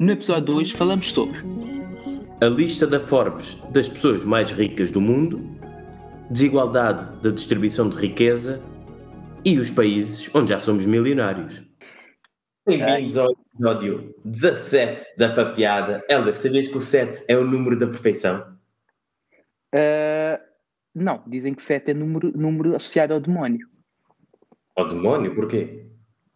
No 0.00 0.12
episódio 0.12 0.46
de 0.46 0.50
hoje 0.52 0.72
falamos 0.74 1.10
sobre 1.10 1.38
a 2.40 2.46
lista 2.46 2.86
da 2.86 2.98
Forbes 2.98 3.56
das 3.70 3.86
pessoas 3.86 4.24
mais 4.24 4.50
ricas 4.50 4.90
do 4.90 4.98
mundo, 4.98 5.38
desigualdade 6.30 7.20
da 7.20 7.30
distribuição 7.30 7.86
de 7.86 7.98
riqueza 7.98 8.62
e 9.44 9.58
os 9.58 9.70
países 9.70 10.34
onde 10.34 10.52
já 10.52 10.58
somos 10.58 10.86
milionários. 10.86 11.62
Bem-vindos 12.66 13.18
ao 13.18 13.30
episódio 13.52 14.14
17 14.24 15.18
da 15.18 15.34
Papeada. 15.34 16.02
Helder, 16.08 16.32
sabias 16.32 16.66
que 16.66 16.78
o 16.78 16.80
7 16.80 17.22
é 17.28 17.36
o 17.36 17.44
número 17.44 17.78
da 17.78 17.86
perfeição? 17.86 18.56
Uh, 19.74 20.40
não, 20.94 21.22
dizem 21.26 21.52
que 21.52 21.62
7 21.62 21.90
é 21.90 21.94
número, 21.94 22.32
número 22.34 22.74
associado 22.74 23.12
ao 23.12 23.20
demónio. 23.20 23.68
Ao 24.74 24.88
demónio? 24.88 25.34
Porquê? 25.34 25.84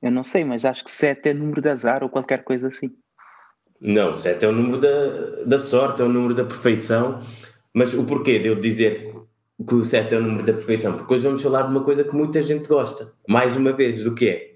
Eu 0.02 0.10
não 0.10 0.22
sei, 0.22 0.44
mas 0.44 0.66
acho 0.66 0.84
que 0.84 0.90
7 0.90 1.30
é 1.30 1.32
número 1.32 1.62
de 1.62 1.70
azar 1.70 2.02
ou 2.02 2.10
qualquer 2.10 2.44
coisa 2.44 2.68
assim. 2.68 2.94
Não, 3.86 4.14
7 4.14 4.42
é 4.42 4.48
o 4.48 4.52
número 4.52 4.80
da, 4.80 5.44
da 5.44 5.58
sorte, 5.58 6.00
é 6.00 6.04
o 6.06 6.08
número 6.08 6.32
da 6.32 6.42
perfeição. 6.42 7.20
Mas 7.74 7.92
o 7.92 8.06
porquê 8.06 8.38
de 8.38 8.48
eu 8.48 8.58
dizer 8.58 9.14
que 9.68 9.74
o 9.74 9.84
7 9.84 10.14
é 10.14 10.18
o 10.18 10.22
número 10.22 10.42
da 10.42 10.54
perfeição? 10.54 10.96
Porque 10.96 11.12
hoje 11.12 11.26
vamos 11.26 11.42
falar 11.42 11.64
de 11.64 11.70
uma 11.70 11.84
coisa 11.84 12.02
que 12.02 12.16
muita 12.16 12.40
gente 12.42 12.66
gosta. 12.66 13.12
Mais 13.28 13.58
uma 13.58 13.74
vez, 13.74 14.02
do 14.02 14.14
que 14.14 14.28
é? 14.30 14.54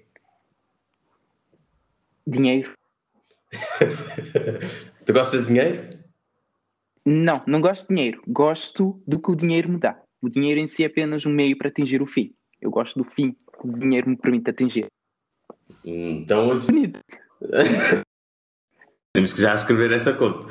Dinheiro. 2.27 2.73
tu 5.05 5.13
gostas 5.13 5.43
de 5.43 5.49
dinheiro? 5.49 5.91
Não, 7.05 7.43
não 7.47 7.61
gosto 7.61 7.87
de 7.87 7.95
dinheiro. 7.95 8.23
Gosto 8.27 8.99
do 9.07 9.21
que 9.21 9.31
o 9.31 9.37
dinheiro 9.37 9.69
me 9.69 9.79
dá. 9.79 10.01
O 10.23 10.31
dinheiro 10.31 10.59
em 10.59 10.67
si 10.67 10.85
é 10.85 10.87
apenas 10.87 11.27
um 11.27 11.33
meio 11.33 11.59
para 11.59 11.69
atingir 11.69 12.01
o 12.01 12.07
fim. 12.07 12.33
Eu 12.63 12.71
gosto 12.71 12.99
do 12.99 13.05
fim 13.05 13.33
que 13.33 13.69
o 13.69 13.79
dinheiro 13.79 14.09
me 14.09 14.17
permite 14.17 14.49
atingir. 14.49 14.87
Então 15.85 16.49
hoje. 16.49 16.67
Temos 19.13 19.33
que 19.33 19.43
já 19.43 19.55
escrever 19.55 19.93
essa 19.93 20.13
conta. 20.13 20.47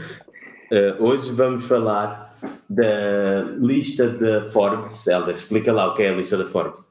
Uh, 0.72 1.04
hoje 1.04 1.32
vamos 1.32 1.66
falar 1.66 2.28
da 2.70 3.42
lista 3.58 4.10
da 4.10 4.52
Forbes. 4.52 5.08
Helder, 5.08 5.36
explica 5.36 5.72
lá 5.72 5.88
o 5.88 5.96
que 5.96 6.04
é 6.04 6.10
a 6.10 6.16
lista 6.16 6.38
da 6.38 6.46
Forbes. 6.46 6.88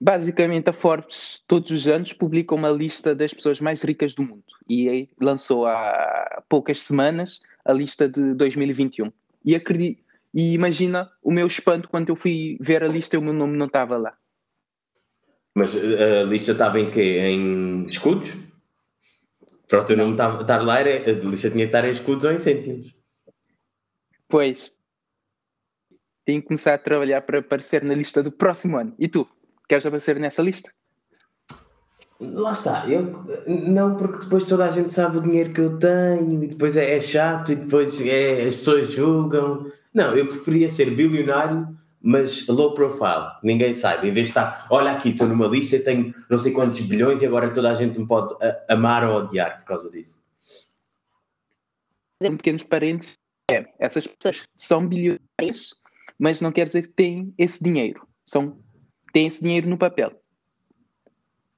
Basicamente, 0.00 0.68
a 0.68 0.72
Forbes 0.72 1.42
todos 1.48 1.70
os 1.70 1.88
anos 1.88 2.12
publica 2.12 2.54
uma 2.54 2.70
lista 2.70 3.14
das 3.14 3.34
pessoas 3.34 3.60
mais 3.60 3.82
ricas 3.82 4.14
do 4.14 4.22
mundo 4.22 4.44
e 4.68 5.08
lançou 5.20 5.66
há 5.66 6.42
poucas 6.48 6.82
semanas 6.82 7.40
a 7.64 7.72
lista 7.72 8.08
de 8.08 8.34
2021. 8.34 9.10
E, 9.44 9.54
acredito, 9.54 10.02
e 10.32 10.52
imagina 10.52 11.10
o 11.22 11.32
meu 11.32 11.46
espanto 11.46 11.88
quando 11.88 12.10
eu 12.10 12.16
fui 12.16 12.56
ver 12.60 12.84
a 12.84 12.88
lista 12.88 13.16
e 13.16 13.18
o 13.18 13.22
meu 13.22 13.32
nome 13.32 13.56
não 13.56 13.66
estava 13.66 13.96
lá. 13.96 14.14
Mas 15.54 15.74
a 15.74 16.22
lista 16.24 16.52
estava 16.52 16.78
em 16.78 16.90
quê? 16.92 17.18
Em 17.18 17.86
escudos? 17.86 18.36
Para 19.68 19.80
o 19.80 19.84
teu 19.84 19.96
nome 19.96 20.12
estar 20.12 20.62
lá, 20.62 20.80
era, 20.80 21.10
a 21.10 21.14
lista 21.14 21.50
tinha 21.50 21.64
que 21.64 21.68
estar 21.68 21.84
em 21.84 21.90
escudos 21.90 22.24
ou 22.24 22.32
em 22.32 22.38
cêntimos. 22.38 22.94
Pois. 24.26 24.72
Tenho 26.24 26.40
que 26.40 26.48
começar 26.48 26.74
a 26.74 26.78
trabalhar 26.78 27.22
para 27.22 27.38
aparecer 27.38 27.84
na 27.84 27.94
lista 27.94 28.22
do 28.22 28.32
próximo 28.32 28.78
ano. 28.78 28.94
E 28.98 29.08
tu? 29.08 29.28
Queres 29.68 29.84
aparecer 29.84 30.18
nessa 30.18 30.42
lista? 30.42 30.70
Lá 32.20 32.52
está, 32.52 32.84
eu 32.88 33.24
não 33.46 33.96
porque 33.96 34.24
depois 34.24 34.44
toda 34.44 34.64
a 34.64 34.72
gente 34.72 34.92
sabe 34.92 35.18
o 35.18 35.22
dinheiro 35.22 35.52
que 35.52 35.60
eu 35.60 35.78
tenho 35.78 36.42
e 36.42 36.48
depois 36.48 36.76
é, 36.76 36.96
é 36.96 37.00
chato 37.00 37.52
e 37.52 37.54
depois 37.54 38.00
é, 38.04 38.42
as 38.44 38.56
pessoas 38.56 38.90
julgam. 38.90 39.70
Não, 39.94 40.16
eu 40.16 40.26
preferia 40.26 40.68
ser 40.68 40.90
bilionário, 40.90 41.68
mas 42.00 42.46
low 42.46 42.74
profile, 42.74 43.32
ninguém 43.42 43.74
sabe. 43.74 44.08
Em 44.08 44.12
vez 44.12 44.26
de 44.26 44.30
estar, 44.30 44.66
olha 44.70 44.92
aqui, 44.92 45.10
estou 45.10 45.26
numa 45.26 45.46
lista 45.46 45.76
e 45.76 45.80
tenho 45.80 46.14
não 46.28 46.38
sei 46.38 46.52
quantos 46.52 46.80
bilhões 46.80 47.22
e 47.22 47.26
agora 47.26 47.50
toda 47.50 47.70
a 47.70 47.74
gente 47.74 47.98
me 47.98 48.06
pode 48.06 48.34
amar 48.68 49.08
ou 49.08 49.16
odiar 49.16 49.58
por 49.58 49.66
causa 49.66 49.90
disso. 49.90 50.24
Em 52.22 52.36
pequenos 52.36 52.62
parentes, 52.62 53.16
é, 53.50 53.66
essas 53.78 54.06
pessoas 54.06 54.44
são 54.56 54.86
bilionárias, 54.86 55.74
mas 56.18 56.40
não 56.40 56.52
quer 56.52 56.66
dizer 56.66 56.82
que 56.82 56.92
têm 56.92 57.34
esse 57.38 57.62
dinheiro. 57.62 58.06
São 58.24 58.58
tem 59.12 59.26
esse 59.26 59.42
dinheiro 59.42 59.68
no 59.68 59.78
papel. 59.78 60.12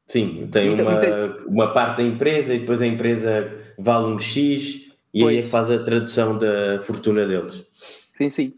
Sim, 0.06 0.48
tem 0.50 0.72
então, 0.72 0.86
uma, 0.86 1.36
uma 1.46 1.72
parte 1.72 1.98
da 1.98 2.02
empresa 2.02 2.54
e 2.54 2.60
depois 2.60 2.80
a 2.80 2.86
empresa 2.86 3.74
vale 3.78 4.06
um 4.06 4.18
X 4.18 4.90
e 5.12 5.20
pois. 5.20 5.28
aí 5.28 5.38
é 5.38 5.42
que 5.42 5.48
faz 5.48 5.70
a 5.70 5.82
tradução 5.82 6.36
da 6.36 6.80
fortuna 6.80 7.26
deles. 7.26 7.64
Sim, 8.14 8.30
sim. 8.30 8.54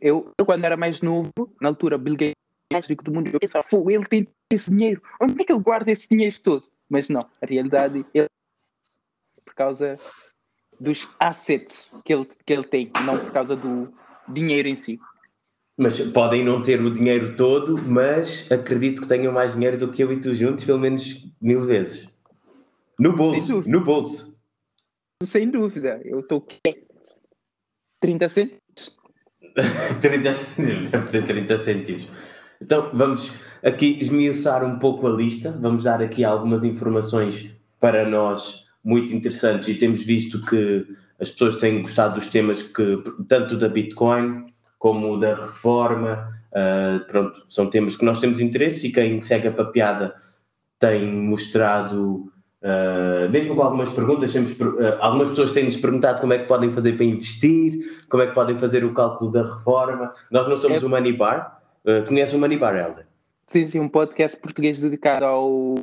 Eu, 0.00 0.32
eu, 0.38 0.46
quando 0.46 0.64
era 0.64 0.76
mais 0.76 1.00
novo, 1.00 1.30
na 1.60 1.68
altura, 1.68 1.96
Bill 1.96 2.16
Gates 2.16 2.34
mais 2.72 2.86
rico 2.86 3.04
do 3.04 3.12
mundo, 3.12 3.30
eu 3.32 3.40
pensava, 3.40 3.66
Pô, 3.68 3.88
ele 3.90 4.04
tem 4.04 4.26
esse 4.52 4.70
dinheiro, 4.70 5.00
onde 5.20 5.40
é 5.40 5.44
que 5.44 5.52
ele 5.52 5.62
guarda 5.62 5.90
esse 5.90 6.08
dinheiro 6.08 6.38
todo? 6.40 6.68
Mas 6.88 7.08
não, 7.08 7.22
a 7.40 7.46
realidade 7.46 8.04
é 8.14 8.26
por 9.44 9.54
causa 9.54 9.98
dos 10.78 11.08
assets 11.18 11.90
que 12.04 12.12
ele, 12.12 12.26
que 12.44 12.52
ele 12.52 12.64
tem, 12.64 12.90
não 13.04 13.18
por 13.18 13.32
causa 13.32 13.56
do 13.56 13.92
dinheiro 14.28 14.68
em 14.68 14.74
si. 14.74 15.00
Mas 15.76 16.00
podem 16.10 16.44
não 16.44 16.62
ter 16.62 16.80
o 16.80 16.90
dinheiro 16.90 17.36
todo, 17.36 17.76
mas 17.76 18.50
acredito 18.50 19.02
que 19.02 19.08
tenham 19.08 19.32
mais 19.32 19.52
dinheiro 19.52 19.78
do 19.78 19.92
que 19.92 20.02
eu 20.02 20.12
e 20.12 20.20
tu 20.20 20.34
juntos, 20.34 20.64
pelo 20.64 20.78
menos 20.78 21.30
mil 21.40 21.60
vezes. 21.60 22.08
No 22.98 23.14
bolso, 23.14 23.62
no 23.66 23.84
bolso. 23.84 24.36
Sem 25.22 25.50
dúvida, 25.50 26.00
eu 26.04 26.20
estou 26.20 26.46
30 28.00 28.28
cêntimos. 28.28 28.65
30 30.00 30.32
cêntimos, 30.34 30.90
deve 30.90 31.04
ser 31.04 31.26
30 31.26 31.58
cêntimos. 31.58 32.08
Então 32.60 32.90
vamos 32.92 33.32
aqui 33.62 33.98
esmiuçar 34.00 34.64
um 34.64 34.78
pouco 34.78 35.06
a 35.06 35.10
lista, 35.10 35.56
vamos 35.60 35.84
dar 35.84 36.02
aqui 36.02 36.24
algumas 36.24 36.64
informações 36.64 37.50
para 37.80 38.08
nós 38.08 38.66
muito 38.84 39.12
interessantes 39.12 39.68
e 39.68 39.74
temos 39.74 40.04
visto 40.04 40.44
que 40.44 40.86
as 41.18 41.30
pessoas 41.30 41.56
têm 41.56 41.82
gostado 41.82 42.14
dos 42.14 42.30
temas 42.30 42.62
que 42.62 43.02
tanto 43.28 43.56
da 43.56 43.68
Bitcoin 43.68 44.46
como 44.78 45.18
da 45.18 45.34
reforma, 45.34 46.28
uh, 46.52 47.04
pronto, 47.06 47.44
são 47.48 47.68
temas 47.68 47.96
que 47.96 48.04
nós 48.04 48.20
temos 48.20 48.38
interesse 48.40 48.86
e 48.86 48.92
quem 48.92 49.20
segue 49.20 49.48
a 49.48 49.52
papeada 49.52 50.14
tem 50.78 51.10
mostrado, 51.10 52.30
uh, 52.66 53.30
mesmo 53.30 53.54
com 53.54 53.62
algumas 53.62 53.92
perguntas, 53.92 54.34
uh, 54.34 54.98
algumas 55.00 55.30
pessoas 55.30 55.52
têm-nos 55.52 55.76
perguntado 55.76 56.20
como 56.20 56.32
é 56.32 56.38
que 56.38 56.46
podem 56.46 56.70
fazer 56.72 56.92
para 56.92 57.04
investir, 57.04 58.04
como 58.08 58.22
é 58.22 58.26
que 58.26 58.34
podem 58.34 58.56
fazer 58.56 58.84
o 58.84 58.92
cálculo 58.92 59.30
da 59.30 59.42
reforma. 59.42 60.12
Nós 60.30 60.48
não 60.48 60.56
somos 60.56 60.82
é... 60.82 60.86
o 60.86 60.88
Money 60.88 61.12
Bar. 61.12 61.62
Uh, 61.84 62.02
tu 62.02 62.08
conheces 62.08 62.34
o 62.34 62.38
Money 62.38 62.58
Bar, 62.58 62.76
Helder? 62.76 63.06
Sim, 63.46 63.64
sim, 63.66 63.78
um 63.78 63.88
podcast 63.88 64.40
português 64.40 64.80
dedicado 64.80 65.24
ao 65.24 65.76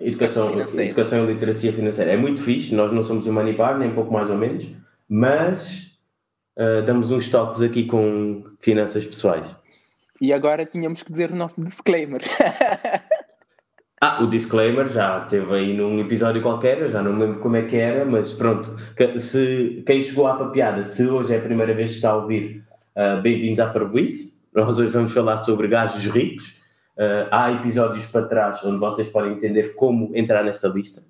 Educação, 0.00 0.52
educação 0.60 1.24
e 1.24 1.32
literacia 1.32 1.72
financeira. 1.72 2.12
É 2.12 2.16
muito 2.16 2.40
fixe, 2.40 2.72
nós 2.72 2.92
não 2.92 3.02
somos 3.02 3.26
o 3.26 3.32
Money 3.32 3.54
Bar, 3.54 3.78
nem 3.78 3.92
pouco 3.92 4.12
mais 4.12 4.30
ou 4.30 4.36
menos, 4.36 4.64
mas 5.08 5.98
uh, 6.56 6.82
damos 6.86 7.10
uns 7.10 7.28
toques 7.28 7.60
aqui 7.60 7.84
com 7.84 8.44
finanças 8.60 9.04
pessoais. 9.04 9.56
E 10.20 10.32
agora 10.32 10.64
tínhamos 10.64 11.02
que 11.02 11.10
dizer 11.10 11.32
o 11.32 11.36
nosso 11.36 11.62
disclaimer. 11.64 12.22
ah, 14.00 14.22
o 14.22 14.28
disclaimer 14.28 14.88
já 14.88 15.20
teve 15.22 15.52
aí 15.52 15.76
num 15.76 15.98
episódio 15.98 16.40
qualquer, 16.40 16.80
eu 16.80 16.90
já 16.90 17.02
não 17.02 17.12
me 17.12 17.24
lembro 17.24 17.40
como 17.40 17.56
é 17.56 17.62
que 17.62 17.76
era, 17.76 18.04
mas 18.04 18.32
pronto, 18.32 18.76
se, 19.16 19.82
quem 19.84 20.04
chegou 20.04 20.28
à 20.28 20.36
papiada, 20.36 20.84
se 20.84 21.06
hoje 21.08 21.34
é 21.34 21.38
a 21.38 21.42
primeira 21.42 21.74
vez 21.74 21.90
que 21.90 21.96
está 21.96 22.10
a 22.10 22.16
ouvir, 22.16 22.64
uh, 22.94 23.20
bem-vindos 23.20 23.58
à 23.58 23.72
Parvoíce. 23.72 24.46
Nós 24.54 24.78
hoje 24.78 24.90
vamos 24.90 25.12
falar 25.12 25.38
sobre 25.38 25.66
gajos 25.66 26.04
ricos. 26.06 26.58
Uh, 26.96 27.26
há 27.30 27.52
episódios 27.52 28.06
para 28.06 28.26
trás 28.26 28.64
onde 28.64 28.78
vocês 28.78 29.08
podem 29.08 29.32
entender 29.32 29.74
como 29.74 30.16
entrar 30.16 30.44
nesta 30.44 30.68
lista. 30.68 31.02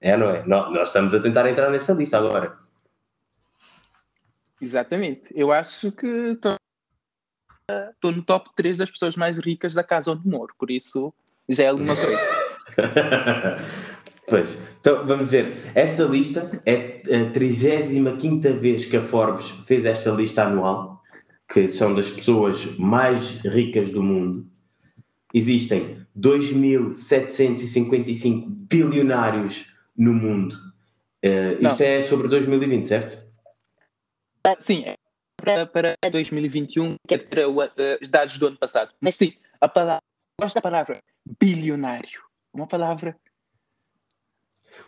É, 0.00 0.16
não 0.16 0.30
é? 0.30 0.46
Nós, 0.46 0.72
nós 0.72 0.88
estamos 0.88 1.12
a 1.12 1.20
tentar 1.20 1.48
entrar 1.48 1.68
nesta 1.70 1.92
lista 1.92 2.16
agora. 2.18 2.54
Exatamente. 4.62 5.32
Eu 5.34 5.50
acho 5.50 5.90
que 5.90 6.38
estou 6.38 8.12
no 8.12 8.22
top 8.22 8.50
3 8.54 8.76
das 8.76 8.90
pessoas 8.90 9.16
mais 9.16 9.36
ricas 9.38 9.74
da 9.74 9.82
casa 9.82 10.12
onde 10.12 10.28
moro, 10.28 10.54
por 10.58 10.70
isso 10.70 11.12
já 11.50 11.64
é 11.64 11.68
alguma 11.68 11.96
coisa. 11.96 12.20
pois, 14.26 14.58
então 14.80 15.06
vamos 15.06 15.30
ver. 15.30 15.70
Esta 15.74 16.04
lista 16.04 16.62
é 16.64 17.02
a 17.04 17.28
35 17.30 18.54
vez 18.58 18.86
que 18.86 18.96
a 18.96 19.02
Forbes 19.02 19.50
fez 19.66 19.84
esta 19.84 20.10
lista 20.10 20.44
anual, 20.44 21.02
que 21.52 21.68
são 21.68 21.94
das 21.94 22.10
pessoas 22.10 22.64
mais 22.78 23.42
ricas 23.42 23.92
do 23.92 24.02
mundo. 24.02 24.48
Existem 25.34 26.00
2.755 26.18 28.46
bilionários 28.48 29.76
no 29.96 30.12
mundo. 30.12 30.56
Uh, 31.24 31.54
isto 31.60 31.80
Não. 31.80 31.86
é 31.86 32.00
sobre 32.00 32.26
2020, 32.28 32.86
certo? 32.86 33.18
Ah, 34.42 34.56
sim, 34.58 34.84
é 34.86 34.94
para, 35.36 35.66
para 35.66 35.94
2021, 36.10 36.94
quer 37.06 37.18
dizer, 37.18 37.46
os 37.46 38.08
dados 38.08 38.38
do 38.38 38.46
ano 38.46 38.56
passado. 38.56 38.90
Mas 39.00 39.16
sim, 39.16 39.34
a 39.60 39.68
palavra, 39.68 40.00
gosto 40.40 40.54
da 40.54 40.62
palavra 40.62 40.98
bilionário. 41.40 42.20
Uma 42.52 42.66
palavra. 42.66 43.16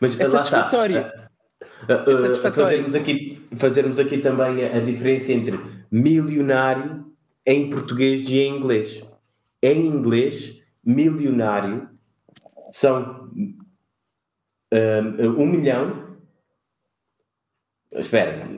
Mas 0.01 0.19
é 0.19 0.27
lá 0.27 0.43
está. 0.43 0.71
Uh, 0.73 2.33
uh, 2.33 2.53
fazermos, 2.53 2.95
aqui, 2.95 3.47
fazermos 3.57 3.99
aqui 3.99 4.19
também 4.19 4.65
a, 4.65 4.77
a 4.77 4.81
diferença 4.81 5.33
entre 5.33 5.61
milionário 5.91 7.13
em 7.47 7.71
português 7.71 8.29
e 8.29 8.39
em 8.39 8.57
inglês. 8.57 9.09
Em 9.63 9.87
inglês, 9.87 10.61
milionário 10.85 11.89
são 12.71 13.31
um, 14.73 15.43
um 15.43 15.47
milhão. 15.47 16.17
Espera, 17.93 18.49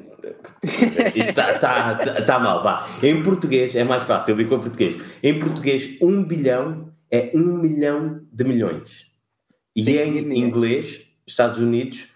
isto 1.15 1.31
está 1.31 1.59
tá, 1.59 1.95
tá, 1.97 2.23
tá 2.23 2.39
mal. 2.39 2.63
Vá. 2.63 2.89
Em 3.03 3.23
português 3.23 3.75
é 3.75 3.85
mais 3.85 4.05
fácil, 4.05 4.37
digo 4.37 4.55
em 4.55 4.61
português. 4.61 5.03
Em 5.23 5.39
português, 5.39 6.01
um 6.01 6.23
bilhão 6.23 6.94
é 7.15 7.31
um 7.33 7.59
milhão 7.59 8.27
de 8.33 8.43
milhões. 8.43 9.07
E 9.77 9.85
Sim, 9.85 9.93
em 9.93 10.39
inglês, 10.41 11.07
Estados 11.25 11.59
Unidos, 11.59 12.09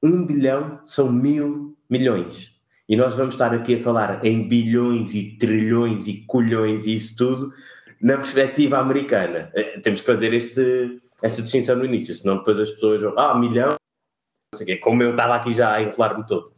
um 0.00 0.24
bilhão 0.24 0.80
são 0.84 1.10
mil 1.10 1.76
milhões. 1.90 2.52
E 2.88 2.94
nós 2.94 3.16
vamos 3.16 3.34
estar 3.34 3.52
aqui 3.52 3.74
a 3.74 3.82
falar 3.82 4.24
em 4.24 4.46
bilhões 4.46 5.12
e 5.12 5.36
trilhões 5.38 6.06
e 6.06 6.24
colhões 6.26 6.86
e 6.86 6.94
isso 6.94 7.16
tudo 7.16 7.52
na 8.00 8.16
perspectiva 8.16 8.78
americana. 8.78 9.50
Eh, 9.54 9.80
temos 9.80 10.00
que 10.00 10.06
fazer 10.06 10.32
este, 10.32 11.00
esta 11.20 11.42
distinção 11.42 11.74
no 11.74 11.84
início, 11.84 12.14
senão 12.14 12.38
depois 12.38 12.60
as 12.60 12.70
pessoas 12.70 13.02
vão, 13.02 13.18
ah, 13.18 13.36
milhão, 13.36 13.70
não 13.70 14.58
sei 14.58 14.64
o 14.64 14.66
quê, 14.66 14.76
como 14.76 15.02
eu 15.02 15.10
estava 15.10 15.34
aqui 15.34 15.52
já 15.52 15.72
a 15.72 15.82
enrolar-me 15.82 16.24
todo. 16.26 16.54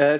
Uh, 0.00 0.18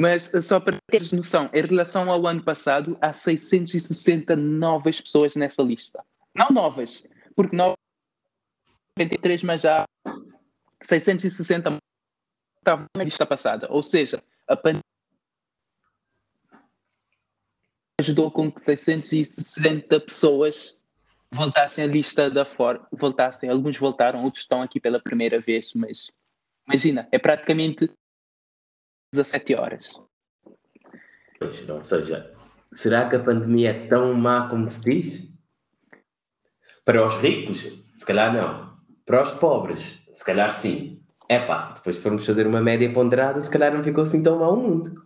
mas 0.00 0.32
uh, 0.32 0.40
só 0.40 0.58
para 0.58 0.78
teres 0.90 1.12
noção, 1.12 1.50
em 1.52 1.60
relação 1.60 2.10
ao 2.10 2.26
ano 2.26 2.42
passado, 2.42 2.96
há 3.02 3.12
660 3.12 4.34
novas 4.34 4.98
pessoas 4.98 5.36
nessa 5.36 5.62
lista. 5.62 6.02
Não 6.34 6.48
novas, 6.48 7.06
porque 7.36 7.54
novas 7.54 7.76
23, 8.96 9.42
mas 9.42 9.60
já 9.60 9.84
660 10.82 11.76
estava 12.56 12.86
na 12.96 13.04
lista 13.04 13.26
passada. 13.26 13.70
Ou 13.70 13.82
seja, 13.82 14.24
a 14.48 14.56
pandemia 14.56 14.80
ajudou 18.00 18.30
com 18.30 18.50
que 18.50 18.62
660 18.62 20.00
pessoas 20.00 20.78
voltassem 21.30 21.84
à 21.84 21.86
lista 21.86 22.30
da 22.30 22.46
fora, 22.46 22.80
voltassem, 22.90 23.50
alguns 23.50 23.76
voltaram, 23.76 24.24
outros 24.24 24.44
estão 24.44 24.62
aqui 24.62 24.80
pela 24.80 24.98
primeira 24.98 25.38
vez, 25.38 25.74
mas 25.74 26.10
imagina, 26.66 27.06
é 27.12 27.18
praticamente 27.18 27.92
17 29.12 29.54
horas. 29.54 29.92
Ou 31.40 31.82
seja, 31.82 32.32
será 32.70 33.08
que 33.08 33.16
a 33.16 33.20
pandemia 33.20 33.70
é 33.70 33.86
tão 33.88 34.14
má 34.14 34.48
como 34.48 34.70
se 34.70 34.82
diz? 34.82 35.28
Para 36.84 37.04
os 37.04 37.16
ricos, 37.16 37.60
se 37.96 38.06
calhar 38.06 38.32
não. 38.32 38.76
Para 39.04 39.22
os 39.22 39.32
pobres, 39.32 39.98
se 40.12 40.24
calhar 40.24 40.52
sim. 40.52 41.02
É 41.28 41.38
pá, 41.38 41.72
depois 41.76 41.98
formos 41.98 42.26
fazer 42.26 42.46
uma 42.46 42.60
média 42.60 42.92
ponderada, 42.92 43.40
se 43.40 43.50
calhar 43.50 43.72
não 43.72 43.82
ficou 43.82 44.02
assim 44.02 44.22
tão 44.22 44.38
mal 44.38 44.54
o 44.54 44.56
mundo. 44.56 45.04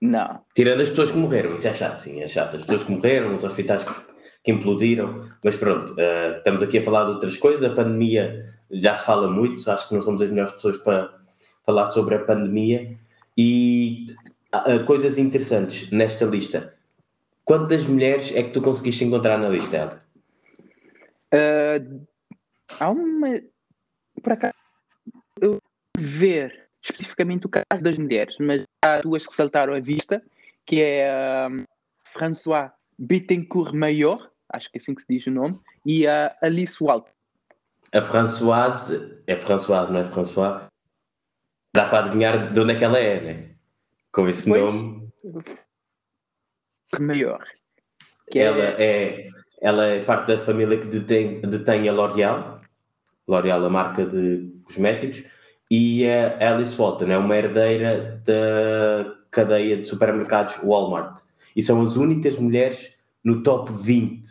Não. 0.00 0.40
Tirando 0.54 0.80
as 0.80 0.88
pessoas 0.90 1.10
que 1.10 1.16
morreram, 1.16 1.54
isso 1.54 1.66
é 1.66 1.72
chato, 1.72 1.98
sim, 2.00 2.20
é 2.22 2.28
chato. 2.28 2.56
As 2.56 2.62
pessoas 2.62 2.84
que 2.84 2.92
morreram, 2.92 3.34
os 3.34 3.44
hospitais 3.44 3.84
que, 3.84 3.94
que 4.42 4.52
implodiram, 4.52 5.30
mas 5.42 5.56
pronto, 5.56 5.92
uh, 5.92 6.38
estamos 6.38 6.62
aqui 6.62 6.78
a 6.78 6.82
falar 6.82 7.04
de 7.04 7.12
outras 7.12 7.36
coisas. 7.36 7.64
A 7.64 7.74
pandemia 7.74 8.54
já 8.70 8.96
se 8.96 9.06
fala 9.06 9.30
muito, 9.30 9.70
acho 9.70 9.88
que 9.88 9.94
não 9.94 10.02
somos 10.02 10.20
as 10.20 10.28
melhores 10.30 10.52
pessoas 10.52 10.78
para 10.78 11.14
falar 11.64 11.86
sobre 11.86 12.16
a 12.16 12.18
pandemia. 12.18 12.98
E 13.36 14.06
uh, 14.54 14.84
coisas 14.84 15.18
interessantes 15.18 15.90
nesta 15.90 16.24
lista. 16.24 16.74
Quantas 17.44 17.84
mulheres 17.84 18.34
é 18.34 18.42
que 18.42 18.50
tu 18.50 18.62
conseguiste 18.62 19.04
encontrar 19.04 19.38
na 19.38 19.48
lista, 19.48 19.76
Helder? 19.76 20.00
Uh, 21.32 22.06
há 22.80 22.90
uma. 22.90 23.40
Por 24.22 24.32
acaso, 24.32 24.54
eu 25.40 25.60
ver 25.98 26.64
especificamente 26.82 27.46
o 27.46 27.48
caso 27.48 27.82
das 27.82 27.96
mulheres, 27.96 28.36
mas 28.38 28.64
há 28.82 29.00
duas 29.00 29.26
que 29.26 29.34
saltaram 29.34 29.74
à 29.74 29.80
vista, 29.80 30.22
que 30.66 30.80
é 30.80 31.10
a 31.10 31.48
um, 31.50 31.64
François 32.12 32.70
Bittencourt 32.98 33.74
Mayor, 33.74 34.30
acho 34.52 34.70
que 34.70 34.78
é 34.78 34.80
assim 34.80 34.94
que 34.94 35.02
se 35.02 35.08
diz 35.08 35.26
o 35.26 35.30
nome, 35.30 35.58
e 35.84 36.06
a 36.06 36.36
Alice 36.42 36.82
Walt. 36.82 37.06
A 37.92 38.02
Françoise, 38.02 39.18
é 39.26 39.36
Françoise, 39.36 39.90
não 39.90 40.00
é 40.00 40.04
François? 40.04 40.66
Dá 41.74 41.88
para 41.88 42.04
adivinhar 42.04 42.52
de 42.52 42.60
onde 42.60 42.72
é 42.72 42.76
que 42.76 42.84
ela 42.84 43.00
é, 43.00 43.20
né? 43.20 43.50
Com 44.12 44.28
esse 44.28 44.48
pois, 44.48 44.62
nome. 44.62 45.12
Maior. 47.00 47.44
Que 48.30 48.38
ela 48.38 48.62
é... 48.62 48.84
é... 48.84 49.28
ela 49.60 49.84
é 49.86 50.04
parte 50.04 50.28
da 50.28 50.38
família 50.38 50.78
que 50.78 50.86
detém, 50.86 51.40
detém 51.40 51.88
a 51.88 51.92
L'Oréal, 51.92 52.60
L'Oréal, 53.26 53.64
a 53.64 53.68
marca 53.68 54.06
de 54.06 54.52
cosméticos, 54.62 55.24
e 55.68 56.08
a 56.08 56.54
Alice 56.54 56.80
Walton 56.80 57.10
é 57.10 57.18
uma 57.18 57.36
herdeira 57.36 58.22
da 58.24 59.16
cadeia 59.32 59.76
de 59.76 59.88
supermercados 59.88 60.56
Walmart. 60.62 61.22
E 61.56 61.62
são 61.62 61.82
as 61.82 61.96
únicas 61.96 62.38
mulheres 62.38 62.94
no 63.24 63.42
top 63.42 63.72
20. 63.72 64.22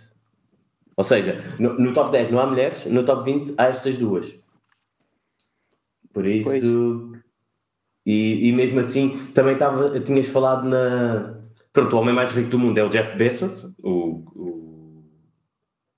Ou 0.96 1.04
seja, 1.04 1.44
no, 1.60 1.74
no 1.78 1.92
top 1.92 2.10
10 2.10 2.32
não 2.32 2.40
há 2.40 2.46
mulheres, 2.46 2.86
no 2.86 3.04
top 3.04 3.26
20 3.26 3.56
há 3.58 3.66
estas 3.66 3.98
duas. 3.98 4.34
Por 6.14 6.26
isso. 6.26 7.12
E, 8.06 8.50
e, 8.50 8.52
mesmo 8.52 8.80
assim, 8.80 9.28
também 9.34 9.58
tava, 9.58 10.00
tinhas 10.00 10.28
falado 10.28 10.68
na. 10.68 11.40
Pronto, 11.72 11.96
o 11.96 12.00
homem 12.00 12.14
mais 12.14 12.32
rico 12.32 12.50
do 12.50 12.60
mundo 12.60 12.78
é 12.78 12.84
o 12.84 12.90
Jeff 12.90 13.18
Bezos, 13.18 13.78
o, 13.82 14.24
o 14.36 14.54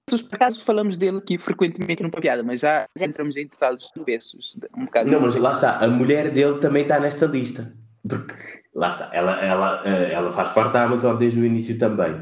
por 0.05 0.35
acaso 0.35 0.63
falamos 0.63 0.97
dele 0.97 1.17
aqui 1.17 1.37
frequentemente 1.37 2.03
numa 2.03 2.21
piada, 2.21 2.43
mas 2.43 2.59
já, 2.59 2.87
já 2.95 3.05
entramos 3.05 3.35
em 3.35 3.47
detalhes 3.47 3.89
do 3.95 4.03
Bessos. 4.03 4.55
Um 4.77 4.85
bocado 4.85 5.09
não, 5.09 5.19
mas 5.19 5.35
lá 5.35 5.51
está, 5.51 5.79
a 5.79 5.87
mulher 5.87 6.29
dele 6.29 6.59
também 6.59 6.83
está 6.83 6.99
nesta 6.99 7.25
lista. 7.25 7.73
Porque, 8.07 8.35
lá 8.73 8.89
está, 8.89 9.09
ela, 9.11 9.43
ela, 9.43 9.81
eh, 9.83 10.13
ela 10.13 10.31
faz 10.31 10.51
parte 10.51 10.73
da 10.73 10.83
Amazon 10.83 11.17
desde 11.17 11.39
o 11.39 11.45
início 11.45 11.77
também. 11.79 12.21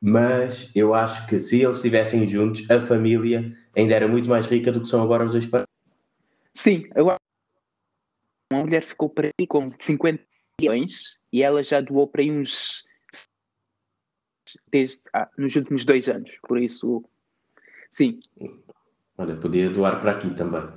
Mas 0.00 0.70
eu 0.74 0.94
acho 0.94 1.26
que 1.26 1.40
se 1.40 1.62
eles 1.62 1.76
estivessem 1.76 2.26
juntos, 2.28 2.70
a 2.70 2.80
família 2.80 3.52
ainda 3.74 3.94
era 3.94 4.06
muito 4.06 4.28
mais 4.28 4.46
rica 4.46 4.70
do 4.70 4.80
que 4.80 4.86
são 4.86 5.02
agora 5.02 5.24
os 5.24 5.32
dois 5.32 5.50
Sim, 6.52 6.84
agora 6.94 7.18
uma 8.52 8.62
mulher 8.62 8.82
ficou 8.82 9.08
para 9.08 9.30
aí 9.38 9.46
com 9.46 9.72
50 9.78 10.22
milhões 10.60 11.18
e 11.32 11.42
ela 11.42 11.62
já 11.62 11.80
doou 11.80 12.06
para 12.06 12.22
aí 12.22 12.30
uns 12.30 12.86
desde, 14.70 15.00
ah, 15.12 15.28
nos 15.36 15.54
últimos 15.56 15.84
dois 15.84 16.08
anos. 16.08 16.30
Por 16.42 16.58
isso 16.58 17.04
Sim. 17.96 18.20
Olha, 19.16 19.36
podia 19.36 19.70
doar 19.70 19.98
para 20.00 20.10
aqui 20.12 20.28
também. 20.30 20.60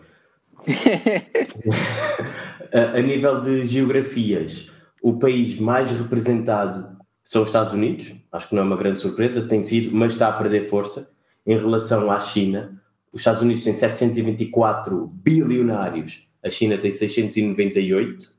a, 2.74 2.98
a 2.98 3.02
nível 3.02 3.42
de 3.42 3.66
geografias, 3.66 4.72
o 5.02 5.20
país 5.20 5.60
mais 5.60 5.92
representado 5.92 6.98
são 7.22 7.42
os 7.42 7.50
Estados 7.50 7.74
Unidos, 7.74 8.16
acho 8.32 8.48
que 8.48 8.56
não 8.56 8.64
é 8.64 8.66
uma 8.66 8.78
grande 8.78 9.02
surpresa, 9.02 9.46
tem 9.48 9.62
sido, 9.62 9.94
mas 9.94 10.14
está 10.14 10.30
a 10.30 10.38
perder 10.38 10.70
força 10.70 11.12
em 11.46 11.58
relação 11.58 12.10
à 12.10 12.22
China. 12.22 12.82
Os 13.12 13.20
Estados 13.20 13.42
Unidos 13.42 13.66
têm 13.66 13.74
724 13.74 15.08
bilionários, 15.08 16.29
a 16.44 16.50
China 16.50 16.78
tem 16.78 16.92
698, 16.92 18.34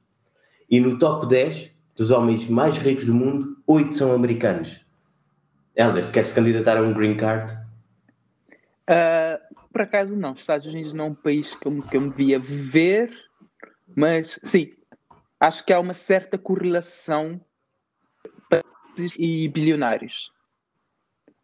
e 0.71 0.80
no 0.80 0.99
top 0.99 1.26
10 1.28 1.71
dos 1.97 2.11
homens 2.11 2.49
mais 2.49 2.76
ricos 2.78 3.07
do 3.07 3.14
mundo, 3.14 3.57
8 3.66 3.95
são 3.95 4.12
americanos. 4.12 4.80
Helder, 5.76 6.11
quer 6.11 6.25
se 6.25 6.35
candidatar 6.35 6.76
a 6.76 6.83
um 6.83 6.92
green 6.92 7.16
card? 7.16 7.52
Uh, 8.88 9.38
por 9.73 9.83
acaso 9.83 10.16
não, 10.16 10.33
Estados 10.33 10.66
Unidos 10.66 10.92
não 10.92 11.07
é 11.07 11.09
um 11.09 11.14
país 11.14 11.54
que 11.54 11.66
eu, 11.66 11.83
que 11.83 11.97
eu 11.97 12.00
me 12.00 12.11
via 12.11 12.38
ver, 12.38 13.12
mas 13.95 14.38
sim, 14.42 14.75
acho 15.38 15.64
que 15.64 15.73
há 15.73 15.80
uma 15.80 15.95
certa 15.95 16.37
correlação 16.37 17.40
e 19.19 19.49
bilionários. 19.49 20.33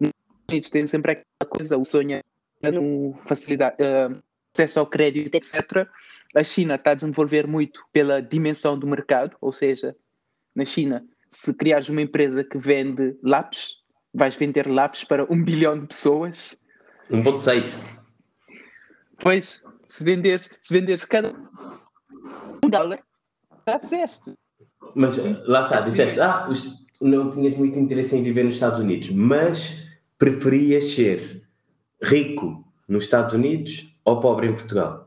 Os 0.01 0.09
Estados 0.09 0.51
Unidos 0.51 0.71
têm 0.71 0.87
sempre 0.87 1.13
aquela 1.13 1.51
coisa, 1.51 1.79
o 1.79 1.85
sonho 1.85 2.23
é 2.63 2.71
no 2.71 3.17
facilidade, 3.27 3.77
uh, 3.81 4.23
acesso 4.55 4.81
ao 4.81 4.87
crédito, 4.87 5.35
etc. 5.35 5.89
A 6.35 6.45
China 6.45 6.75
está 6.75 6.92
a 6.92 6.95
desenvolver 6.95 7.47
muito 7.47 7.80
pela 7.92 8.21
dimensão 8.21 8.78
do 8.78 8.87
mercado, 8.87 9.37
ou 9.40 9.52
seja, 9.52 9.97
na 10.54 10.64
China, 10.64 11.04
se 11.30 11.56
criares 11.56 11.88
uma 11.88 12.02
empresa 12.02 12.45
que 12.45 12.59
vende 12.59 13.16
lápis, 13.23 13.76
vais 14.12 14.37
vender 14.37 14.66
lápis 14.68 15.04
para 15.04 15.30
um 15.33 15.42
bilhão 15.42 15.78
de 15.78 15.87
pessoas 15.87 16.62
1.6. 17.11 17.64
Pois, 19.18 19.62
se 19.88 20.04
vendes, 20.04 20.50
se 20.62 20.75
vendes 20.75 21.04
cada 21.04 21.33
um 22.64 22.68
dólar, 22.68 23.00
já 23.66 23.78
fizeste. 23.78 24.35
Mas 24.95 25.16
lá 25.47 25.61
está, 25.61 25.80
disseste, 25.80 26.21
ah, 26.21 26.49
não 27.00 27.30
tinhas 27.30 27.56
muito 27.56 27.78
interesse 27.78 28.16
em 28.16 28.23
viver 28.23 28.45
nos 28.45 28.54
Estados 28.54 28.80
Unidos, 28.80 29.11
mas 29.11 29.87
preferias 30.18 30.90
ser 30.90 31.42
rico 32.02 32.64
nos 32.88 33.04
Estados 33.04 33.35
Unidos 33.35 33.95
ou 34.04 34.21
pobre 34.21 34.49
em 34.49 34.54
Portugal? 34.54 35.06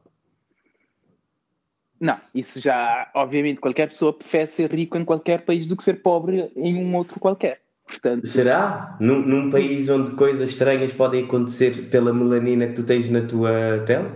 Não, 1.99 2.17
isso 2.33 2.61
já, 2.61 3.09
obviamente, 3.13 3.59
qualquer 3.59 3.89
pessoa 3.89 4.13
prefere 4.13 4.47
ser 4.47 4.73
rico 4.73 4.97
em 4.97 5.03
qualquer 5.03 5.41
país 5.41 5.67
do 5.67 5.75
que 5.75 5.83
ser 5.83 6.01
pobre 6.01 6.51
em 6.55 6.77
um 6.77 6.95
outro 6.95 7.19
qualquer. 7.19 7.61
Portanto, 7.85 8.27
Será? 8.27 8.95
Num, 8.99 9.21
num 9.21 9.51
país 9.51 9.89
onde 9.89 10.11
coisas 10.11 10.51
estranhas 10.51 10.93
podem 10.93 11.25
acontecer 11.25 11.89
pela 11.89 12.13
melanina 12.13 12.67
que 12.67 12.73
tu 12.73 12.85
tens 12.85 13.09
na 13.09 13.21
tua 13.21 13.83
pele? 13.85 14.09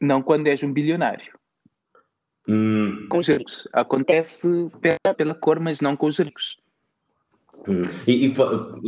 Não 0.00 0.22
quando 0.22 0.46
és 0.46 0.62
um 0.62 0.72
bilionário. 0.72 1.38
Hum. 2.48 3.06
Com 3.10 3.18
os 3.18 3.28
ricos. 3.28 3.68
Acontece 3.72 4.48
pela, 4.80 5.14
pela 5.14 5.34
cor, 5.34 5.60
mas 5.60 5.80
não 5.80 5.96
com 5.96 6.06
os 6.06 6.18
ricos. 6.18 6.56
Hum. 7.68 7.82
E, 8.06 8.26
e, 8.26 8.34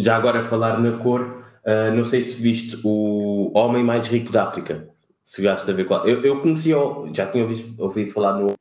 já 0.02 0.16
agora 0.16 0.42
falar 0.42 0.80
na 0.80 0.98
cor, 0.98 1.44
uh, 1.66 1.94
não 1.94 2.02
sei 2.02 2.24
se 2.24 2.42
viste 2.42 2.80
o 2.82 3.52
homem 3.56 3.84
mais 3.84 4.06
rico 4.08 4.32
da 4.32 4.44
África. 4.48 4.88
Chegaste 5.24 5.70
a 5.70 5.74
ver 5.74 5.84
qual. 5.84 6.06
Eu, 6.06 6.22
eu 6.22 6.40
conhecia, 6.40 6.76
já 7.14 7.26
tinha 7.26 7.44
ouvido, 7.44 7.82
ouvido 7.82 8.12
falar 8.12 8.38
no, 8.38 8.56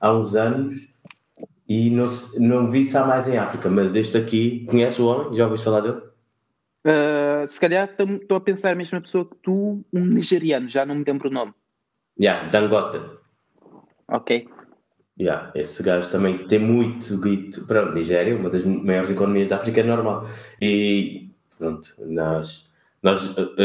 há 0.00 0.12
uns 0.12 0.34
anos 0.34 0.74
e 1.68 1.90
não, 1.90 2.06
não 2.38 2.70
vi 2.70 2.84
se 2.84 2.96
há 2.96 3.04
mais 3.04 3.28
em 3.28 3.38
África, 3.38 3.68
mas 3.68 3.94
este 3.94 4.16
aqui, 4.16 4.66
conhece 4.66 5.00
o 5.00 5.06
homem? 5.06 5.36
Já 5.36 5.44
ouviste 5.44 5.64
falar 5.64 5.80
dele? 5.80 6.02
Uh, 6.84 7.48
se 7.48 7.60
calhar 7.60 7.88
estou 7.88 8.36
a 8.36 8.40
pensar 8.40 8.72
a 8.72 8.74
mesma 8.74 9.00
pessoa 9.00 9.24
que 9.24 9.36
tu, 9.36 9.84
um 9.92 10.04
nigeriano, 10.04 10.68
já 10.68 10.84
não 10.84 10.96
me 10.96 11.04
lembro 11.04 11.28
o 11.28 11.32
nome. 11.32 11.54
Yeah, 12.20 12.48
Dangote. 12.50 13.00
Ok. 14.08 14.48
Yeah, 15.18 15.52
esse 15.54 15.82
gajo 15.82 16.10
também 16.10 16.46
tem 16.46 16.58
muito 16.58 17.20
guito. 17.20 17.66
Pronto, 17.66 17.92
Nigéria, 17.92 18.34
uma 18.34 18.50
das 18.50 18.64
maiores 18.64 19.10
economias 19.10 19.48
da 19.48 19.56
África, 19.56 19.80
é 19.80 19.84
normal. 19.84 20.26
E 20.60 21.30
pronto, 21.56 21.94
nós, 22.00 22.71
nós, 23.02 23.36
uh, 23.36 23.56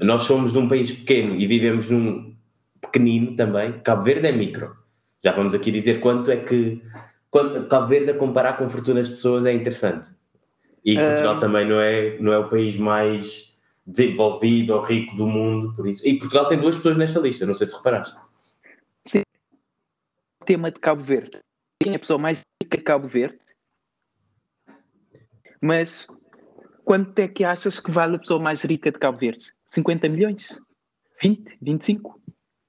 nós 0.00 0.22
somos 0.22 0.52
de 0.52 0.58
um 0.58 0.68
país 0.68 0.90
pequeno 0.90 1.34
e 1.34 1.46
vivemos 1.46 1.90
num 1.90 2.34
pequenino 2.80 3.36
também. 3.36 3.78
Cabo 3.80 4.02
Verde 4.02 4.26
é 4.26 4.32
micro. 4.32 4.74
Já 5.22 5.32
vamos 5.32 5.54
aqui 5.54 5.70
dizer 5.70 6.00
quanto 6.00 6.30
é 6.30 6.36
que 6.36 6.82
quando, 7.30 7.68
Cabo 7.68 7.86
Verde 7.86 8.10
a 8.10 8.14
comparar 8.14 8.54
com 8.54 8.68
fortunas 8.68 9.08
de 9.08 9.16
pessoas 9.16 9.44
é 9.44 9.52
interessante. 9.52 10.08
E 10.84 10.94
Portugal 10.94 11.38
também 11.38 11.68
não 11.68 11.80
é, 11.80 12.16
não 12.18 12.32
é 12.32 12.38
o 12.38 12.48
país 12.48 12.76
mais 12.78 13.54
desenvolvido 13.86 14.74
ou 14.74 14.80
rico 14.80 15.14
do 15.16 15.26
mundo, 15.26 15.74
por 15.74 15.86
isso. 15.86 16.06
E 16.06 16.18
Portugal 16.18 16.46
tem 16.46 16.58
duas 16.58 16.76
pessoas 16.76 16.96
nesta 16.96 17.20
lista, 17.20 17.44
não 17.44 17.54
sei 17.54 17.66
se 17.66 17.76
reparaste. 17.76 18.16
Sim. 19.04 19.22
O 20.40 20.44
tema 20.44 20.70
de 20.70 20.80
Cabo 20.80 21.02
Verde. 21.02 21.40
Quem 21.82 21.92
é 21.92 21.96
a 21.96 21.98
pessoa 21.98 22.18
mais 22.18 22.40
rica 22.62 22.78
de 22.78 22.82
Cabo 22.82 23.06
Verde? 23.06 23.38
Mas 25.60 26.06
quanto 26.86 27.18
é 27.18 27.26
que 27.26 27.42
achas 27.42 27.80
que 27.80 27.90
vale 27.90 28.14
a 28.14 28.18
pessoa 28.18 28.40
mais 28.40 28.62
rica 28.62 28.92
de 28.92 28.98
Cabo 28.98 29.18
Verde? 29.18 29.52
50 29.66 30.08
milhões? 30.08 30.62
20? 31.20 31.58
25? 31.60 32.20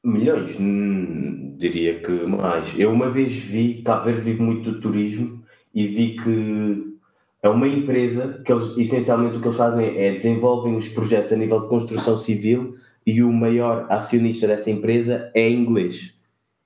Milhões? 0.03 0.59
Hum, 0.59 1.55
diria 1.55 2.01
que 2.01 2.11
mais. 2.25 2.77
Eu 2.79 2.91
uma 2.91 3.11
vez 3.11 3.31
vi, 3.35 3.83
Cabo 3.83 4.05
Verde 4.05 4.21
vive 4.21 4.41
muito 4.41 4.71
do 4.71 4.81
turismo 4.81 5.43
e 5.73 5.87
vi 5.87 6.15
que 6.15 6.97
é 7.43 7.47
uma 7.47 7.67
empresa 7.67 8.41
que 8.43 8.51
eles, 8.51 8.75
essencialmente 8.75 9.37
o 9.37 9.39
que 9.39 9.47
eles 9.47 9.57
fazem 9.57 9.95
é 9.95 10.15
desenvolvem 10.15 10.75
os 10.75 10.89
projetos 10.89 11.33
a 11.33 11.37
nível 11.37 11.61
de 11.61 11.69
construção 11.69 12.17
civil 12.17 12.75
e 13.05 13.21
o 13.21 13.31
maior 13.31 13.85
acionista 13.87 14.47
dessa 14.47 14.71
empresa 14.71 15.31
é 15.35 15.47
inglês. 15.47 16.17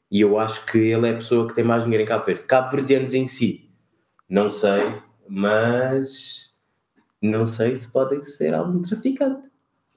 E 0.09 0.21
eu 0.21 0.39
acho 0.39 0.65
que 0.67 0.77
ele 0.77 1.07
é 1.07 1.11
a 1.11 1.17
pessoa 1.17 1.49
que 1.49 1.53
tem 1.53 1.65
mais 1.65 1.83
dinheiro 1.83 2.03
em 2.03 2.07
Cabo 2.07 2.25
Verde. 2.25 2.43
Cabo 2.43 2.71
Verdeanos 2.71 3.13
em 3.13 3.27
si, 3.27 3.69
não 4.29 4.49
sei, 4.49 4.81
mas 5.27 6.50
não 7.21 7.45
sei 7.45 7.77
se 7.77 7.91
podem 7.91 8.23
ser 8.23 8.53
algum 8.53 8.81
traficante. 8.81 9.43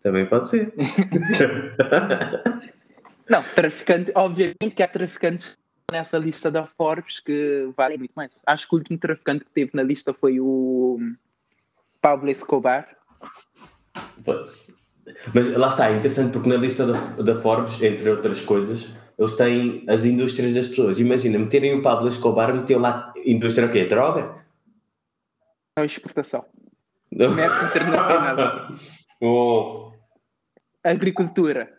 Também 0.02 0.26
pode 0.26 0.48
ser. 0.48 0.74
Não, 3.28 3.42
traficante, 3.42 4.12
obviamente 4.14 4.74
que 4.76 4.82
há 4.82 4.88
traficantes 4.88 5.56
nessa 5.90 6.18
lista 6.18 6.50
da 6.50 6.66
Forbes 6.66 7.20
que 7.20 7.70
valem 7.74 7.96
muito 7.96 8.12
mais. 8.14 8.30
Acho 8.46 8.68
que 8.68 8.74
o 8.74 8.78
último 8.78 8.98
traficante 8.98 9.46
que 9.46 9.50
teve 9.50 9.70
na 9.72 9.82
lista 9.82 10.12
foi 10.12 10.38
o 10.40 10.98
Pablo 12.02 12.28
Escobar. 12.28 12.86
Pois. 14.22 14.70
Mas 15.32 15.54
lá 15.56 15.68
está, 15.68 15.90
é 15.90 15.96
interessante 15.96 16.32
porque 16.32 16.48
na 16.48 16.56
lista 16.56 16.86
da, 16.86 16.98
da 17.22 17.40
Forbes, 17.40 17.80
entre 17.82 18.10
outras 18.10 18.42
coisas, 18.42 18.94
eles 19.18 19.36
têm 19.36 19.84
as 19.88 20.04
indústrias 20.04 20.54
das 20.54 20.68
pessoas. 20.68 20.98
Imagina, 20.98 21.38
meterem 21.38 21.78
o 21.78 21.82
Pablo 21.82 22.08
Escobar, 22.08 22.54
meter 22.54 22.76
lá 22.76 23.12
indústria 23.24 23.68
o 23.68 23.72
quê? 23.72 23.86
Droga? 23.86 24.36
Não, 25.78 25.84
exportação. 25.84 26.44
Comércio 27.16 27.66
internacional. 27.66 28.68
oh. 29.22 29.92
Agricultura. 30.82 31.72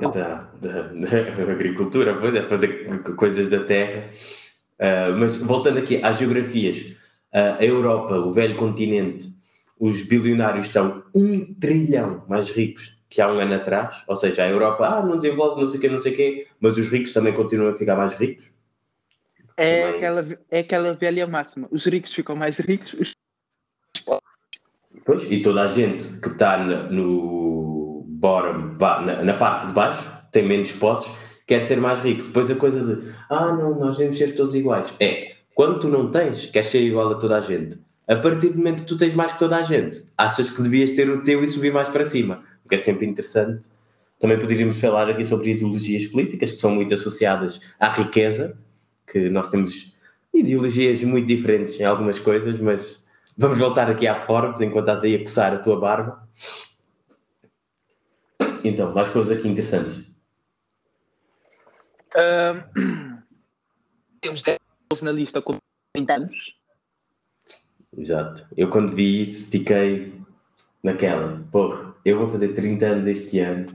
Da, 0.00 0.50
da, 0.60 0.82
da, 0.82 1.52
agricultura, 1.52 2.14
pois 2.18 2.34
é, 2.34 2.42
fazer 2.42 3.02
coisas 3.16 3.50
da 3.50 3.64
terra. 3.64 4.08
Uh, 4.78 5.12
mas 5.18 5.36
voltando 5.42 5.78
aqui 5.78 6.02
às 6.02 6.18
geografias, 6.18 6.96
uh, 7.34 7.58
a 7.58 7.64
Europa, 7.64 8.14
o 8.14 8.30
velho 8.30 8.56
continente, 8.56 9.26
os 9.78 10.04
bilionários 10.04 10.66
estão 10.66 11.02
um 11.14 11.52
trilhão 11.54 12.24
mais 12.26 12.50
ricos 12.50 13.04
que 13.10 13.20
há 13.20 13.30
um 13.30 13.38
ano 13.38 13.54
atrás. 13.54 14.02
Ou 14.06 14.16
seja, 14.16 14.44
a 14.44 14.48
Europa 14.48 14.86
ah, 14.86 15.04
não 15.04 15.18
desenvolve 15.18 15.60
não 15.60 15.66
sei 15.66 15.78
o 15.78 15.80
quê, 15.80 15.88
não 15.88 15.98
sei 15.98 16.12
o 16.12 16.16
quê, 16.16 16.46
mas 16.60 16.78
os 16.78 16.88
ricos 16.88 17.12
também 17.12 17.34
continuam 17.34 17.70
a 17.70 17.74
ficar 17.74 17.96
mais 17.96 18.14
ricos. 18.14 18.54
É, 19.56 19.82
também... 19.82 19.96
aquela, 19.96 20.38
é 20.50 20.58
aquela 20.60 20.94
velha 20.94 21.26
máxima: 21.26 21.68
os 21.70 21.84
ricos 21.84 22.14
ficam 22.14 22.34
mais 22.34 22.58
ricos, 22.58 22.94
os 22.94 23.12
Pois, 25.10 25.28
e 25.28 25.42
toda 25.42 25.62
a 25.62 25.66
gente 25.66 26.20
que 26.20 26.28
está 26.28 26.56
no 26.56 28.04
bottom, 28.06 28.76
na, 29.24 29.34
parte 29.34 29.66
de 29.66 29.72
baixo, 29.72 30.08
tem 30.30 30.46
menos 30.46 30.70
posses, 30.70 31.10
quer 31.48 31.60
ser 31.62 31.80
mais 31.80 32.00
rico. 32.00 32.22
Depois 32.22 32.48
a 32.48 32.54
coisa 32.54 32.84
de, 32.84 33.10
ah, 33.28 33.52
não, 33.52 33.76
nós 33.76 33.96
devemos 33.96 34.16
ser 34.18 34.36
todos 34.36 34.54
iguais. 34.54 34.94
É, 35.00 35.32
quando 35.52 35.80
tu 35.80 35.88
não 35.88 36.12
tens, 36.12 36.46
queres 36.46 36.68
ser 36.68 36.82
igual 36.82 37.10
a 37.10 37.16
toda 37.16 37.38
a 37.38 37.40
gente. 37.40 37.76
A 38.06 38.14
partir 38.14 38.50
do 38.50 38.58
momento 38.58 38.82
que 38.84 38.88
tu 38.88 38.96
tens 38.96 39.12
mais 39.12 39.32
que 39.32 39.40
toda 39.40 39.56
a 39.56 39.62
gente, 39.64 40.00
achas 40.16 40.48
que 40.48 40.62
devias 40.62 40.92
ter 40.92 41.10
o 41.10 41.24
teu 41.24 41.42
e 41.42 41.48
subir 41.48 41.72
mais 41.72 41.88
para 41.88 42.04
cima. 42.04 42.44
O 42.64 42.68
que 42.68 42.76
é 42.76 42.78
sempre 42.78 43.04
interessante. 43.04 43.62
Também 44.20 44.38
poderíamos 44.38 44.80
falar 44.80 45.10
aqui 45.10 45.26
sobre 45.26 45.50
ideologias 45.50 46.06
políticas, 46.06 46.52
que 46.52 46.60
são 46.60 46.70
muito 46.70 46.94
associadas 46.94 47.60
à 47.80 47.88
riqueza, 47.88 48.56
que 49.10 49.28
nós 49.28 49.50
temos 49.50 49.92
ideologias 50.32 51.02
muito 51.02 51.26
diferentes 51.26 51.80
em 51.80 51.84
algumas 51.84 52.20
coisas, 52.20 52.60
mas 52.60 53.09
vamos 53.36 53.58
voltar 53.58 53.90
aqui 53.90 54.06
à 54.06 54.14
Forbes 54.14 54.60
enquanto 54.60 54.88
estás 54.88 55.04
aí 55.04 55.16
a 55.16 55.20
coçar 55.20 55.54
a 55.54 55.58
tua 55.58 55.78
barba. 55.78 56.28
Então, 58.64 58.92
mais 58.92 59.08
coisas 59.10 59.36
aqui 59.36 59.48
interessantes. 59.48 59.98
Uh, 62.14 62.62
temos 64.20 64.42
10 64.42 64.58
na 65.02 65.12
lista 65.12 65.40
com 65.40 65.56
30 65.94 66.14
anos. 66.14 66.58
Exato. 67.96 68.46
Eu 68.56 68.70
quando 68.70 68.94
vi 68.94 69.22
isso 69.22 69.50
fiquei 69.50 70.20
naquela, 70.82 71.42
porra, 71.50 71.94
eu 72.04 72.18
vou 72.18 72.28
fazer 72.28 72.54
30 72.54 72.86
anos 72.86 73.06
este 73.06 73.40
ano. 73.40 73.68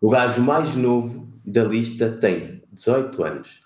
O 0.00 0.10
gajo 0.10 0.40
mais 0.42 0.74
novo 0.74 1.28
da 1.44 1.64
lista 1.64 2.10
tem 2.10 2.62
18 2.72 3.22
anos. 3.22 3.60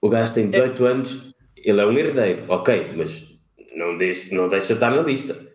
O 0.00 0.08
gajo 0.08 0.32
tem 0.32 0.48
18 0.48 0.86
é. 0.86 0.90
anos, 0.90 1.34
ele 1.64 1.80
é 1.80 1.86
um 1.86 1.96
herdeiro, 1.96 2.44
ok, 2.48 2.92
mas 2.96 3.38
não 3.74 3.96
deixa, 3.96 4.34
não 4.34 4.48
deixa 4.48 4.74
estar 4.74 4.90
na 4.90 5.02
lista. 5.02 5.48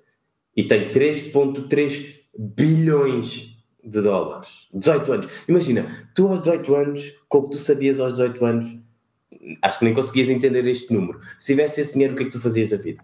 E 0.55 0.63
tem 0.63 0.91
3.3 0.91 2.21
bilhões 2.37 3.63
de 3.83 4.01
dólares. 4.01 4.67
18 4.73 5.13
anos. 5.13 5.31
Imagina, 5.47 6.09
tu 6.15 6.27
aos 6.27 6.41
18 6.41 6.75
anos, 6.75 7.13
com 7.27 7.39
o 7.39 7.43
que 7.43 7.51
tu 7.51 7.57
sabias 7.57 7.99
aos 7.99 8.13
18 8.13 8.45
anos, 8.45 8.79
acho 9.61 9.79
que 9.79 9.85
nem 9.85 9.93
conseguias 9.93 10.29
entender 10.29 10.65
este 10.65 10.93
número. 10.93 11.19
Se 11.37 11.53
tivesse 11.53 11.81
esse 11.81 11.93
dinheiro, 11.93 12.13
o 12.13 12.17
que 12.17 12.23
é 12.23 12.25
que 12.25 12.31
tu 12.31 12.39
fazias 12.39 12.69
da 12.69 12.77
vida? 12.77 13.03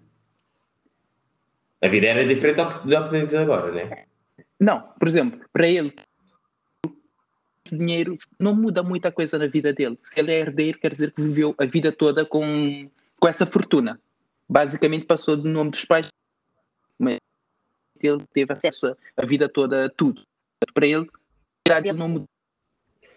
A 1.82 1.88
vida 1.88 2.08
era 2.08 2.26
diferente 2.26 2.62
ao 2.62 2.82
que 2.82 2.88
podemos 2.88 3.34
agora, 3.34 3.72
não 3.72 3.80
é? 3.80 4.06
Não, 4.60 4.82
por 5.00 5.08
exemplo, 5.08 5.40
para 5.52 5.68
ele, 5.68 5.94
dinheiro 7.70 8.16
não 8.40 8.56
muda 8.56 8.82
muita 8.82 9.12
coisa 9.12 9.38
na 9.38 9.48
vida 9.48 9.74
dele. 9.74 9.98
Se 10.04 10.20
ele 10.20 10.32
é 10.32 10.40
herdeiro, 10.40 10.80
quer 10.80 10.92
dizer 10.92 11.12
que 11.12 11.22
viveu 11.22 11.54
a 11.58 11.66
vida 11.66 11.92
toda 11.92 12.26
com, 12.26 12.90
com 13.20 13.28
essa 13.28 13.46
fortuna. 13.46 14.00
Basicamente 14.50 15.06
passou 15.06 15.38
do 15.38 15.48
nome 15.48 15.72
dos 15.72 15.86
pais, 15.86 16.08
mas 16.98 17.18
ele 18.02 18.24
teve 18.34 18.52
acesso 18.52 18.96
a 19.16 19.26
vida 19.26 19.48
toda 19.48 19.86
a 19.86 19.90
tudo. 19.90 20.22
Para 20.74 20.86
ele, 20.86 21.08
ele 21.68 21.94
não 21.94 22.10
mudou. 22.10 22.30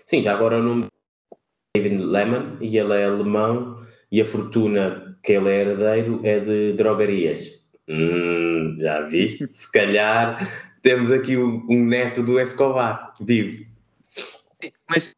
Sim, 0.06 0.22
já 0.22 0.32
agora 0.32 0.58
o 0.58 0.62
nome 0.62 0.84
é 0.84 1.78
David 1.80 2.02
Lehman 2.02 2.58
e 2.60 2.78
ele 2.78 2.92
é 2.92 3.04
alemão 3.06 3.84
e 4.12 4.20
a 4.20 4.26
fortuna 4.26 5.18
que 5.22 5.32
ele 5.32 5.48
é 5.48 5.60
herdeiro 5.62 6.20
é 6.22 6.40
de 6.40 6.72
drogarias. 6.74 7.64
Hum, 7.88 8.76
já 8.80 9.00
viste? 9.02 9.46
Se 9.46 9.70
calhar 9.70 10.46
temos 10.82 11.10
aqui 11.10 11.36
um, 11.36 11.66
um 11.68 11.84
neto 11.84 12.22
do 12.22 12.38
Escobar, 12.38 13.14
vivo. 13.20 13.73
Mas 14.88 15.14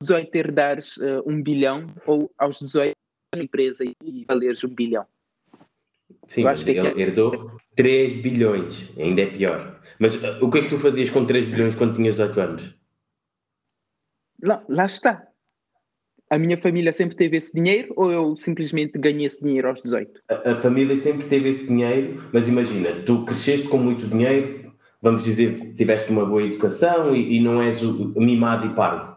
18 0.00 0.34
herdares 0.34 0.96
uh, 0.98 1.22
um 1.26 1.42
bilhão 1.42 1.86
ou 2.06 2.30
aos 2.38 2.60
18 2.60 2.92
empresa 3.36 3.84
e 3.84 4.24
valeres 4.24 4.64
um 4.64 4.68
bilhão. 4.68 5.06
Sim, 6.26 6.42
eu 6.42 6.48
acho 6.48 6.64
que 6.64 6.70
ele 6.70 6.88
é... 6.88 7.00
herdou 7.00 7.58
3 7.76 8.20
bilhões, 8.22 8.90
ainda 8.98 9.22
é 9.22 9.26
pior. 9.26 9.80
Mas 9.98 10.16
uh, 10.16 10.44
o 10.44 10.50
que 10.50 10.58
é 10.58 10.62
que 10.62 10.70
tu 10.70 10.78
fazias 10.78 11.10
com 11.10 11.24
3 11.24 11.48
bilhões 11.48 11.74
quando 11.74 11.94
tinhas 11.94 12.14
18 12.14 12.40
anos? 12.40 12.74
Lá, 14.42 14.64
lá 14.68 14.86
está. 14.86 15.26
A 16.30 16.38
minha 16.38 16.58
família 16.58 16.92
sempre 16.92 17.16
teve 17.16 17.38
esse 17.38 17.54
dinheiro 17.54 17.92
ou 17.96 18.12
eu 18.12 18.36
simplesmente 18.36 18.98
ganhei 18.98 19.24
esse 19.24 19.42
dinheiro 19.42 19.68
aos 19.68 19.80
18? 19.82 20.20
A, 20.28 20.50
a 20.52 20.60
família 20.60 20.96
sempre 20.98 21.26
teve 21.26 21.48
esse 21.48 21.66
dinheiro, 21.66 22.28
mas 22.32 22.46
imagina, 22.46 23.02
tu 23.04 23.24
cresceste 23.24 23.66
com 23.66 23.78
muito 23.78 24.06
dinheiro, 24.06 24.57
vamos 25.00 25.24
dizer 25.24 25.58
que 25.58 25.72
tiveste 25.74 26.10
uma 26.10 26.24
boa 26.26 26.42
educação 26.42 27.14
e, 27.14 27.36
e 27.36 27.40
não 27.40 27.62
és 27.62 27.82
o, 27.82 28.20
mimado 28.20 28.66
e 28.66 28.74
parvo. 28.74 29.16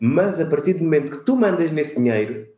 Mas 0.00 0.40
a 0.40 0.46
partir 0.46 0.74
do 0.74 0.84
momento 0.84 1.18
que 1.18 1.24
tu 1.24 1.36
mandas 1.36 1.70
nesse 1.70 1.96
dinheiro, 1.96 2.52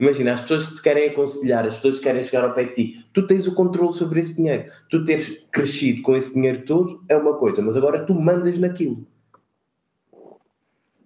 Imagina, 0.00 0.32
as 0.32 0.42
pessoas 0.42 0.66
que 0.66 0.76
te 0.76 0.82
querem 0.82 1.08
aconselhar, 1.08 1.66
as 1.66 1.74
pessoas 1.74 1.96
que 1.96 2.04
querem 2.04 2.22
chegar 2.22 2.44
ao 2.44 2.54
pé 2.54 2.64
de 2.64 2.74
ti, 2.74 3.06
tu 3.12 3.26
tens 3.26 3.48
o 3.48 3.54
controle 3.54 3.92
sobre 3.92 4.20
esse 4.20 4.36
dinheiro. 4.36 4.70
Tu 4.88 5.04
teres 5.04 5.44
crescido 5.50 6.02
com 6.02 6.16
esse 6.16 6.34
dinheiro 6.34 6.64
todo 6.64 7.04
é 7.08 7.16
uma 7.16 7.36
coisa, 7.36 7.60
mas 7.60 7.76
agora 7.76 8.06
tu 8.06 8.14
mandas 8.14 8.56
naquilo. 8.58 9.04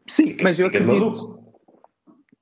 Sim, 0.06 0.28
Fica- 0.28 0.44
mas 0.44 0.58
eu 0.58 0.66
acredito. 0.66 0.88
maluco. 0.88 1.42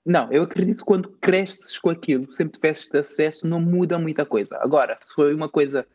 Não, 0.05 0.33
eu 0.33 0.43
acredito 0.43 0.79
que 0.79 0.85
quando 0.85 1.11
cresces 1.21 1.79
com 1.79 1.89
aquilo, 1.91 2.33
sempre 2.33 2.59
tiveste 2.59 2.97
acesso, 2.97 3.47
não 3.47 3.61
muda 3.61 3.97
muita 3.97 4.27
coisa. 4.27 4.59
Agora, 4.61 4.97
se 4.99 5.15
foi 5.15 5.33
uma 5.33 5.49
coisa 5.49 5.87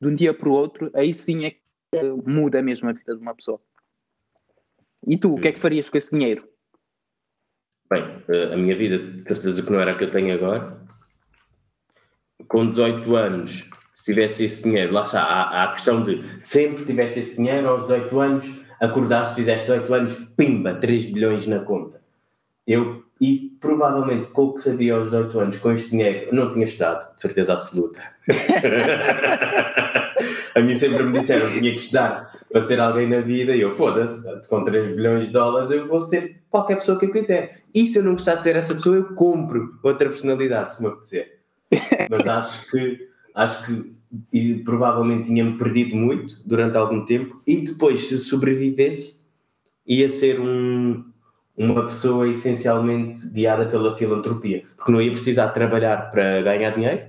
de 0.00 0.08
um 0.08 0.14
dia 0.16 0.34
para 0.34 0.48
o 0.48 0.52
outro, 0.52 0.90
aí 0.94 1.14
sim 1.14 1.44
é 1.44 1.54
muda 2.24 2.62
mesmo 2.62 2.88
a 2.88 2.92
vida 2.92 3.14
de 3.14 3.20
uma 3.20 3.34
pessoa. 3.34 3.60
E 5.06 5.18
tu, 5.18 5.34
o 5.34 5.40
que 5.40 5.48
é 5.48 5.52
que 5.52 5.60
farias 5.60 5.90
com 5.90 5.98
esse 5.98 6.12
dinheiro? 6.16 6.48
Bem, 7.90 8.02
eh, 8.28 8.54
a 8.54 8.56
minha 8.56 8.76
vida, 8.76 8.98
de 8.98 9.28
certeza 9.28 9.62
que 9.62 9.70
não 9.70 9.80
era 9.80 9.92
a 9.92 9.98
que 9.98 10.04
eu 10.04 10.10
tenho 10.10 10.34
agora. 10.34 10.80
Com 12.48 12.70
18 12.70 13.16
anos, 13.16 13.68
se 13.92 14.04
tivesse 14.04 14.44
esse 14.44 14.62
dinheiro, 14.62 14.92
lá 14.92 15.02
está, 15.02 15.22
há, 15.22 15.42
há 15.42 15.64
a 15.64 15.72
questão 15.72 16.02
de 16.02 16.22
sempre 16.42 16.84
tiveste 16.84 17.20
esse 17.20 17.36
dinheiro, 17.36 17.68
aos 17.68 17.82
18 17.82 18.20
anos, 18.20 18.64
acordaste, 18.80 19.34
fizeste 19.34 19.66
18 19.66 19.94
anos, 19.94 20.14
pimba, 20.36 20.74
3 20.74 21.06
bilhões 21.12 21.46
na 21.46 21.60
conta. 21.60 22.00
Eu, 22.66 23.01
e 23.22 23.56
provavelmente 23.60 24.30
com 24.30 24.46
o 24.46 24.54
que 24.54 24.60
sabia 24.60 24.94
aos 24.94 25.04
18 25.04 25.38
anos, 25.38 25.58
com 25.58 25.70
este 25.70 25.90
dinheiro, 25.90 26.34
não 26.34 26.50
tinha 26.50 26.64
estudado, 26.64 27.14
de 27.14 27.22
certeza 27.22 27.52
absoluta. 27.52 28.02
a 30.56 30.60
mim 30.60 30.76
sempre 30.76 31.04
me 31.04 31.20
disseram 31.20 31.52
que 31.52 31.60
tinha 31.60 31.72
que 31.72 31.78
estudar 31.78 32.36
para 32.50 32.62
ser 32.62 32.80
alguém 32.80 33.08
na 33.08 33.20
vida 33.20 33.54
e 33.54 33.60
eu, 33.60 33.72
foda-se, 33.76 34.48
com 34.48 34.64
3 34.64 34.96
bilhões 34.96 35.26
de 35.26 35.32
dólares 35.32 35.70
eu 35.70 35.86
vou 35.86 36.00
ser 36.00 36.42
qualquer 36.50 36.74
pessoa 36.74 36.98
que 36.98 37.04
eu 37.04 37.12
quiser. 37.12 37.62
E 37.72 37.86
se 37.86 37.96
eu 37.96 38.02
não 38.02 38.14
gostar 38.14 38.34
de 38.34 38.42
ser 38.42 38.56
essa 38.56 38.74
pessoa, 38.74 38.96
eu 38.96 39.14
compro 39.14 39.78
outra 39.84 40.08
personalidade, 40.08 40.74
se 40.74 40.82
me 40.82 40.88
apetecer. 40.88 41.38
Mas 42.10 42.26
acho 42.26 42.68
que, 42.72 43.08
acho 43.36 43.66
que 43.66 44.02
e 44.32 44.54
provavelmente 44.64 45.26
tinha-me 45.26 45.56
perdido 45.56 45.94
muito 45.94 46.42
durante 46.44 46.76
algum 46.76 47.04
tempo 47.04 47.40
e 47.46 47.58
depois, 47.58 48.08
se 48.08 48.18
sobrevivesse, 48.18 49.28
ia 49.86 50.08
ser 50.08 50.40
um, 50.40 51.04
uma 51.56 51.84
pessoa 51.84 52.28
essencialmente 52.28 53.28
guiada 53.30 53.66
pela 53.66 53.94
filantropia, 53.96 54.64
porque 54.76 54.90
não 54.90 55.00
ia 55.00 55.10
precisar 55.10 55.48
trabalhar 55.48 56.10
para 56.10 56.42
ganhar 56.42 56.70
dinheiro 56.70 57.06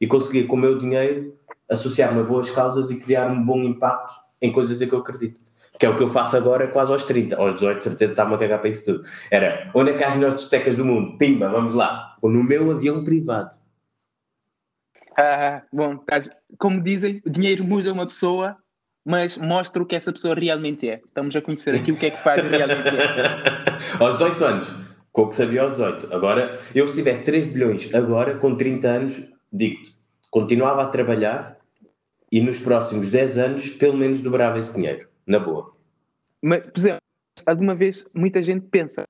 e 0.00 0.06
conseguia 0.06 0.46
com 0.46 0.56
o 0.56 0.58
meu 0.58 0.78
dinheiro 0.78 1.34
associar-me 1.68 2.20
a 2.20 2.24
boas 2.24 2.50
causas 2.50 2.90
e 2.90 3.00
criar 3.00 3.30
um 3.30 3.44
bom 3.44 3.62
impacto 3.62 4.14
em 4.40 4.52
coisas 4.52 4.80
em 4.80 4.88
que 4.88 4.94
eu 4.94 5.00
acredito. 5.00 5.40
Que 5.78 5.84
é 5.84 5.88
o 5.90 5.96
que 5.96 6.02
eu 6.02 6.08
faço 6.08 6.36
agora 6.36 6.68
quase 6.68 6.90
aos 6.90 7.04
30. 7.04 7.36
Aos 7.36 7.54
18, 7.54 7.78
de 7.78 7.84
certeza, 7.84 8.12
estava-me 8.12 8.36
a 8.36 8.38
cagar 8.38 8.60
para 8.60 8.70
isso 8.70 8.84
tudo. 8.84 9.04
Era, 9.30 9.70
onde 9.74 9.90
é 9.90 9.98
que 9.98 10.02
há 10.02 10.08
as 10.08 10.14
melhores 10.14 10.36
discotecas 10.36 10.76
do 10.76 10.84
mundo? 10.84 11.18
Pimba, 11.18 11.48
vamos 11.50 11.74
lá. 11.74 12.16
Ou 12.22 12.30
no 12.30 12.42
meu 12.42 12.70
avião 12.70 13.04
privado. 13.04 13.56
Ah, 15.18 15.62
bom, 15.72 15.98
como 16.58 16.82
dizem, 16.82 17.22
o 17.26 17.30
dinheiro 17.30 17.64
muda 17.64 17.92
uma 17.92 18.06
pessoa, 18.06 18.56
mas 19.06 19.38
mostra 19.38 19.80
o 19.80 19.86
que 19.86 19.94
essa 19.94 20.12
pessoa 20.12 20.34
realmente 20.34 20.88
é. 20.88 20.96
Estamos 20.96 21.36
a 21.36 21.40
conhecer 21.40 21.76
aqui 21.76 21.92
o 21.92 21.96
que 21.96 22.06
é 22.06 22.10
que 22.10 22.20
faz 22.24 22.42
realmente 22.42 22.88
é. 22.88 24.02
aos 24.02 24.14
18 24.14 24.44
anos, 24.44 24.68
com 25.12 25.22
o 25.22 25.28
que 25.28 25.36
sabia 25.36 25.62
aos 25.62 25.74
18. 25.74 26.12
Agora, 26.12 26.58
eu 26.74 26.88
se 26.88 26.94
tivesse 26.96 27.24
3 27.24 27.46
bilhões 27.46 27.94
agora, 27.94 28.36
com 28.36 28.56
30 28.56 28.88
anos, 28.88 29.32
digo-te, 29.52 29.94
continuava 30.28 30.82
a 30.82 30.88
trabalhar 30.88 31.56
e 32.32 32.40
nos 32.40 32.58
próximos 32.58 33.08
10 33.08 33.38
anos, 33.38 33.70
pelo 33.70 33.96
menos 33.96 34.20
dobrava 34.20 34.58
esse 34.58 34.74
dinheiro. 34.74 35.08
Na 35.24 35.38
boa. 35.38 35.72
Mas, 36.42 36.64
por 36.64 36.76
exemplo, 36.76 37.00
alguma 37.46 37.76
vez 37.76 38.04
muita 38.12 38.42
gente 38.42 38.66
pensa, 38.66 39.04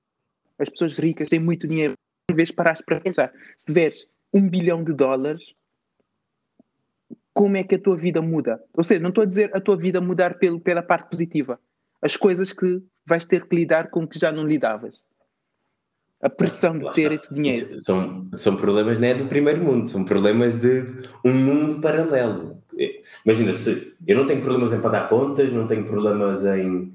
as 0.59 0.69
pessoas 0.69 0.99
ricas 0.99 1.31
têm 1.31 1.41
muito 1.41 1.67
dinheiro. 1.67 1.95
Uma 2.31 2.37
vez 2.37 2.50
paraste 2.50 2.85
para 2.85 3.00
pensar, 3.00 3.33
se 3.57 3.65
tiveres 3.65 4.07
um 4.35 4.47
bilhão 4.47 4.85
de 4.85 4.93
dólares, 4.93 5.55
como 7.37 7.59
é 7.59 7.62
que 7.62 7.75
a 7.75 7.78
tua 7.78 7.95
vida 7.95 8.23
muda? 8.23 8.59
Ou 8.73 8.83
seja, 8.83 8.99
não 8.99 9.11
estou 9.11 9.21
a 9.21 9.26
dizer 9.26 9.50
a 9.55 9.61
tua 9.61 9.76
vida 9.76 10.00
mudar 10.00 10.38
pelo, 10.38 10.59
pela 10.59 10.83
parte 10.83 11.11
positiva. 11.11 11.61
As 12.00 12.17
coisas 12.17 12.50
que 12.50 12.80
vais 13.04 13.26
ter 13.26 13.47
que 13.47 13.54
lidar 13.54 13.91
com 13.91 14.08
que 14.08 14.19
já 14.19 14.32
não 14.32 14.47
lidavas. 14.47 15.04
A 16.23 16.30
pressão 16.30 16.78
de 16.78 16.91
ter 16.93 17.13
esse 17.13 17.34
dinheiro. 17.34 17.82
São, 17.82 18.26
são 18.32 18.56
problemas 18.56 18.99
não 18.99 19.08
é 19.08 19.13
do 19.13 19.26
primeiro 19.26 19.63
mundo, 19.63 19.87
são 19.87 20.02
problemas 20.02 20.58
de 20.58 20.82
um 21.23 21.34
mundo 21.34 21.78
paralelo. 21.78 22.56
Eh, 22.78 23.02
Imagina, 23.23 23.54
se 23.54 23.95
eu 24.06 24.17
não 24.17 24.26
tenho 24.26 24.41
problemas 24.41 24.73
em 24.73 24.80
pagar 24.80 25.11
contas, 25.11 25.52
não 25.52 25.67
tenho 25.67 25.84
problemas 25.84 26.43
em, 26.47 26.91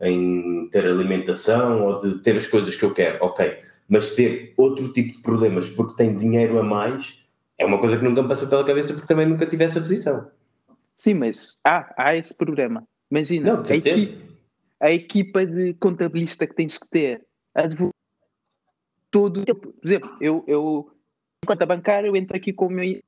em 0.00 0.68
ter 0.72 0.86
alimentação 0.86 1.84
ou 1.84 2.00
de 2.00 2.18
ter 2.18 2.36
as 2.36 2.48
coisas 2.48 2.74
que 2.74 2.84
eu 2.84 2.92
quero, 2.92 3.24
ok. 3.24 3.58
Mas 3.88 4.12
ter 4.16 4.54
outro 4.56 4.92
tipo 4.92 5.12
de 5.12 5.22
problemas 5.22 5.68
porque 5.68 5.94
tenho 5.94 6.18
dinheiro 6.18 6.58
a 6.58 6.64
mais 6.64 7.23
é 7.64 7.66
uma 7.66 7.78
coisa 7.78 7.96
que 7.96 8.04
nunca 8.04 8.22
me 8.22 8.28
passou 8.28 8.48
pela 8.48 8.64
cabeça 8.64 8.92
porque 8.92 9.06
também 9.06 9.26
nunca 9.26 9.46
tive 9.46 9.64
essa 9.64 9.80
posição. 9.80 10.30
Sim, 10.94 11.14
mas 11.14 11.56
há, 11.64 11.92
há 11.96 12.14
esse 12.14 12.34
problema. 12.34 12.86
Imagina, 13.10 13.54
Não, 13.54 13.62
a, 13.62 13.74
equipa, 13.74 14.22
a 14.80 14.92
equipa 14.92 15.46
de 15.46 15.74
contabilista 15.74 16.46
que 16.46 16.54
tens 16.54 16.78
que 16.78 16.88
ter, 16.88 17.22
advogado, 17.54 17.94
todo 19.10 19.40
o 19.40 19.44
tempo. 19.44 19.72
Por 19.72 19.86
exemplo, 19.86 20.16
eu, 20.20 20.44
eu 20.46 20.90
conta 21.46 21.66
bancária, 21.66 22.08
eu 22.08 22.16
entro 22.16 22.36
aqui 22.36 22.52
com 22.52 22.66
o 22.66 22.70
meu 22.70 23.00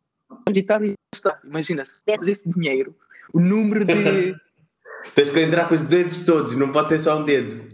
digital 0.49 0.85
e 0.85 0.95
está. 1.15 1.39
Imagina, 1.45 1.85
se 1.85 2.05
deres 2.05 2.27
esse 2.27 2.49
dinheiro, 2.49 2.97
o 3.33 3.41
número 3.41 3.85
de. 3.85 4.35
Tens 5.15 5.31
que 5.31 5.41
entrar 5.41 5.69
com 5.69 5.75
os 5.75 5.83
dedos 5.83 6.25
todos, 6.25 6.57
não 6.57 6.73
pode 6.73 6.89
ser 6.89 7.01
só 7.01 7.19
um 7.19 7.25
dedo. 7.25 7.69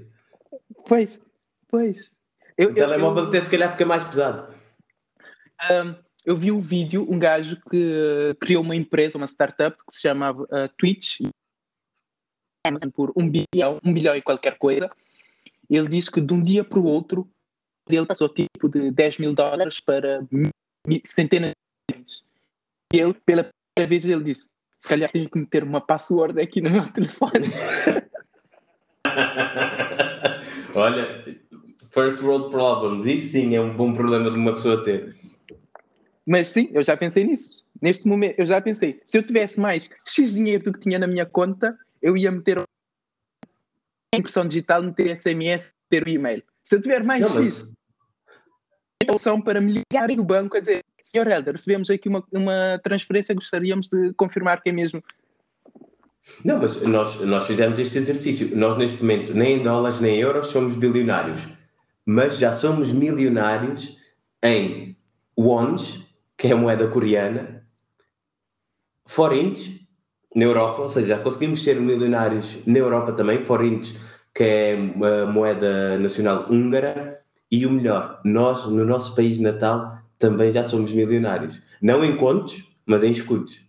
pois, 0.86 1.20
pois. 1.68 2.10
Eu, 2.58 2.70
O 2.70 2.74
telemóvel 2.74 3.24
até 3.24 3.40
se 3.40 3.50
calhar 3.50 3.72
fica 3.72 3.86
mais 3.86 4.04
pesado. 4.04 4.52
Um, 5.70 5.94
eu 6.24 6.36
vi 6.36 6.52
um 6.52 6.60
vídeo, 6.60 7.06
um 7.08 7.18
gajo 7.18 7.60
que 7.68 7.76
uh, 7.76 8.34
criou 8.36 8.62
uma 8.62 8.76
empresa, 8.76 9.18
uma 9.18 9.26
startup 9.26 9.76
que 9.76 9.94
se 9.94 10.02
chamava 10.02 10.42
uh, 10.42 10.68
Twitch, 10.78 11.20
Amazon 12.66 12.90
por 12.90 13.12
um 13.16 13.28
bilhão, 13.28 13.80
um 13.84 13.92
bilhão 13.92 14.14
e 14.14 14.22
qualquer 14.22 14.56
coisa. 14.56 14.90
Ele 15.68 15.88
diz 15.88 16.08
que 16.08 16.20
de 16.20 16.32
um 16.32 16.42
dia 16.42 16.62
para 16.62 16.78
o 16.78 16.84
outro 16.84 17.28
ele 17.88 18.06
passou 18.06 18.28
tipo 18.28 18.68
de 18.68 18.90
10 18.92 19.18
mil 19.18 19.34
dólares 19.34 19.80
para 19.80 20.20
centenas 21.04 21.50
de 21.50 21.56
milhões. 21.96 22.24
E 22.92 22.98
ele, 22.98 23.14
pela 23.26 23.50
primeira 23.74 23.88
vez, 23.88 24.04
ele 24.04 24.22
disse: 24.22 24.50
se 24.78 24.88
calhar 24.88 25.10
tenho 25.10 25.28
que 25.28 25.38
meter 25.38 25.64
uma 25.64 25.80
password 25.80 26.40
aqui 26.40 26.60
no 26.60 26.70
meu 26.70 26.86
telefone. 26.92 27.46
Olha, 30.74 31.24
first 31.90 32.22
world 32.22 32.50
problems, 32.50 33.04
isso 33.06 33.32
sim 33.32 33.56
é 33.56 33.60
um 33.60 33.76
bom 33.76 33.92
problema 33.92 34.30
de 34.30 34.36
uma 34.36 34.52
pessoa 34.52 34.82
ter. 34.84 35.16
Mas 36.26 36.48
sim, 36.48 36.70
eu 36.72 36.82
já 36.82 36.96
pensei 36.96 37.24
nisso. 37.24 37.64
Neste 37.80 38.06
momento, 38.06 38.38
eu 38.38 38.46
já 38.46 38.60
pensei: 38.60 39.00
se 39.04 39.18
eu 39.18 39.22
tivesse 39.22 39.58
mais 39.60 39.90
X 40.06 40.34
dinheiro 40.34 40.64
do 40.64 40.72
que 40.72 40.80
tinha 40.80 40.98
na 40.98 41.06
minha 41.06 41.26
conta, 41.26 41.76
eu 42.00 42.16
ia 42.16 42.30
meter 42.30 42.58
a 42.58 42.64
impressão 44.16 44.46
digital, 44.46 44.82
meter 44.82 45.16
SMS, 45.16 45.74
meter 45.90 46.06
o 46.06 46.10
e-mail. 46.10 46.42
Se 46.64 46.76
eu 46.76 46.82
tiver 46.82 47.02
mais 47.02 47.22
Não, 47.22 47.42
X, 47.42 47.72
a 49.08 49.12
opção 49.12 49.40
para 49.40 49.60
me 49.60 49.82
ligarem 49.90 50.16
do 50.16 50.24
banco 50.24 50.56
a 50.56 50.60
dizer: 50.60 50.84
Senhor 51.02 51.26
Helder, 51.26 51.54
recebemos 51.54 51.90
aqui 51.90 52.08
uma, 52.08 52.24
uma 52.32 52.80
transferência, 52.82 53.34
gostaríamos 53.34 53.88
de 53.88 54.12
confirmar 54.14 54.62
que 54.62 54.70
é 54.70 54.72
mesmo. 54.72 55.02
Não, 56.44 56.58
mas 56.58 56.80
nós, 56.82 57.20
nós 57.22 57.46
fizemos 57.46 57.78
este 57.78 57.98
exercício. 57.98 58.56
Nós, 58.56 58.76
neste 58.76 59.00
momento, 59.00 59.34
nem 59.34 59.58
em 59.58 59.62
dólares 59.62 60.00
nem 60.00 60.16
em 60.16 60.20
euros, 60.20 60.48
somos 60.48 60.76
bilionários. 60.76 61.42
Mas 62.06 62.38
já 62.38 62.54
somos 62.54 62.92
milionários 62.92 63.96
em 64.42 64.96
wons, 65.36 66.06
que 66.42 66.48
é 66.48 66.52
a 66.54 66.56
moeda 66.56 66.88
coreana, 66.88 67.64
forints, 69.06 69.80
na 70.34 70.42
Europa, 70.42 70.82
ou 70.82 70.88
seja, 70.88 71.16
conseguimos 71.16 71.62
ser 71.62 71.80
milionários 71.80 72.66
na 72.66 72.78
Europa 72.78 73.12
também, 73.12 73.44
forints, 73.44 73.96
que 74.34 74.42
é 74.42 74.72
a 74.74 75.26
moeda 75.26 75.96
nacional 75.98 76.50
húngara, 76.50 77.22
e 77.48 77.64
o 77.64 77.70
melhor, 77.70 78.20
nós, 78.24 78.66
no 78.66 78.84
nosso 78.84 79.14
país 79.14 79.38
natal, 79.38 79.98
também 80.18 80.50
já 80.50 80.64
somos 80.64 80.92
milionários. 80.92 81.62
Não 81.80 82.04
em 82.04 82.16
contos, 82.16 82.60
mas 82.84 83.04
em 83.04 83.12
escudos. 83.12 83.60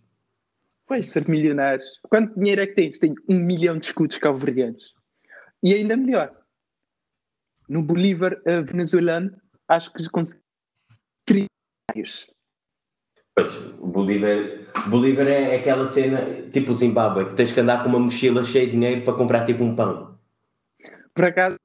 Pois, 0.84 1.12
ser 1.12 1.28
milionário. 1.28 1.84
Quanto 2.10 2.34
dinheiro 2.34 2.60
é 2.60 2.66
que 2.66 2.74
tens? 2.74 2.98
Tenho 2.98 3.14
um 3.28 3.38
milhão 3.38 3.78
de 3.78 3.86
escudos 3.86 4.18
cabo-verdianos. 4.18 4.94
E 5.62 5.72
ainda 5.72 5.96
melhor, 5.96 6.36
no 7.68 7.84
Bolívar 7.84 8.36
eh, 8.44 8.62
venezuelano, 8.62 9.30
acho 9.68 9.92
que 9.92 10.10
consegui 10.10 10.42
trilhários. 11.24 12.33
Pois, 13.36 13.52
o 13.80 13.86
Bolívar, 13.88 14.38
Bolívar 14.86 15.26
é 15.26 15.56
aquela 15.56 15.86
cena 15.86 16.20
tipo 16.52 16.70
o 16.70 16.74
Zimbábue, 16.74 17.26
que 17.26 17.34
tens 17.34 17.50
que 17.52 17.58
andar 17.60 17.82
com 17.82 17.88
uma 17.88 17.98
mochila 17.98 18.44
cheia 18.44 18.64
de 18.66 18.72
dinheiro 18.72 19.02
para 19.02 19.14
comprar 19.14 19.44
tipo 19.44 19.64
um 19.64 19.74
pão. 19.74 20.16
Por 21.12 21.24
acaso, 21.24 21.56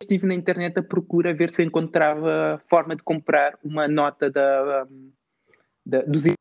estive 0.00 0.26
na 0.26 0.34
internet 0.34 0.78
a 0.78 0.82
procura 0.82 1.34
ver 1.34 1.50
se 1.50 1.62
encontrava 1.62 2.62
forma 2.70 2.96
de 2.96 3.02
comprar 3.02 3.58
uma 3.62 3.86
nota 3.86 4.30
da, 4.30 4.86
da, 5.84 6.02
do 6.02 6.18
Zim- 6.18 6.32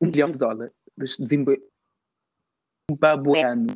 um 0.00 0.06
milhão 0.06 0.30
de 0.30 0.38
dólares 0.38 0.72
dos 0.96 1.16
zimba- 1.16 1.56
zimbabueanos. 2.88 3.74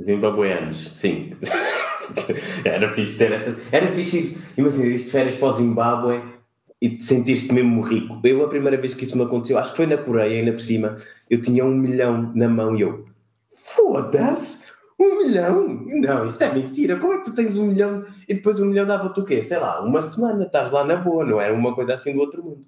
Zimbabueanos, 0.00 0.92
sim. 0.98 1.36
Era 2.64 2.92
fixe 2.92 3.16
ter 3.16 3.30
essa. 3.32 3.60
Era 3.74 3.92
fixe 3.92 4.36
imagina, 4.56 4.86
isto 4.86 5.06
de 5.06 5.12
férias 5.12 5.36
para 5.36 5.48
o 5.48 5.52
Zimbábue 5.52 6.41
e 6.82 6.96
te 6.96 7.04
sentiste 7.04 7.52
mesmo 7.52 7.80
rico. 7.80 8.20
Eu, 8.24 8.44
a 8.44 8.48
primeira 8.48 8.76
vez 8.76 8.92
que 8.92 9.04
isso 9.04 9.16
me 9.16 9.22
aconteceu, 9.22 9.56
acho 9.56 9.70
que 9.70 9.76
foi 9.76 9.86
na 9.86 9.96
Coreia, 9.96 10.40
ainda 10.40 10.50
por 10.50 10.60
cima, 10.60 10.96
eu 11.30 11.40
tinha 11.40 11.64
um 11.64 11.72
milhão 11.72 12.32
na 12.34 12.48
mão 12.48 12.74
e 12.74 12.80
eu, 12.80 13.06
foda-se, 13.54 14.64
um 14.98 15.18
milhão? 15.18 15.86
Não, 15.86 16.26
isto 16.26 16.42
é 16.42 16.52
mentira, 16.52 16.98
como 16.98 17.12
é 17.12 17.18
que 17.18 17.26
tu 17.26 17.36
tens 17.36 17.56
um 17.56 17.68
milhão 17.68 18.04
e 18.28 18.34
depois 18.34 18.58
um 18.58 18.66
milhão 18.66 18.84
dava-te 18.84 19.20
o 19.20 19.24
quê? 19.24 19.40
Sei 19.44 19.58
lá, 19.58 19.80
uma 19.80 20.02
semana, 20.02 20.44
estás 20.44 20.72
lá 20.72 20.84
na 20.84 20.96
boa, 20.96 21.24
não 21.24 21.40
era 21.40 21.54
uma 21.54 21.72
coisa 21.72 21.94
assim 21.94 22.14
do 22.14 22.20
outro 22.20 22.42
mundo. 22.42 22.66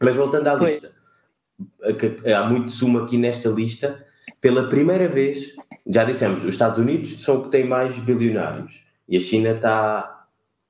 Mas 0.00 0.14
voltando 0.14 0.46
à 0.46 0.54
lista, 0.54 0.92
há 2.36 2.48
muito 2.48 2.70
sumo 2.70 3.00
aqui 3.00 3.18
nesta 3.18 3.48
lista, 3.48 4.06
pela 4.40 4.68
primeira 4.68 5.08
vez, 5.08 5.56
já 5.84 6.04
dissemos, 6.04 6.44
os 6.44 6.50
Estados 6.50 6.78
Unidos 6.78 7.20
são 7.24 7.38
o 7.38 7.42
que 7.42 7.50
tem 7.50 7.66
mais 7.66 7.98
bilionários 7.98 8.86
e 9.08 9.16
a 9.16 9.20
China 9.20 9.50
está 9.56 10.17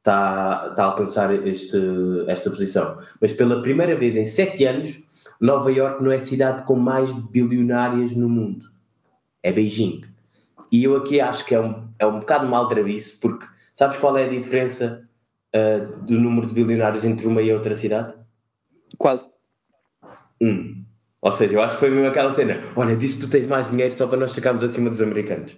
está, 0.08 0.68
está 0.70 0.82
a 0.84 0.86
alcançar 0.86 1.46
este, 1.46 1.78
esta 2.26 2.50
posição. 2.50 2.98
Mas 3.20 3.32
pela 3.32 3.60
primeira 3.60 3.94
vez 3.94 4.16
em 4.16 4.24
sete 4.24 4.64
anos, 4.64 4.98
Nova 5.40 5.70
York 5.70 6.02
não 6.02 6.10
é 6.10 6.16
a 6.16 6.20
cidade 6.20 6.64
com 6.64 6.76
mais 6.76 7.12
bilionárias 7.12 8.16
no 8.16 8.28
mundo. 8.28 8.66
É 9.42 9.52
Beijing. 9.52 10.02
E 10.72 10.84
eu 10.84 10.96
aqui 10.96 11.20
acho 11.20 11.44
que 11.44 11.54
é 11.54 11.60
um, 11.60 11.88
é 11.98 12.06
um 12.06 12.20
bocado 12.20 12.46
mal 12.46 12.68
gravice, 12.68 13.18
porque 13.20 13.46
sabes 13.74 13.98
qual 13.98 14.16
é 14.16 14.24
a 14.24 14.28
diferença 14.28 15.08
uh, 15.54 16.04
do 16.04 16.18
número 16.18 16.46
de 16.46 16.54
bilionários 16.54 17.04
entre 17.04 17.26
uma 17.26 17.42
e 17.42 17.52
outra 17.52 17.74
cidade? 17.74 18.14
Qual? 18.96 19.30
Um. 20.40 20.84
Ou 21.20 21.32
seja, 21.32 21.54
eu 21.54 21.62
acho 21.62 21.74
que 21.74 21.80
foi 21.80 21.90
mesmo 21.90 22.06
aquela 22.06 22.32
cena: 22.32 22.60
olha, 22.76 22.96
diz 22.96 23.14
que 23.14 23.20
tu 23.20 23.30
tens 23.30 23.46
mais 23.46 23.70
dinheiro 23.70 23.96
só 23.96 24.06
para 24.06 24.18
nós 24.18 24.34
ficarmos 24.34 24.62
acima 24.62 24.90
dos 24.90 25.00
americanos. 25.00 25.56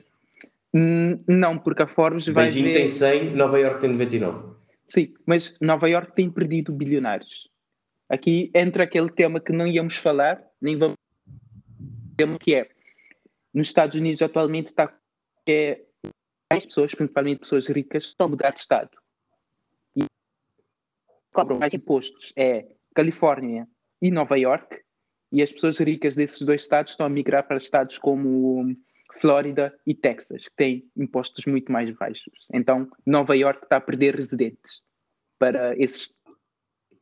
Não, 0.72 1.58
porque 1.58 1.82
a 1.82 1.86
Forbes 1.86 2.26
vai 2.28 2.44
Beijing 2.44 2.62
ver... 2.62 2.74
tem 2.74 2.88
100, 2.88 3.34
Nova 3.34 3.58
York 3.58 3.80
tem 3.80 3.90
99. 3.90 4.54
Sim, 4.86 5.14
mas 5.26 5.56
Nova 5.60 5.88
York 5.88 6.14
tem 6.14 6.30
perdido 6.30 6.72
bilionários. 6.72 7.48
Aqui 8.08 8.50
entra 8.54 8.84
aquele 8.84 9.10
tema 9.10 9.40
que 9.40 9.52
não 9.52 9.66
íamos 9.66 9.96
falar, 9.96 10.42
nem 10.60 10.76
vamos 10.76 10.96
tema 12.16 12.38
que 12.38 12.54
é 12.54 12.68
nos 13.54 13.68
Estados 13.68 13.98
Unidos 13.98 14.20
atualmente 14.20 14.68
está 14.68 14.94
é 15.48 15.80
mais 16.50 16.64
pessoas, 16.64 16.94
principalmente 16.94 17.40
pessoas 17.40 17.66
ricas, 17.68 18.06
estão 18.06 18.26
a 18.26 18.30
mudar 18.30 18.50
de 18.50 18.60
estado. 18.60 18.90
E 19.96 20.04
cobram 21.32 21.58
mais 21.58 21.74
impostos 21.74 22.32
é 22.36 22.66
Califórnia 22.94 23.66
e 24.00 24.10
Nova 24.10 24.38
York, 24.38 24.80
e 25.32 25.42
as 25.42 25.52
pessoas 25.52 25.78
ricas 25.78 26.14
desses 26.14 26.42
dois 26.42 26.62
estados 26.62 26.92
estão 26.92 27.06
a 27.06 27.10
migrar 27.10 27.46
para 27.46 27.56
estados 27.56 27.98
como 27.98 28.76
Flórida 29.20 29.74
e 29.86 29.94
Texas, 29.94 30.48
que 30.48 30.56
têm 30.56 30.90
impostos 30.96 31.44
muito 31.46 31.70
mais 31.70 31.90
baixos. 31.90 32.46
Então, 32.52 32.88
Nova 33.06 33.36
York 33.36 33.64
está 33.64 33.76
a 33.76 33.80
perder 33.80 34.16
residentes 34.16 34.80
para 35.38 35.76
esses. 35.76 36.14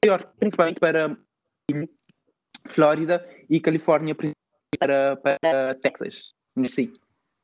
Nova 0.04 0.22
York, 0.22 0.38
principalmente 0.38 0.80
para 0.80 1.16
Flórida 2.66 3.26
e 3.48 3.60
Califórnia 3.60 4.16
para, 4.78 5.16
para 5.16 5.74
Texas. 5.76 6.34
Sim. 6.68 6.92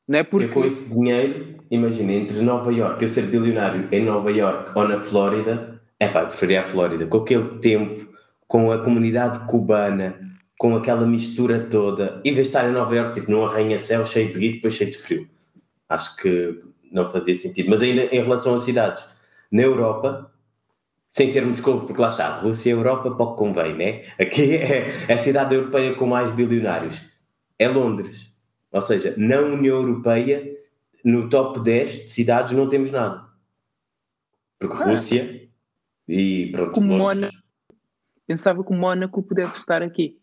Não 0.07 0.19
é 0.19 0.23
porque... 0.23 0.47
Eu 0.47 0.53
com 0.53 0.65
esse 0.65 0.93
dinheiro, 0.93 1.57
imagina, 1.71 2.11
entre 2.13 2.41
Nova 2.41 2.71
York, 2.71 3.01
eu 3.01 3.07
ser 3.07 3.23
bilionário 3.23 3.87
em 3.91 4.03
Nova 4.03 4.31
York 4.31 4.71
ou 4.77 4.87
na 4.87 4.99
Flórida, 4.99 5.81
é 5.99 6.07
pá, 6.07 6.25
preferia 6.25 6.61
a 6.61 6.63
Flórida. 6.63 7.07
Com 7.07 7.17
aquele 7.17 7.59
tempo, 7.59 8.13
com 8.47 8.71
a 8.71 8.83
comunidade 8.83 9.45
cubana, 9.47 10.24
com 10.57 10.75
aquela 10.75 11.05
mistura 11.05 11.67
toda, 11.69 12.21
em 12.23 12.33
vez 12.33 12.47
de 12.47 12.53
estar 12.55 12.69
em 12.69 12.73
Nova 12.73 12.95
York, 12.95 13.13
tipo 13.13 13.31
num 13.31 13.45
arranha-céu 13.45 14.05
cheio 14.05 14.31
de 14.31 14.39
guito, 14.39 14.55
depois 14.55 14.73
cheio 14.73 14.91
de 14.91 14.97
frio. 14.97 15.29
Acho 15.89 16.15
que 16.17 16.63
não 16.91 17.09
fazia 17.09 17.35
sentido. 17.35 17.69
Mas 17.69 17.81
ainda 17.81 18.03
em 18.03 18.21
relação 18.21 18.55
às 18.55 18.63
cidades, 18.63 19.05
na 19.51 19.61
Europa, 19.61 20.31
sem 21.09 21.29
ser 21.29 21.45
Moscou, 21.45 21.81
porque 21.81 22.01
lá 22.01 22.09
está, 22.09 22.39
Rússia 22.39 22.69
e 22.69 22.73
Europa 22.73 23.11
pouco 23.11 23.35
convém, 23.35 23.75
né? 23.75 24.03
Aqui 24.19 24.55
é 24.55 25.13
a 25.13 25.17
cidade 25.17 25.55
europeia 25.55 25.95
com 25.95 26.05
mais 26.05 26.31
bilionários. 26.31 27.01
É 27.59 27.67
Londres. 27.67 28.33
Ou 28.71 28.81
seja, 28.81 29.13
na 29.17 29.39
União 29.39 29.77
Europeia, 29.77 30.57
no 31.03 31.29
top 31.29 31.61
10 31.61 32.05
de 32.05 32.11
cidades 32.11 32.51
não 32.51 32.67
temos 32.67 32.91
nada. 32.91 33.25
Porque 34.59 34.75
ah. 34.75 34.85
Rússia 34.87 35.49
e 36.07 36.49
pronto. 36.51 36.71
Como 36.71 36.97
Mónaco. 36.97 37.33
Pensava 38.27 38.63
que 38.63 38.71
o 38.71 38.75
Mónaco 38.75 39.21
pudesse 39.21 39.59
estar 39.59 39.81
aqui. 39.83 40.19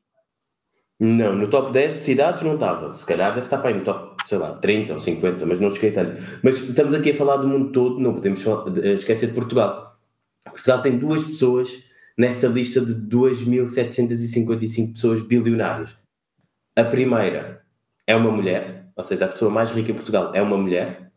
Não, 1.04 1.34
no 1.34 1.48
top 1.48 1.72
10 1.72 1.96
de 1.96 2.04
cidades 2.04 2.44
não 2.44 2.54
estava. 2.54 2.94
Se 2.94 3.04
calhar 3.04 3.34
deve 3.34 3.46
estar 3.46 3.58
para 3.58 3.70
aí 3.70 3.74
no 3.76 3.82
top, 3.82 4.22
sei 4.24 4.38
lá, 4.38 4.52
30 4.52 4.92
ou 4.92 4.98
50, 5.00 5.44
mas 5.44 5.58
não 5.58 5.68
cheguei 5.68 5.90
tanto. 5.90 6.22
Mas 6.44 6.62
estamos 6.62 6.94
aqui 6.94 7.10
a 7.10 7.16
falar 7.16 7.38
do 7.38 7.48
mundo 7.48 7.72
todo, 7.72 7.98
não 7.98 8.14
podemos 8.14 8.44
esquecer 8.84 9.26
de 9.26 9.32
Portugal. 9.32 9.98
Portugal 10.44 10.80
tem 10.80 10.96
duas 10.96 11.24
pessoas 11.24 11.82
nesta 12.16 12.46
lista 12.46 12.80
de 12.80 12.94
2.755 12.94 14.92
pessoas 14.92 15.22
bilionárias. 15.22 15.92
A 16.76 16.84
primeira 16.84 17.64
é 18.06 18.14
uma 18.14 18.30
mulher, 18.30 18.86
ou 18.94 19.02
seja, 19.02 19.24
a 19.24 19.28
pessoa 19.28 19.50
mais 19.50 19.72
rica 19.72 19.90
em 19.90 19.96
Portugal 19.96 20.30
é 20.32 20.40
uma 20.40 20.56
mulher, 20.56 21.10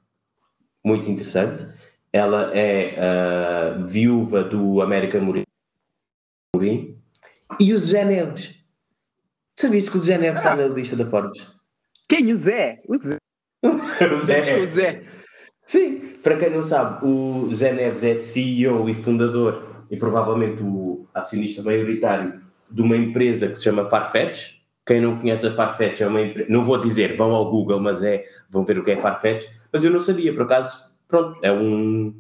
muito 0.84 1.12
interessante. 1.12 1.64
Ela 2.12 2.50
é 2.58 2.96
a 3.00 3.84
viúva 3.84 4.44
do 4.44 4.82
América 4.82 5.20
Mourinho. 5.20 5.46
E 7.60 7.72
o 7.72 7.78
Zé 7.78 8.04
Neves 8.04 8.65
Sabias 9.58 9.88
que 9.88 9.96
o 9.96 10.00
Zé 10.00 10.18
Neves 10.18 10.42
ah. 10.42 10.54
está 10.54 10.56
na 10.56 10.68
lista 10.68 10.96
da 10.96 11.06
Forbes? 11.06 11.48
Quem? 12.08 12.32
O 12.32 12.36
Zé? 12.36 12.78
O 12.88 12.98
Zé. 12.98 13.18
o 13.64 14.26
Zé. 14.26 14.60
O 14.60 14.66
Zé. 14.66 15.04
Sim, 15.66 16.14
para 16.22 16.38
quem 16.38 16.50
não 16.52 16.62
sabe, 16.62 17.06
o 17.06 17.50
Zé 17.54 17.74
Neves 17.74 18.04
é 18.04 18.16
CEO 18.16 18.88
e 18.90 18.94
fundador 18.94 19.86
e 19.90 19.98
provavelmente 19.98 20.62
o 20.62 21.08
acionista 21.14 21.64
maioritário 21.64 22.42
de 22.70 22.82
uma 22.82 22.96
empresa 22.96 23.48
que 23.48 23.56
se 23.56 23.64
chama 23.64 23.90
Farfetch. 23.90 24.56
Quem 24.86 25.02
não 25.02 25.18
conhece 25.18 25.48
a 25.48 25.52
Farfetch 25.52 26.02
é 26.02 26.08
uma 26.08 26.22
empresa, 26.22 26.48
não 26.50 26.64
vou 26.64 26.80
dizer, 26.80 27.16
vão 27.16 27.34
ao 27.34 27.50
Google, 27.50 27.80
mas 27.80 28.04
é, 28.04 28.26
vão 28.50 28.64
ver 28.64 28.78
o 28.78 28.84
que 28.84 28.92
é 28.92 28.98
Farfetch, 28.98 29.48
mas 29.74 29.84
eu 29.84 29.90
não 29.90 30.00
sabia, 30.00 30.32
por 30.32 30.44
acaso, 30.44 30.96
pronto, 31.08 31.40
é 31.42 31.52
um, 31.52 32.14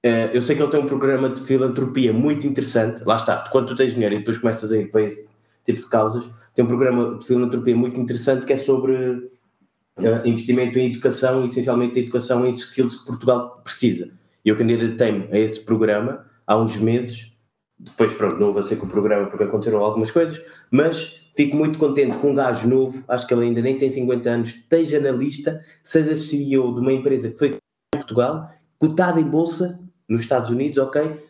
é, 0.00 0.30
eu 0.32 0.40
sei 0.40 0.54
que 0.54 0.62
ele 0.62 0.70
tem 0.70 0.78
um 0.78 0.86
programa 0.86 1.28
de 1.28 1.40
filantropia 1.40 2.12
muito 2.12 2.46
interessante, 2.46 3.02
lá 3.04 3.16
está, 3.16 3.42
quando 3.50 3.68
tu 3.68 3.74
tens 3.74 3.94
dinheiro 3.94 4.14
e 4.14 4.18
depois 4.18 4.38
começas 4.38 4.70
a 4.70 4.76
ir 4.76 4.92
para 4.92 5.02
esse 5.02 5.26
tipo 5.66 5.80
de 5.80 5.88
causas, 5.88 6.30
tem 6.58 6.64
um 6.64 6.68
programa 6.68 7.16
de 7.16 7.24
filantropia 7.24 7.76
muito 7.76 8.00
interessante 8.00 8.44
que 8.44 8.52
é 8.52 8.56
sobre 8.56 8.92
uh, 8.92 10.26
investimento 10.26 10.76
em 10.76 10.86
educação, 10.86 11.44
essencialmente 11.44 11.96
a 11.96 12.02
educação 12.02 12.44
em 12.44 12.52
skills 12.52 12.98
que 12.98 13.06
Portugal 13.06 13.60
precisa. 13.62 14.10
E 14.44 14.48
eu 14.48 14.56
candidatei-me 14.56 15.28
a 15.30 15.38
esse 15.38 15.64
programa 15.64 16.26
há 16.44 16.58
uns 16.58 16.76
meses, 16.76 17.32
depois 17.78 18.12
pronto, 18.12 18.40
não 18.40 18.60
ser 18.60 18.74
com 18.74 18.86
o 18.86 18.88
programa 18.88 19.28
porque 19.28 19.44
aconteceram 19.44 19.84
algumas 19.84 20.10
coisas, 20.10 20.44
mas 20.68 21.30
fico 21.36 21.56
muito 21.56 21.78
contente 21.78 22.18
com 22.18 22.32
um 22.32 22.34
gajo 22.34 22.68
novo, 22.68 23.04
acho 23.06 23.24
que 23.24 23.34
ele 23.34 23.44
ainda 23.44 23.62
nem 23.62 23.78
tem 23.78 23.88
50 23.88 24.28
anos, 24.28 24.48
esteja 24.48 24.98
na 24.98 25.12
lista, 25.12 25.64
seja 25.84 26.16
CEO 26.16 26.74
de 26.74 26.80
uma 26.80 26.92
empresa 26.92 27.30
que 27.30 27.38
foi 27.38 27.50
em 27.50 27.98
Portugal, 27.98 28.50
cotada 28.80 29.20
em 29.20 29.24
bolsa 29.24 29.78
nos 30.08 30.22
Estados 30.22 30.50
Unidos, 30.50 30.76
ok? 30.78 31.22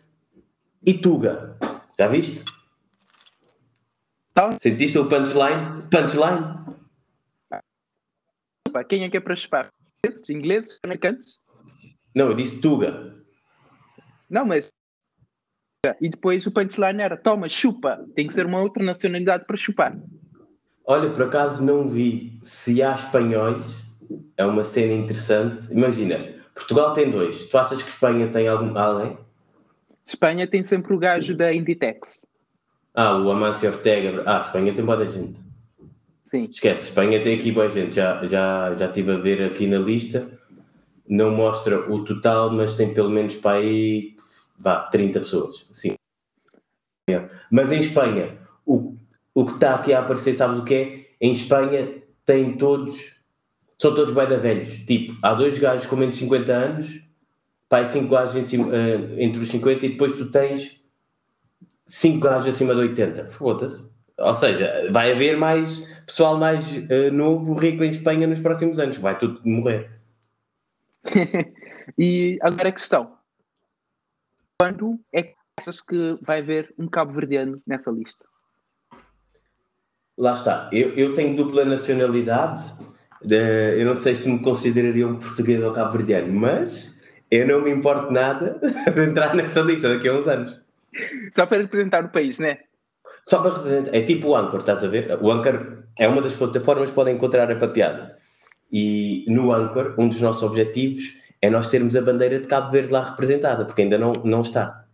E 0.83 0.91
Tuga, 0.95 1.55
já 1.99 2.07
viste? 2.07 2.43
Tá? 4.39 4.57
Sentiste 4.57 4.97
o 4.97 5.09
punchline? 5.09 5.83
Punchline? 5.91 6.55
Quem 8.87 9.03
é 9.03 9.09
que 9.09 9.17
é 9.17 9.19
para 9.19 9.35
chupar? 9.35 9.67
Ingleses? 10.29 10.79
Americanos? 10.81 11.37
Não, 12.15 12.27
eu 12.27 12.33
disse 12.33 12.61
Tuga. 12.61 13.17
Não, 14.29 14.45
mas. 14.45 14.69
E 15.99 16.07
depois 16.07 16.47
o 16.47 16.51
punchline 16.51 17.01
era: 17.01 17.17
toma, 17.17 17.49
chupa. 17.49 18.05
Tem 18.15 18.27
que 18.27 18.33
ser 18.33 18.45
uma 18.45 18.61
outra 18.61 18.81
nacionalidade 18.81 19.43
para 19.43 19.57
chupar. 19.57 19.99
Olha, 20.85 21.11
por 21.11 21.23
acaso 21.23 21.65
não 21.65 21.89
vi. 21.89 22.39
Se 22.41 22.81
há 22.81 22.93
espanhóis, 22.93 23.93
é 24.37 24.45
uma 24.45 24.63
cena 24.63 24.93
interessante. 24.93 25.69
Imagina, 25.73 26.33
Portugal 26.53 26.93
tem 26.93 27.11
dois. 27.11 27.49
Tu 27.49 27.57
achas 27.57 27.83
que 27.83 27.89
Espanha 27.89 28.31
tem 28.31 28.47
algum, 28.47 28.77
alguém? 28.77 29.17
Espanha 30.05 30.47
tem 30.47 30.63
sempre 30.63 30.93
o 30.93 30.97
gajo 30.97 31.35
da 31.35 31.53
Inditex. 31.53 32.25
Ah, 32.93 33.17
o 33.17 33.29
Amancio 33.31 33.69
Ortega. 33.71 34.23
Ah, 34.25 34.41
Espanha 34.41 34.73
tem 34.73 34.83
boa 34.83 35.07
gente. 35.07 35.39
Sim. 36.23 36.45
Esquece, 36.45 36.89
Espanha 36.89 37.21
tem 37.23 37.37
aqui 37.37 37.51
boa 37.51 37.69
gente. 37.69 37.95
Já, 37.95 38.25
já, 38.25 38.75
já 38.75 38.85
estive 38.87 39.11
a 39.11 39.17
ver 39.17 39.43
aqui 39.43 39.67
na 39.67 39.79
lista. 39.79 40.29
Não 41.07 41.31
mostra 41.31 41.91
o 41.91 42.03
total, 42.03 42.51
mas 42.51 42.73
tem 42.73 42.93
pelo 42.93 43.09
menos 43.09 43.35
para 43.35 43.57
aí 43.57 44.15
vá, 44.59 44.81
30 44.81 45.19
pessoas. 45.21 45.65
Sim. 45.71 45.95
Mas 47.51 47.71
em 47.71 47.79
Espanha, 47.79 48.37
o, 48.65 48.95
o 49.33 49.45
que 49.45 49.53
está 49.53 49.75
aqui 49.75 49.93
a 49.93 49.99
aparecer, 49.99 50.35
sabes 50.35 50.59
o 50.59 50.63
que 50.63 50.75
é? 50.75 51.05
Em 51.19 51.31
Espanha 51.31 52.03
tem 52.23 52.55
todos, 52.57 53.23
são 53.79 53.95
todos 53.95 54.13
bem 54.13 54.27
velhos. 54.39 54.69
Tipo, 54.85 55.17
há 55.23 55.33
dois 55.33 55.57
gajos 55.57 55.87
com 55.87 55.95
menos 55.95 56.15
de 56.15 56.23
50 56.23 56.51
anos, 56.51 57.01
pai, 57.67 57.85
cinco 57.85 58.09
gajos 58.09 58.35
eh, 58.53 58.99
entre 59.17 59.41
os 59.41 59.49
50 59.49 59.85
e 59.85 59.89
depois 59.89 60.13
tu 60.13 60.29
tens 60.29 60.78
5 61.89 62.19
gajos 62.19 62.53
acima 62.53 62.75
de 62.75 62.81
80. 62.81 63.25
Foda-se. 63.25 63.97
Ou 64.19 64.33
seja, 64.35 64.87
vai 64.91 65.11
haver 65.11 65.35
mais 65.35 65.87
pessoal 66.05 66.37
mais 66.37 66.63
uh, 66.71 67.11
novo, 67.11 67.53
rico 67.55 67.83
em 67.83 67.89
Espanha 67.89 68.27
nos 68.27 68.39
próximos 68.39 68.77
anos. 68.77 68.97
Vai 68.97 69.17
tudo 69.17 69.41
morrer. 69.43 69.89
e 71.97 72.37
agora 72.41 72.69
a 72.69 72.71
questão: 72.71 73.17
quando 74.59 74.99
é 75.11 75.23
que 75.23 75.35
achas 75.57 75.81
que 75.81 76.15
vai 76.21 76.41
haver 76.41 76.71
um 76.77 76.87
cabo-verdiano 76.87 77.59
nessa 77.65 77.89
lista? 77.89 78.23
Lá 80.15 80.33
está. 80.33 80.69
Eu, 80.71 80.93
eu 80.93 81.13
tenho 81.13 81.35
dupla 81.35 81.65
nacionalidade. 81.65 82.65
Eu 83.23 83.85
não 83.85 83.95
sei 83.95 84.13
se 84.13 84.31
me 84.31 84.43
consideraria 84.43 85.07
um 85.07 85.17
português 85.17 85.63
ou 85.63 85.73
cabo-verdiano, 85.73 86.31
mas 86.31 87.01
eu 87.31 87.47
não 87.47 87.63
me 87.63 87.71
importo 87.71 88.11
nada 88.11 88.59
de 88.93 89.05
entrar 89.05 89.33
nesta 89.33 89.61
lista 89.61 89.91
daqui 89.91 90.07
a 90.07 90.13
uns 90.13 90.27
anos. 90.27 90.68
Só 91.33 91.45
para 91.45 91.59
representar 91.59 92.05
o 92.05 92.09
país, 92.09 92.39
né? 92.39 92.59
Só 93.23 93.41
para 93.41 93.57
representar. 93.57 93.95
É 93.95 94.01
tipo 94.01 94.29
o 94.29 94.35
Anchor, 94.35 94.59
estás 94.59 94.83
a 94.83 94.87
ver? 94.87 95.17
O 95.21 95.31
Anchor 95.31 95.83
é 95.97 96.07
uma 96.07 96.21
das 96.21 96.33
plataformas 96.33 96.89
que 96.89 96.95
podem 96.95 97.15
encontrar 97.15 97.51
a 97.51 97.55
papiada. 97.55 98.17
E 98.71 99.25
no 99.27 99.51
Anchor, 99.51 99.95
um 99.97 100.07
dos 100.07 100.21
nossos 100.21 100.43
objetivos 100.43 101.17
é 101.41 101.49
nós 101.49 101.69
termos 101.69 101.95
a 101.95 102.01
bandeira 102.01 102.39
de 102.39 102.47
Cabo 102.47 102.71
Verde 102.71 102.91
lá 102.91 103.09
representada, 103.09 103.65
porque 103.65 103.81
ainda 103.81 103.97
não, 103.97 104.13
não 104.23 104.41
está. 104.41 104.85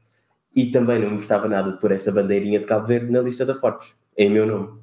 E 0.55 0.67
também 0.67 0.99
não 0.99 1.09
me 1.09 1.17
gostava 1.17 1.47
nada 1.47 1.71
de 1.71 1.79
pôr 1.79 1.91
essa 1.91 2.11
bandeirinha 2.11 2.59
de 2.59 2.65
Cabo 2.65 2.87
Verde 2.87 3.11
na 3.11 3.21
lista 3.21 3.45
da 3.45 3.55
Forbes, 3.55 3.93
em 4.17 4.29
meu 4.29 4.45
nome. 4.45 4.79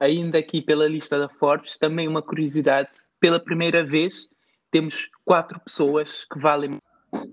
Ainda 0.00 0.38
aqui 0.38 0.62
pela 0.62 0.86
lista 0.86 1.18
da 1.18 1.28
Forbes, 1.28 1.76
também 1.76 2.08
uma 2.08 2.22
curiosidade: 2.22 2.90
pela 3.20 3.38
primeira 3.38 3.84
vez 3.84 4.28
temos 4.70 5.08
quatro 5.24 5.60
pessoas 5.60 6.24
que 6.24 6.38
valem 6.38 6.80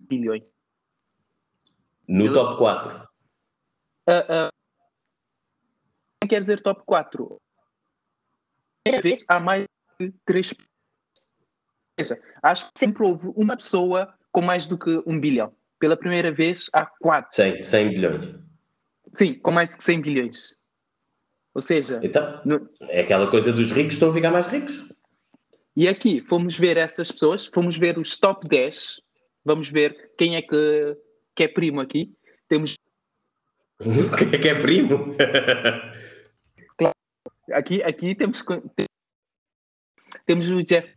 bilhões. 0.08 0.44
No 2.08 2.26
pela... 2.26 2.36
top 2.36 2.58
4. 2.58 3.10
Uh, 4.08 4.48
uh, 4.48 4.50
quer 6.28 6.40
dizer 6.40 6.62
top 6.62 6.84
4? 6.86 7.42
Vez, 9.02 9.24
há 9.28 9.40
mais 9.40 9.66
de 10.00 10.14
três 10.26 10.54
seja, 12.00 12.22
acho 12.44 12.66
que 12.66 12.80
sempre 12.80 13.04
houve 13.04 13.32
uma 13.36 13.56
pessoa 13.56 14.14
com 14.32 14.42
mais 14.42 14.66
do 14.66 14.78
que 14.78 15.02
um 15.06 15.20
bilhão. 15.20 15.54
Pela 15.80 15.96
primeira 15.98 16.32
vez 16.32 16.70
há 16.74 16.86
quatro. 16.86 17.34
100, 17.36 17.62
100 17.62 17.90
bilhões. 17.90 18.36
Sim, 19.14 19.34
com 19.36 19.52
mais 19.52 19.76
que 19.76 19.84
100 19.84 20.02
bilhões. 20.02 20.58
Ou 21.54 21.62
seja, 21.62 22.02
então, 22.04 22.42
no... 22.44 22.70
é 22.82 23.02
aquela 23.02 23.30
coisa 23.30 23.52
dos 23.54 23.72
ricos 23.72 23.94
estão 23.94 24.10
a 24.10 24.14
ficar 24.14 24.32
mais 24.32 24.48
ricos. 24.48 24.86
E 25.76 25.88
aqui 25.88 26.22
fomos 26.22 26.58
ver 26.58 26.78
essas 26.78 27.12
pessoas, 27.12 27.46
fomos 27.46 27.78
ver 27.78 27.98
os 27.98 28.18
top 28.18 28.48
10. 28.48 29.02
Vamos 29.44 29.70
ver 29.70 30.14
quem 30.18 30.36
é 30.36 30.42
que, 30.42 30.98
que 31.36 31.44
é 31.44 31.48
primo 31.48 31.82
aqui. 31.82 32.16
Temos. 32.48 32.76
Quem 34.18 34.34
é 34.34 34.38
que 34.40 34.50
é 34.50 34.62
primo? 34.62 35.14
claro. 36.78 36.96
Aqui, 37.54 37.84
aqui 37.84 38.16
temos, 38.16 38.44
temos 40.26 40.50
o 40.50 40.64
Jeff 40.64 40.92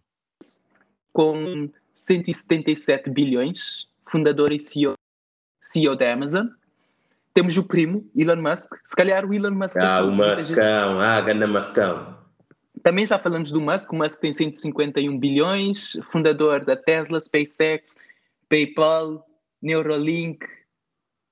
com 1.12 1.70
177 1.92 3.10
bilhões, 3.10 3.86
fundador 4.06 4.50
e 4.50 4.58
CEO, 4.58 4.94
CEO 5.60 5.94
da 5.94 6.10
Amazon. 6.10 6.46
Temos 7.34 7.58
o 7.58 7.64
primo, 7.64 8.08
Elon 8.16 8.36
Musk. 8.36 8.72
Se 8.82 8.96
calhar 8.96 9.26
o 9.26 9.34
Elon 9.34 9.50
Musk. 9.50 9.76
Ah, 9.76 10.02
o 10.02 10.10
Muskão, 10.10 11.00
ah, 11.00 11.20
ganda 11.20 11.46
Muskão. 11.46 12.16
Também 12.82 13.06
já 13.06 13.18
falamos 13.18 13.52
do 13.52 13.60
Musk. 13.60 13.92
O 13.92 13.96
Musk 13.96 14.20
tem 14.20 14.32
151 14.32 15.18
bilhões, 15.18 15.98
fundador 16.10 16.64
da 16.64 16.76
Tesla, 16.76 17.20
SpaceX, 17.20 17.98
PayPal, 18.48 19.27
Neuralink, 19.60 20.44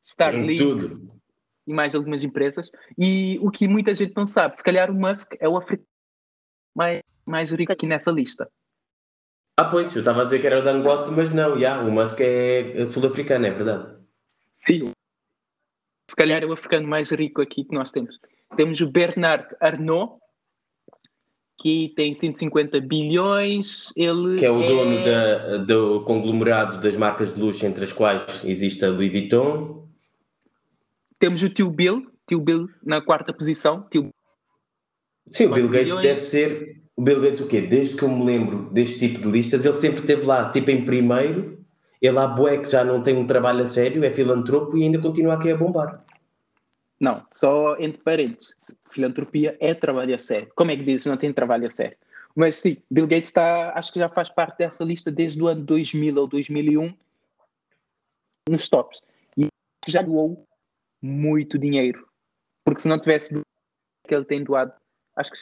Starlink. 0.02 0.62
Tudo. 0.62 1.16
E 1.66 1.72
mais 1.72 1.94
algumas 1.94 2.22
empresas. 2.22 2.70
E 2.96 3.38
o 3.42 3.50
que 3.50 3.66
muita 3.66 3.94
gente 3.94 4.14
não 4.16 4.26
sabe, 4.26 4.56
se 4.56 4.62
calhar 4.62 4.90
o 4.90 4.94
Musk 4.94 5.34
é 5.40 5.48
o 5.48 5.56
africano 5.56 5.88
mais, 6.74 7.00
mais 7.24 7.50
rico 7.50 7.72
aqui 7.72 7.86
nessa 7.86 8.10
lista. 8.10 8.48
Ah, 9.58 9.64
pois, 9.64 9.94
eu 9.94 10.00
estava 10.00 10.22
a 10.22 10.24
dizer 10.24 10.38
que 10.38 10.46
era 10.46 10.60
o 10.60 10.62
Dangote, 10.62 11.10
mas 11.10 11.32
não, 11.32 11.58
já, 11.58 11.80
o 11.80 11.90
Musk 11.90 12.20
é 12.20 12.84
sul-africano, 12.84 13.46
é 13.46 13.50
verdade. 13.50 13.96
Sim, 14.54 14.92
se 16.08 16.14
calhar 16.14 16.42
é 16.42 16.46
o 16.46 16.52
africano 16.52 16.86
mais 16.86 17.10
rico 17.10 17.42
aqui 17.42 17.64
que 17.64 17.74
nós 17.74 17.90
temos. 17.90 18.18
Temos 18.56 18.80
o 18.80 18.90
Bernard 18.90 19.46
Arnault, 19.60 20.18
que 21.66 21.92
tem 21.96 22.14
150 22.14 22.80
bilhões. 22.80 23.92
Ele 23.96 24.38
que 24.38 24.46
é 24.46 24.50
o 24.52 24.62
é... 24.62 24.68
dono 24.68 25.04
da, 25.04 25.56
do 25.64 26.00
conglomerado 26.02 26.80
das 26.80 26.96
marcas 26.96 27.34
de 27.34 27.40
luxo, 27.40 27.66
entre 27.66 27.82
as 27.82 27.92
quais 27.92 28.22
existe 28.44 28.84
a 28.84 28.88
Louis 28.88 29.10
Vuitton. 29.10 29.84
Temos 31.18 31.42
o 31.42 31.48
tio 31.48 31.68
Bill, 31.68 32.06
tio 32.24 32.38
Bill 32.38 32.68
na 32.84 33.00
quarta 33.00 33.32
posição. 33.32 33.84
Tio... 33.90 34.10
Sim, 35.28 35.46
o 35.46 35.54
Bill 35.54 35.68
Gates 35.68 35.86
bilhões. 35.86 36.02
deve 36.02 36.20
ser 36.20 36.82
o 36.94 37.02
Bill 37.02 37.20
Gates 37.20 37.40
o 37.40 37.48
quê? 37.48 37.60
Desde 37.60 37.96
que 37.96 38.04
eu 38.04 38.10
me 38.10 38.24
lembro 38.24 38.70
deste 38.70 39.00
tipo 39.00 39.20
de 39.22 39.28
listas, 39.28 39.64
ele 39.64 39.74
sempre 39.74 39.98
esteve 40.02 40.24
lá, 40.24 40.48
tipo 40.50 40.70
em 40.70 40.84
primeiro, 40.84 41.58
ele 42.00 42.16
há 42.16 42.28
bué 42.28 42.58
que 42.58 42.70
já 42.70 42.84
não 42.84 43.02
tem 43.02 43.16
um 43.16 43.26
trabalho 43.26 43.62
a 43.62 43.66
sério, 43.66 44.04
é 44.04 44.10
filantropo 44.12 44.76
e 44.76 44.84
ainda 44.84 45.00
continua 45.00 45.34
aqui 45.34 45.50
a 45.50 45.56
bombar. 45.56 46.05
Não, 46.98 47.26
só 47.32 47.76
entre 47.78 48.00
parênteses, 48.02 48.54
filantropia 48.90 49.56
é 49.60 49.74
trabalho 49.74 50.14
a 50.14 50.18
sério. 50.18 50.50
Como 50.54 50.70
é 50.70 50.76
que 50.76 50.84
dizes 50.84 51.06
não 51.06 51.16
tem 51.16 51.32
trabalho 51.32 51.66
a 51.66 51.70
sério? 51.70 51.96
Mas 52.34 52.56
sim, 52.56 52.76
Bill 52.90 53.06
Gates 53.06 53.28
está, 53.28 53.72
acho 53.78 53.92
que 53.92 53.98
já 53.98 54.08
faz 54.08 54.28
parte 54.28 54.58
dessa 54.58 54.84
lista 54.84 55.10
desde 55.10 55.42
o 55.42 55.46
ano 55.46 55.64
2000 55.64 56.16
ou 56.16 56.26
2001 56.26 56.94
nos 58.48 58.68
tops. 58.68 59.02
E 59.36 59.48
já 59.88 60.02
doou 60.02 60.46
muito 61.02 61.58
dinheiro. 61.58 62.06
Porque 62.64 62.82
se 62.82 62.88
não 62.88 62.98
tivesse 62.98 63.34
que 64.06 64.14
ele 64.14 64.24
tem 64.24 64.44
doado, 64.44 64.72
acho 65.16 65.30
que 65.30 65.38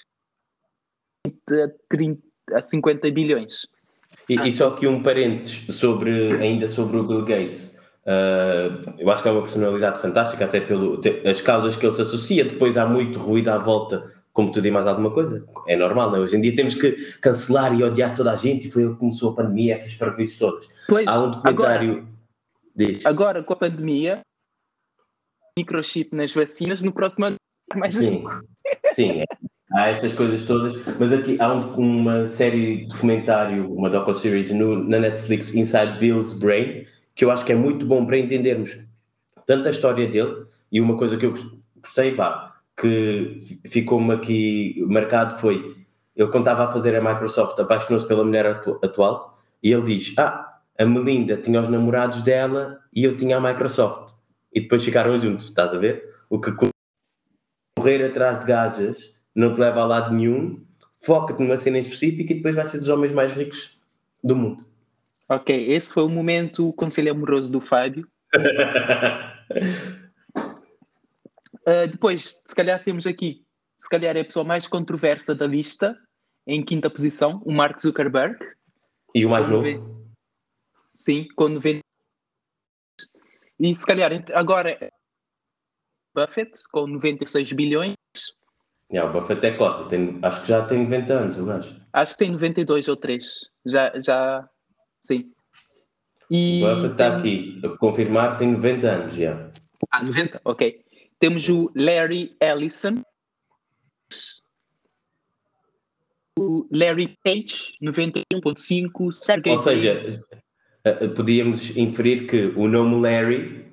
a, 1.53 1.69
30, 1.89 2.23
a 2.53 2.61
50 2.63 3.11
bilhões. 3.11 3.67
E, 4.29 4.35
e, 4.35 4.53
só 4.53 4.71
que 4.71 4.87
um 4.87 5.03
parênteses 5.03 5.77
sobre, 5.77 6.33
ainda 6.35 6.69
sobre 6.69 6.97
o 6.97 7.05
Bill 7.05 7.25
Gates. 7.25 7.74
Uh, 8.07 8.95
eu 8.99 9.11
acho 9.11 9.23
que 9.23 9.29
é 9.29 9.33
uma 9.33 9.43
personalidade 9.43 10.01
fantástica, 10.01 10.45
até 10.45 10.61
pelas 10.61 11.01
as 11.27 11.41
causas 11.41 11.75
que 11.75 11.87
ele 11.87 11.95
se 11.95 12.03
associa. 12.03 12.45
Depois 12.45 12.77
há 12.77 12.87
muito 12.87 13.19
ruído 13.19 13.49
à 13.49 13.59
volta, 13.59 14.13
como 14.33 14.53
tu 14.53 14.65
e 14.65 14.71
mais 14.71 14.87
alguma 14.87 15.11
coisa. 15.11 15.47
É 15.67 15.77
normal, 15.77 16.11
não 16.11 16.19
é? 16.19 16.21
Hoje 16.21 16.37
em 16.37 16.41
dia 16.41 16.55
temos 16.55 16.75
que 16.75 16.93
cancelar 17.21 17.79
e 17.79 17.83
odiar 17.83 18.15
toda 18.15 18.33
a 18.33 18.37
gente, 18.37 18.69
e 18.69 18.71
foi 18.71 18.83
ele 18.83 18.93
que 18.93 18.99
começou 18.99 19.33
a 19.33 19.37
pandemia, 19.37 19.75
essas 19.75 19.95
previsões 19.95 20.39
todas. 20.39 20.69
Pois, 20.89 21.07
há 21.07 21.23
um 21.23 21.31
documentário. 21.31 22.09
Agora, 22.77 23.01
agora 23.05 23.43
com 23.43 23.53
a 23.53 23.57
pandemia, 23.57 24.21
microchip 25.57 26.15
nas 26.15 26.33
vacinas, 26.33 26.83
no 26.83 26.93
próximo 26.93 27.27
ano 27.27 27.37
mais 27.75 27.95
Sim, 27.95 28.25
sim, 28.93 29.21
é 29.21 29.25
há 29.75 29.89
essas 29.89 30.13
coisas 30.13 30.45
todas, 30.45 30.75
mas 30.99 31.13
aqui 31.13 31.37
há 31.41 31.53
um, 31.53 32.01
uma 32.01 32.29
série 32.29 32.87
documentário, 32.87 33.73
uma 33.73 33.91
docu-series 33.91 34.51
na 34.53 35.01
Netflix, 35.01 35.55
Inside 35.55 35.99
Bill's 35.99 36.39
Brain, 36.39 36.87
que 37.15 37.25
eu 37.25 37.31
acho 37.31 37.45
que 37.45 37.53
é 37.53 37.57
muito 37.57 37.87
bom 37.87 38.05
para 38.05 38.19
entendermos 38.19 38.79
tanto 39.47 39.69
a 39.69 39.71
história 39.71 40.09
dele, 40.09 40.47
e 40.73 40.81
uma 40.81 40.97
coisa 40.97 41.17
que 41.17 41.27
eu 41.27 41.35
gostei, 41.77 42.15
pá, 42.15 42.57
que 42.77 43.37
ficou-me 43.67 44.15
aqui 44.15 44.83
marcado 44.89 45.39
foi, 45.39 45.77
ele 46.17 46.29
estava 46.29 46.65
a 46.65 46.69
fazer 46.69 46.97
a 46.97 47.01
Microsoft 47.01 47.59
apaixonou-se 47.59 48.09
pela 48.09 48.25
mulher 48.25 48.47
atu 48.47 48.79
atual, 48.83 49.39
e 49.63 49.73
ele 49.73 49.83
diz, 49.83 50.15
ah, 50.19 50.59
a 50.79 50.85
Melinda 50.85 51.37
tinha 51.37 51.61
os 51.61 51.69
namorados 51.69 52.23
dela 52.23 52.81
e 52.93 53.05
eu 53.05 53.17
tinha 53.17 53.37
a 53.37 53.41
Microsoft. 53.41 54.13
E 54.53 54.61
depois 54.61 54.85
ficaram 54.85 55.17
juntos, 55.19 55.47
estás 55.47 55.75
a 55.75 55.79
ver? 55.79 56.15
O 56.29 56.41
que 56.41 56.53
correr 57.77 58.05
atrás 58.05 58.41
de 58.41 58.47
gajas 58.47 59.15
não 59.35 59.55
te 59.55 59.61
leva 59.61 59.81
a 59.81 59.85
lado 59.85 60.15
nenhum, 60.15 60.65
foca-te 61.01 61.43
numa 61.43 61.57
cena 61.57 61.79
específica 61.79 62.33
e 62.33 62.37
depois 62.37 62.55
vais 62.55 62.71
ser 62.71 62.79
dos 62.79 62.89
homens 62.89 63.13
mais 63.13 63.33
ricos 63.33 63.81
do 64.23 64.35
mundo. 64.37 64.65
Ok, 65.29 65.73
esse 65.73 65.93
foi 65.93 66.03
o 66.03 66.09
momento 66.09 66.69
o 66.69 66.73
conselho 66.73 67.13
amoroso 67.13 67.51
do 67.51 67.61
Fábio. 67.61 68.07
uh, 71.67 71.87
depois, 71.91 72.43
se 72.45 72.55
calhar 72.55 72.83
temos 72.83 73.07
aqui, 73.07 73.45
se 73.77 73.89
calhar 73.89 74.17
é 74.17 74.21
a 74.21 74.25
pessoa 74.25 74.45
mais 74.45 74.67
controversa 74.67 75.35
da 75.35 75.47
lista, 75.47 75.99
em 76.47 76.63
quinta 76.63 76.91
posição, 76.91 77.43
o 77.45 77.53
Mark 77.53 77.81
Zuckerberg. 77.81 78.39
E 79.15 79.25
o 79.25 79.31
mais 79.31 79.47
novo? 79.49 80.13
Sim, 80.95 81.27
com 81.37 81.49
90. 81.49 81.81
E 83.61 83.75
se 83.75 83.87
calhar 83.87 84.11
agora 84.35 84.93
Buffett, 86.15 86.53
com 86.71 86.87
96 86.87 87.53
bilhões. 87.53 87.95
Yeah, 88.93 89.11
o 89.11 89.13
Buffett 89.13 89.45
é 89.47 89.57
cota, 89.57 89.89
tem, 89.89 90.19
acho 90.23 90.43
que 90.43 90.49
já 90.49 90.65
tem 90.67 90.85
90 90.85 91.13
anos 91.13 91.39
o 91.39 91.47
gajo. 91.47 91.81
Acho 91.93 92.13
que 92.13 92.19
tem 92.19 92.31
92 92.31 92.89
ou 92.89 92.97
3. 92.97 93.25
Já, 93.67 93.93
já, 94.01 94.49
sim. 95.05 95.31
E 96.31 96.63
o 96.63 96.67
Buffett 96.67 96.93
está 96.93 97.17
aqui, 97.17 97.61
a 97.63 97.69
confirmar, 97.77 98.39
tem 98.39 98.53
90 98.53 98.91
anos 98.91 99.15
já. 99.15 99.51
Ah, 99.91 100.03
90, 100.03 100.41
ok. 100.45 100.81
Temos 101.19 101.49
o 101.49 101.71
Larry 101.75 102.35
Ellison. 102.41 103.03
O 106.37 106.67
Larry 106.73 107.17
Page, 107.23 107.75
91.5. 107.81 109.51
Ou 109.51 109.57
seja, 109.57 110.03
eh, 110.85 111.09
podíamos 111.09 111.77
inferir 111.77 112.27
que 112.27 112.53
o 112.57 112.67
nome 112.67 113.01
Larry 113.01 113.73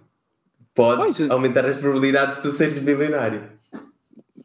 pode 0.75 1.01
pois, 1.01 1.31
aumentar 1.31 1.65
as 1.65 1.77
probabilidades 1.77 2.37
de 2.37 2.43
tu 2.43 2.51
seres 2.51 2.77
bilionário. 2.79 3.49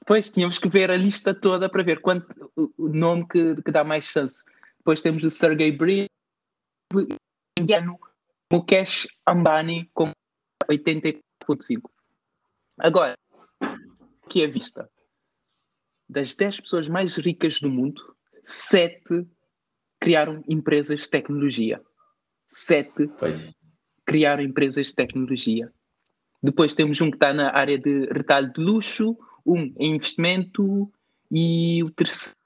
Pois, 0.07 0.31
tínhamos 0.31 0.59
que 0.59 0.69
ver 0.69 0.91
a 0.91 0.97
lista 0.97 1.35
toda 1.35 1.69
para 1.69 1.83
ver 1.83 2.01
quanto, 2.01 2.27
o 2.57 2.89
nome 2.89 3.27
que, 3.29 3.61
que 3.63 3.71
dá 3.73 3.85
mais 3.85 4.05
chance. 4.07 4.45
Depois 4.79 5.01
temos 5.03 5.23
o 5.25 5.31
Sergey 5.31 5.73
Brin, 5.73 6.07
o 7.03 7.61
indiano 7.61 7.99
Mukesh 8.51 9.09
Ambani 9.27 9.91
com 9.93 10.11
84 10.69 11.27
4.5. 11.47 11.91
Agora, 12.79 13.17
que 14.29 14.43
é 14.43 14.47
vista 14.47 14.91
das 16.09 16.35
10 16.35 16.61
pessoas 16.61 16.89
mais 16.89 17.17
ricas 17.17 17.61
do 17.61 17.71
mundo, 17.71 18.01
7 18.43 19.27
criaram 20.01 20.43
empresas 20.49 21.03
de 21.03 21.11
tecnologia. 21.11 21.81
7 22.47 23.11
criaram 24.05 24.43
empresas 24.43 24.89
de 24.89 24.95
tecnologia. 24.95 25.73
Depois 26.43 26.75
temos 26.75 27.01
um 27.01 27.11
que 27.11 27.17
está 27.17 27.33
na 27.33 27.57
área 27.57 27.79
de 27.79 28.07
retalho 28.07 28.53
de 28.53 28.61
luxo, 28.61 29.17
um 29.45 29.73
em 29.79 29.97
investimento 29.97 30.93
e 31.31 31.83
o 31.83 31.91
terceiro 31.91 32.37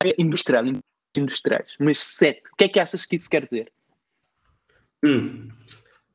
área 0.00 0.14
industrial, 0.18 0.64
industriais. 1.20 1.76
Mas 1.78 1.98
sete. 1.98 2.42
O 2.52 2.56
que 2.56 2.64
é 2.64 2.68
que 2.68 2.80
achas 2.80 3.04
que 3.06 3.16
isso 3.16 3.28
quer 3.28 3.44
dizer? 3.44 3.72
Hum, 5.04 5.48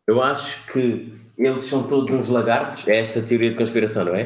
eu 0.06 0.22
acho 0.22 0.72
que 0.72 1.14
eles 1.38 1.62
são 1.64 1.84
todos 1.84 2.14
uns 2.14 2.30
lagartos. 2.30 2.88
É 2.88 3.00
esta 3.00 3.22
teoria 3.22 3.52
de 3.52 3.56
conspiração, 3.56 4.06
não 4.06 4.16
é? 4.16 4.26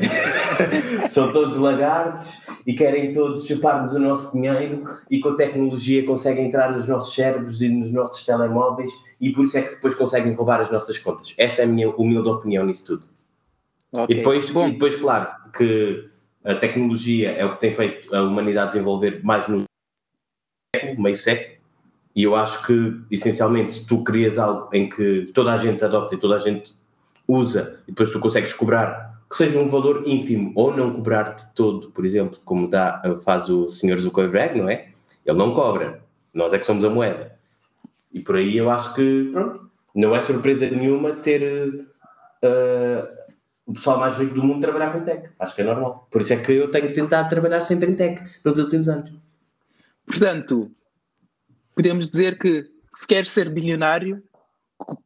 são 1.09 1.31
todos 1.31 1.57
lagartos 1.57 2.41
e 2.65 2.73
querem 2.73 3.11
todos 3.11 3.45
chupar-nos 3.45 3.93
o 3.93 3.99
nosso 3.99 4.33
dinheiro 4.33 4.87
e 5.09 5.19
com 5.19 5.29
a 5.29 5.35
tecnologia 5.35 6.05
conseguem 6.05 6.47
entrar 6.47 6.71
nos 6.71 6.87
nossos 6.87 7.13
cérebros 7.13 7.61
e 7.61 7.67
nos 7.67 7.91
nossos 7.91 8.25
telemóveis 8.25 8.91
e 9.19 9.31
por 9.31 9.45
isso 9.45 9.57
é 9.57 9.61
que 9.61 9.75
depois 9.75 9.93
conseguem 9.93 10.33
roubar 10.33 10.61
as 10.61 10.71
nossas 10.71 10.97
contas. 10.99 11.33
Essa 11.37 11.63
é 11.63 11.65
a 11.65 11.67
minha 11.67 11.89
humilde 11.89 12.29
opinião 12.29 12.65
nisso 12.65 12.85
tudo. 12.85 13.07
Okay. 13.91 14.15
E, 14.15 14.17
depois, 14.19 14.49
e 14.49 14.71
depois, 14.71 14.95
claro, 14.95 15.29
que 15.51 16.09
a 16.45 16.55
tecnologia 16.55 17.31
é 17.31 17.43
o 17.43 17.55
que 17.55 17.59
tem 17.61 17.73
feito 17.73 18.15
a 18.15 18.23
humanidade 18.23 18.71
desenvolver 18.71 19.21
mais 19.21 19.47
no 19.47 19.65
século, 20.73 21.01
meio 21.01 21.15
século, 21.15 21.57
e 22.15 22.23
eu 22.23 22.35
acho 22.35 22.65
que, 22.65 23.01
essencialmente, 23.11 23.73
se 23.73 23.87
tu 23.87 24.03
crias 24.03 24.37
algo 24.37 24.69
em 24.73 24.89
que 24.89 25.29
toda 25.33 25.53
a 25.53 25.57
gente 25.57 25.83
adopta 25.83 26.15
e 26.15 26.17
toda 26.17 26.35
a 26.35 26.39
gente 26.39 26.73
usa, 27.27 27.79
e 27.87 27.91
depois 27.91 28.11
tu 28.11 28.19
consegues 28.19 28.53
cobrar, 28.53 29.21
que 29.29 29.35
seja 29.35 29.59
um 29.59 29.69
valor 29.69 30.03
ínfimo, 30.05 30.51
ou 30.55 30.75
não 30.75 30.93
cobrar 30.93 31.35
de 31.35 31.53
todo, 31.53 31.91
por 31.91 32.05
exemplo, 32.05 32.39
como 32.43 32.69
dá, 32.69 33.01
faz 33.23 33.49
o 33.49 33.69
Sr. 33.69 33.97
Zuckerberg, 33.99 34.59
não 34.59 34.69
é? 34.69 34.89
Ele 35.25 35.37
não 35.37 35.53
cobra, 35.53 36.01
nós 36.33 36.53
é 36.53 36.59
que 36.59 36.65
somos 36.65 36.83
a 36.83 36.89
moeda. 36.89 37.35
E 38.11 38.19
por 38.19 38.35
aí 38.35 38.57
eu 38.57 38.69
acho 38.69 38.93
que, 38.93 39.29
pronto, 39.31 39.69
não 39.95 40.15
é 40.15 40.21
surpresa 40.21 40.69
nenhuma 40.69 41.13
ter 41.13 41.85
uh, 42.43 43.07
o 43.65 43.73
pessoal 43.73 43.99
mais 43.99 44.15
rico 44.15 44.33
do 44.33 44.43
mundo 44.43 44.61
trabalhar 44.61 44.91
com 44.91 45.01
tech. 45.01 45.29
Acho 45.39 45.55
que 45.55 45.61
é 45.61 45.65
normal. 45.65 46.07
Por 46.11 46.21
isso 46.21 46.33
é 46.33 46.37
que 46.37 46.51
eu 46.51 46.69
tenho 46.69 46.91
tentado 46.91 47.29
trabalhar 47.29 47.61
sempre 47.61 47.89
em 47.89 47.95
tech 47.95 48.21
nos 48.43 48.57
últimos 48.57 48.89
anos. 48.89 49.20
Portanto, 50.11 50.69
podemos 51.73 52.09
dizer 52.09 52.37
que 52.37 52.69
se 52.93 53.07
quer 53.07 53.25
ser 53.25 53.49
bilionário, 53.49 54.21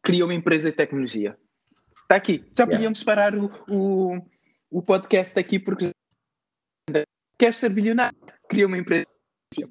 cria 0.02 0.26
uma 0.26 0.34
empresa 0.34 0.72
de 0.72 0.76
tecnologia. 0.76 1.38
Está 2.02 2.16
aqui. 2.16 2.44
Já 2.58 2.64
yeah. 2.64 2.76
podíamos 2.76 3.04
parar 3.04 3.36
o, 3.36 3.52
o, 3.70 4.20
o 4.72 4.82
podcast 4.82 5.38
aqui 5.38 5.60
porque 5.60 5.92
quer 7.38 7.54
ser 7.54 7.70
bilionário, 7.70 8.18
cria 8.50 8.66
uma 8.66 8.80
empresa. 8.80 9.06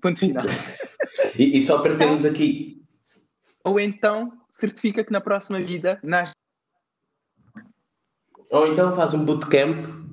Ponto 0.01 0.21
final. 0.21 0.45
e, 1.37 1.59
e, 1.59 1.63
só 1.63 1.83
para 1.83 1.97
termos 1.97 2.25
aqui. 2.25 2.81
Ou 3.65 3.81
então 3.81 4.33
certifica 4.49 5.03
que 5.03 5.13
na 5.13 5.21
próxima 5.21 5.61
vida 5.61 5.99
nasce. 6.01 6.33
Ou 8.53 8.69
então 8.69 8.95
faz 8.95 9.15
um 9.15 9.25
bootcamp 9.25 10.04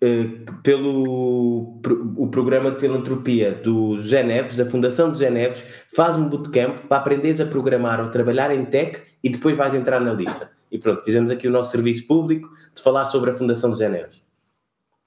eh, 0.00 0.28
pelo 0.62 1.80
o 2.16 2.28
programa 2.30 2.70
de 2.70 2.78
filantropia 2.78 3.52
do 3.52 4.00
Geneves, 4.00 4.56
da 4.56 4.64
Fundação 4.64 5.10
de 5.10 5.18
Geneves, 5.18 5.62
faz 5.94 6.16
um 6.16 6.28
bootcamp 6.28 6.86
para 6.86 6.98
aprenderes 6.98 7.40
a 7.40 7.46
programar 7.46 8.00
ou 8.00 8.10
trabalhar 8.10 8.54
em 8.54 8.64
tech 8.64 9.02
e 9.24 9.28
depois 9.28 9.56
vais 9.56 9.74
entrar 9.74 10.00
na 10.00 10.12
lista. 10.12 10.52
E 10.70 10.78
pronto, 10.78 11.02
fizemos 11.02 11.30
aqui 11.30 11.48
o 11.48 11.50
nosso 11.50 11.72
serviço 11.72 12.06
público 12.06 12.48
de 12.74 12.80
falar 12.80 13.06
sobre 13.06 13.30
a 13.30 13.34
Fundação 13.34 13.70
de 13.72 13.78
Geneves. 13.78 14.24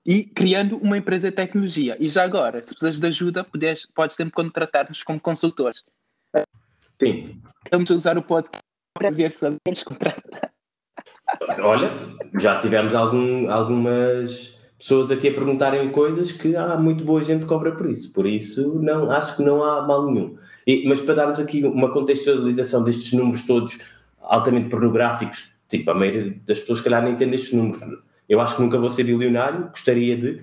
E 0.05 0.23
criando 0.25 0.77
uma 0.77 0.97
empresa 0.97 1.29
de 1.29 1.37
tecnologia. 1.37 1.95
E 1.99 2.09
já 2.09 2.23
agora, 2.23 2.61
se 2.63 2.71
precisas 2.71 2.99
de 2.99 3.07
ajuda, 3.07 3.43
podes, 3.45 3.85
podes 3.93 4.17
sempre 4.17 4.33
contratar-nos 4.33 5.03
como 5.03 5.19
consultores. 5.19 5.85
Sim. 6.99 7.39
Vamos 7.71 7.89
usar 7.91 8.17
o 8.17 8.23
podcast 8.23 8.63
para 8.93 9.11
ver 9.11 9.31
se 9.31 9.45
alguém 9.45 9.59
nos 9.67 9.83
contrata. 9.83 10.51
Olha, 11.59 11.89
já 12.39 12.59
tivemos 12.59 12.93
algum, 12.93 13.49
algumas 13.49 14.60
pessoas 14.81 15.11
aqui 15.11 15.27
a 15.27 15.33
perguntarem 15.33 15.91
coisas 15.91 16.31
que 16.31 16.55
há 16.55 16.75
muito 16.75 17.05
boa 17.05 17.23
gente 17.23 17.45
cobra 17.45 17.71
por 17.71 17.85
isso. 17.87 18.11
Por 18.11 18.25
isso, 18.25 18.79
não, 18.81 19.11
acho 19.11 19.37
que 19.37 19.43
não 19.43 19.63
há 19.63 19.85
mal 19.85 20.07
nenhum. 20.07 20.35
E, 20.65 20.87
mas 20.87 20.99
para 21.01 21.13
darmos 21.13 21.39
aqui 21.39 21.63
uma 21.63 21.91
contextualização 21.91 22.83
destes 22.83 23.13
números 23.13 23.45
todos 23.45 23.77
altamente 24.19 24.69
pornográficos, 24.69 25.53
tipo, 25.69 25.91
a 25.91 25.93
maioria 25.93 26.35
das 26.47 26.61
pessoas, 26.61 26.81
calhar, 26.81 27.03
nem 27.03 27.13
entende 27.13 27.35
estes 27.35 27.53
números. 27.53 27.79
Eu 28.27 28.41
acho 28.41 28.55
que 28.55 28.61
nunca 28.63 28.79
vou 28.79 28.89
ser 28.89 29.03
bilionário, 29.03 29.69
gostaria 29.69 30.17
de, 30.17 30.41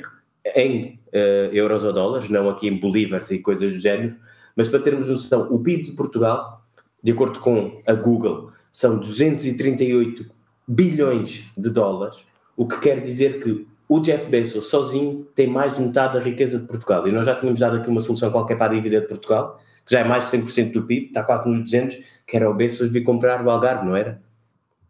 em 0.55 1.01
uh, 1.09 1.53
euros 1.53 1.83
ou 1.83 1.93
dólares, 1.93 2.31
não 2.31 2.49
aqui 2.49 2.69
em 2.69 2.79
bolívares 2.79 3.33
e 3.33 3.41
coisas 3.41 3.73
do 3.73 3.81
género, 3.81 4.15
mas 4.55 4.69
para 4.69 4.79
termos 4.79 5.09
noção, 5.09 5.53
o 5.53 5.59
PIB 5.59 5.83
de 5.83 5.93
Portugal, 5.93 6.65
de 7.03 7.11
acordo 7.11 7.41
com 7.41 7.83
a 7.85 7.93
Google, 7.93 8.53
são 8.71 9.01
238 9.01 10.25
bilhões 10.67 11.45
de 11.57 11.71
dólares, 11.71 12.19
o 12.57 12.69
que 12.69 12.79
quer 12.79 13.01
dizer 13.01 13.43
que 13.43 13.67
o 13.89 14.01
Jeff 14.01 14.27
Bezos 14.27 14.69
sozinho 14.69 15.25
tem 15.35 15.47
mais 15.47 15.75
de 15.75 15.83
metade 15.83 16.15
da 16.15 16.21
riqueza 16.21 16.59
de 16.59 16.67
Portugal. 16.67 17.09
E 17.09 17.13
nós 17.13 17.25
já 17.25 17.35
tínhamos 17.35 17.59
dado 17.59 17.79
aqui 17.79 17.89
uma 17.89 18.01
solução 18.01 18.31
qualquer 18.31 18.59
para 18.59 18.73
a 18.73 18.75
dívida 18.75 19.01
de 19.01 19.09
Portugal, 19.09 19.59
que 19.87 19.93
já 19.93 20.01
é 20.01 20.05
mais 20.05 20.31
de 20.31 20.37
100% 20.37 20.73
do 20.73 20.83
PIB, 20.83 21.07
está 21.07 21.25
quase 21.25 21.49
nos 21.49 21.63
200, 21.63 21.97
que 22.27 22.37
era 22.37 22.51
o 22.51 22.55
Bezos 22.55 22.91
vir 22.91 23.03
comprar 23.03 23.45
o 23.45 23.51
Algarve, 23.51 23.87
não 23.87 23.97
era? 23.97 24.23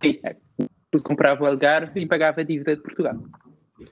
Sim, 0.03 0.19
é. 0.25 0.35
comprava 1.05 1.45
o 1.45 1.47
Algarve 1.47 2.01
e 2.01 2.07
pagava 2.07 2.41
a 2.41 2.45
dívida 2.45 2.75
de 2.75 2.83
Portugal. 2.83 3.17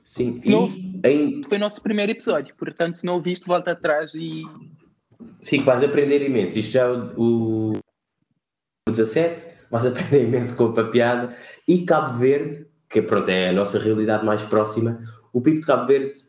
Sim, 0.02 0.36
e 0.44 0.50
não, 0.50 0.66
em... 1.04 1.42
foi 1.44 1.58
o 1.58 1.60
nosso 1.60 1.80
primeiro 1.80 2.10
episódio, 2.10 2.52
portanto, 2.56 2.96
se 2.96 3.06
não 3.06 3.14
ouviste, 3.14 3.46
volta 3.46 3.70
atrás 3.70 4.12
e. 4.14 4.42
Sim, 5.40 5.62
vais 5.62 5.84
aprender 5.84 6.26
imenso. 6.26 6.58
Isto 6.58 6.72
já 6.72 6.82
é 6.82 6.90
o, 7.16 7.74
o 8.88 8.90
17, 8.90 9.46
vais 9.70 9.86
aprender 9.86 10.24
imenso 10.24 10.56
com 10.56 10.64
a 10.80 10.84
piada. 10.88 11.36
E 11.68 11.84
Cabo 11.84 12.18
Verde 12.18 12.66
que 12.88 13.02
pronto, 13.02 13.28
é 13.28 13.50
a 13.50 13.52
nossa 13.52 13.78
realidade 13.78 14.24
mais 14.24 14.42
próxima, 14.42 15.00
o 15.32 15.40
PIB 15.40 15.60
de 15.60 15.66
Cabo 15.66 15.86
Verde 15.86 16.20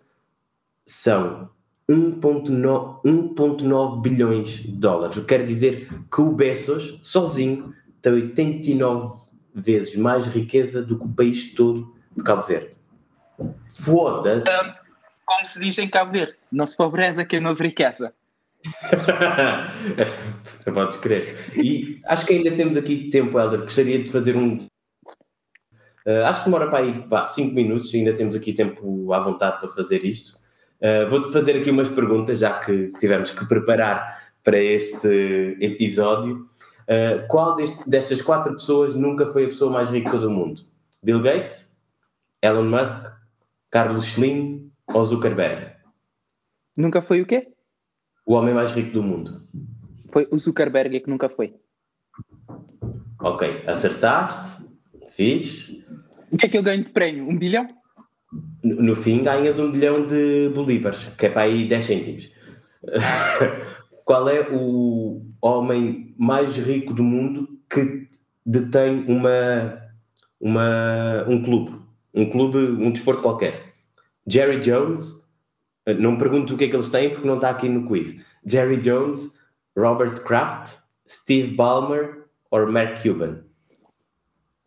são 0.85 1.49
1.9 1.89 4.01
bilhões 4.01 4.63
de 4.63 4.71
dólares. 4.71 5.17
O 5.17 5.21
que 5.21 5.27
quer 5.27 5.43
dizer 5.43 5.87
que 6.11 6.21
o 6.21 6.33
Bezos, 6.33 6.99
sozinho, 7.01 7.73
tem 8.01 8.13
89 8.13 9.27
vezes 9.53 9.95
mais 9.95 10.25
riqueza 10.27 10.83
do 10.83 10.99
que 10.99 11.05
o 11.05 11.13
país 11.13 11.53
todo 11.53 11.95
de 12.15 12.23
Cabo 12.23 12.41
Verde. 12.41 12.77
Foda-se! 13.81 14.49
Um, 14.49 14.73
como 15.25 15.45
se 15.45 15.59
diz 15.59 15.77
em 15.77 15.89
Cabo 15.89 16.11
Verde, 16.11 16.37
não 16.51 16.65
se 16.65 16.75
pobreza 16.75 17.23
que 17.23 17.39
não 17.39 17.53
se 17.53 17.63
riqueza. 17.63 18.13
Podes 20.73 20.97
crer. 20.97 21.37
E 21.55 22.01
acho 22.05 22.25
que 22.25 22.33
ainda 22.33 22.51
temos 22.51 22.75
aqui 22.75 23.09
tempo, 23.09 23.39
Helder. 23.39 23.61
Gostaria 23.61 24.03
de 24.03 24.11
fazer 24.11 24.35
um 24.35 24.57
Uh, 26.07 26.23
acho 26.23 26.39
que 26.39 26.45
demora 26.45 26.69
para 26.69 26.79
aí 26.79 27.03
5 27.27 27.53
minutos, 27.53 27.93
ainda 27.93 28.13
temos 28.13 28.33
aqui 28.33 28.53
tempo 28.53 29.11
à 29.11 29.19
vontade 29.19 29.59
para 29.59 29.67
fazer 29.67 30.05
isto. 30.05 30.39
Uh, 30.79 31.09
Vou-te 31.09 31.33
fazer 31.33 31.57
aqui 31.57 31.69
umas 31.69 31.89
perguntas, 31.89 32.39
já 32.39 32.57
que 32.59 32.91
tivemos 32.97 33.31
que 33.31 33.45
preparar 33.45 34.31
para 34.41 34.57
este 34.57 35.57
episódio. 35.59 36.49
Uh, 36.83 37.27
qual 37.27 37.57
deste, 37.57 37.89
destas 37.89 38.21
quatro 38.21 38.53
pessoas 38.53 38.95
nunca 38.95 39.25
foi 39.25 39.43
a 39.43 39.47
pessoa 39.47 39.69
mais 39.69 39.89
rica 39.89 40.17
do 40.17 40.31
mundo? 40.31 40.61
Bill 41.03 41.21
Gates, 41.21 41.77
Elon 42.41 42.63
Musk, 42.63 43.05
Carlos 43.69 44.07
Slim 44.07 44.71
ou 44.93 45.05
Zuckerberg? 45.05 45.73
Nunca 46.77 47.01
foi 47.01 47.21
o 47.21 47.25
quê? 47.25 47.49
O 48.25 48.35
homem 48.35 48.53
mais 48.53 48.71
rico 48.71 48.93
do 48.93 49.03
mundo. 49.03 49.41
Foi 50.13 50.25
o 50.31 50.39
Zuckerberg 50.39 51.01
que 51.01 51.09
nunca 51.09 51.27
foi. 51.27 51.53
Ok, 53.19 53.63
acertaste, 53.67 54.63
fiz. 55.11 55.85
O 56.31 56.37
que 56.37 56.45
é 56.45 56.49
que 56.49 56.57
eu 56.57 56.63
ganho 56.63 56.83
de 56.83 56.91
prémio? 56.91 57.27
Um 57.27 57.37
bilhão? 57.37 57.67
No, 58.63 58.81
no 58.81 58.95
fim 58.95 59.23
ganhas 59.23 59.59
um 59.59 59.71
bilhão 59.71 60.05
de 60.05 60.49
bolívares, 60.53 61.05
que 61.17 61.25
é 61.25 61.29
para 61.29 61.43
aí 61.43 61.67
10 61.67 61.85
cêntimos. 61.85 62.31
Qual 64.03 64.27
é 64.29 64.47
o 64.51 65.25
homem 65.41 66.13
mais 66.17 66.55
rico 66.55 66.93
do 66.93 67.03
mundo 67.03 67.47
que 67.69 68.07
detém 68.45 69.05
uma, 69.07 69.81
uma, 70.39 71.25
um 71.27 71.41
clube? 71.41 71.77
Um 72.13 72.29
clube, 72.29 72.57
um 72.57 72.91
desporto 72.91 73.21
qualquer. 73.21 73.73
Jerry 74.25 74.59
Jones, 74.59 75.27
não 75.99 76.13
me 76.13 76.17
pergunto 76.17 76.53
o 76.53 76.57
que 76.57 76.65
é 76.65 76.67
que 76.67 76.75
eles 76.75 76.89
têm 76.89 77.09
porque 77.09 77.27
não 77.27 77.35
está 77.35 77.49
aqui 77.49 77.69
no 77.69 77.87
quiz. 77.87 78.21
Jerry 78.45 78.77
Jones, 78.77 79.39
Robert 79.77 80.23
Kraft, 80.23 80.77
Steve 81.07 81.53
Ballmer 81.53 82.25
ou 82.49 82.71
Mark 82.71 83.01
Cuban? 83.01 83.46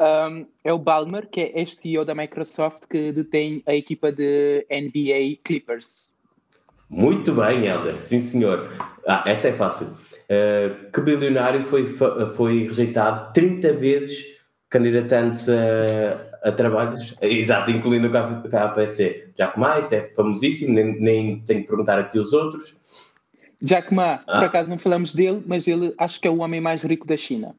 Um, 0.01 0.47
é 0.65 0.73
o 0.73 0.79
Balmer, 0.79 1.29
que 1.29 1.41
é 1.41 1.61
ex-CEO 1.61 2.05
da 2.05 2.15
Microsoft, 2.15 2.85
que 2.89 3.13
detém 3.13 3.63
a 3.67 3.75
equipa 3.75 4.11
de 4.11 4.67
NBA 4.71 5.41
Clippers. 5.45 6.13
Muito 6.89 7.33
bem, 7.35 7.67
Helder, 7.67 8.01
sim 8.01 8.21
senhor. 8.21 8.69
Ah, 9.07 9.23
esta 9.27 9.49
é 9.49 9.53
fácil. 9.53 9.89
Uh, 9.89 10.91
que 10.93 11.01
bilionário 11.01 11.63
foi, 11.63 11.87
foi 11.87 12.65
rejeitado 12.65 13.33
30 13.33 13.73
vezes 13.75 14.41
candidatando-se 14.71 15.51
a, 15.53 16.49
a, 16.49 16.53
trabalhos, 16.53 17.17
exato, 17.21 17.71
incluindo 17.71 18.07
o 18.07 18.49
KPC. 18.49 19.33
Jack 19.37 19.59
Ma, 19.59 19.81
isto 19.81 19.93
é 19.93 20.03
famosíssimo, 20.11 20.73
nem, 20.73 21.01
nem 21.01 21.41
tenho 21.41 21.63
que 21.63 21.67
perguntar 21.67 21.99
aqui 21.99 22.19
os 22.19 22.33
outros. 22.33 22.77
Jack 23.61 23.93
Ma, 23.93 24.23
ah. 24.27 24.39
por 24.39 24.45
acaso 24.45 24.71
não 24.71 24.79
falamos 24.79 25.13
dele, 25.13 25.43
mas 25.45 25.67
ele 25.67 25.93
acho 25.99 26.21
que 26.21 26.29
é 26.29 26.31
o 26.31 26.39
homem 26.39 26.61
mais 26.61 26.85
rico 26.85 27.07
da 27.07 27.17
China. 27.17 27.55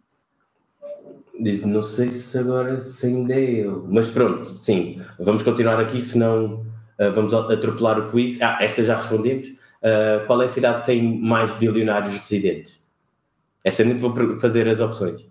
Não 1.65 1.81
sei 1.81 2.11
se 2.11 2.37
agora 2.37 2.81
se 2.81 3.07
ainda 3.07 3.33
é 3.33 3.41
ele, 3.41 3.83
mas 3.87 4.11
pronto, 4.11 4.45
sim, 4.45 5.01
vamos 5.17 5.41
continuar 5.41 5.79
aqui, 5.79 5.99
senão 5.99 6.65
uh, 6.99 7.11
vamos 7.13 7.33
atropelar 7.33 7.99
o 7.99 8.11
quiz. 8.11 8.39
Ah, 8.41 8.59
esta 8.61 8.83
já 8.83 8.97
respondemos. 8.97 9.47
Uh, 9.47 10.25
qual 10.27 10.39
é 10.43 10.45
a 10.45 10.49
cidade 10.49 10.81
que 10.81 10.85
tem 10.85 11.19
mais 11.19 11.51
bilionários 11.55 12.15
residentes? 12.15 12.79
Esta 13.63 13.83
nem 13.83 13.97
vou 13.97 14.37
fazer 14.37 14.67
as 14.67 14.79
opções. 14.79 15.27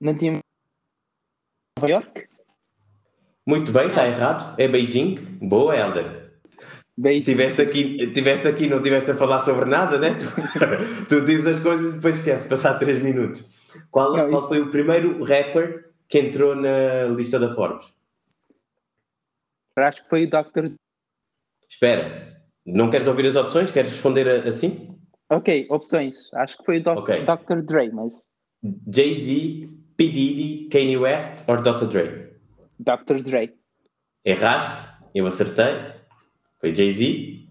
Não 0.00 0.16
tinha. 0.16 0.38
Nova 1.78 1.90
York? 1.90 2.26
Muito 3.46 3.72
bem, 3.72 3.88
está 3.88 4.08
errado. 4.08 4.58
É 4.58 4.66
Beijing. 4.66 5.16
Boa, 5.42 5.76
Helder. 5.76 6.23
Tiveste 7.24 7.60
aqui, 7.60 8.12
tiveste 8.12 8.46
aqui, 8.46 8.68
não 8.68 8.80
tiveste 8.80 9.10
a 9.10 9.16
falar 9.16 9.40
sobre 9.40 9.64
nada, 9.64 9.98
né? 9.98 10.16
Tu, 11.08 11.20
tu 11.20 11.24
dizes 11.24 11.46
as 11.46 11.60
coisas 11.60 11.92
e 11.92 11.96
depois 11.96 12.14
esqueces, 12.16 12.46
passar 12.46 12.78
3 12.78 13.02
minutos. 13.02 13.44
Qual, 13.90 14.16
não, 14.16 14.28
qual 14.28 14.38
isso... 14.38 14.48
foi 14.48 14.60
o 14.60 14.70
primeiro 14.70 15.24
rapper 15.24 15.90
que 16.08 16.20
entrou 16.20 16.54
na 16.54 17.06
lista 17.06 17.38
da 17.38 17.52
Forbes? 17.52 17.92
Acho 19.76 20.04
que 20.04 20.08
foi 20.08 20.24
o 20.24 20.30
Dr. 20.30 20.72
Espera, 21.68 22.40
não 22.64 22.88
queres 22.88 23.08
ouvir 23.08 23.26
as 23.26 23.34
opções? 23.34 23.72
Queres 23.72 23.90
responder 23.90 24.28
assim? 24.46 24.96
Ok, 25.28 25.66
opções. 25.70 26.32
Acho 26.34 26.58
que 26.58 26.64
foi 26.64 26.78
o 26.78 26.82
Dr. 26.82 26.98
Okay. 26.98 27.24
Dr. 27.24 27.60
Dre, 27.62 27.90
mas. 27.90 28.22
Jay-Z, 28.86 29.68
P. 29.96 30.08
Diddy, 30.08 30.68
Kanye 30.70 30.96
West 30.96 31.48
ou 31.48 31.56
Dr. 31.56 31.86
Dre? 31.86 32.36
Dr. 32.78 33.22
Dre. 33.22 33.52
Erraste, 34.24 34.88
eu 35.12 35.26
acertei. 35.26 35.93
Foi 36.64 36.74
Jay-Z. 36.74 37.44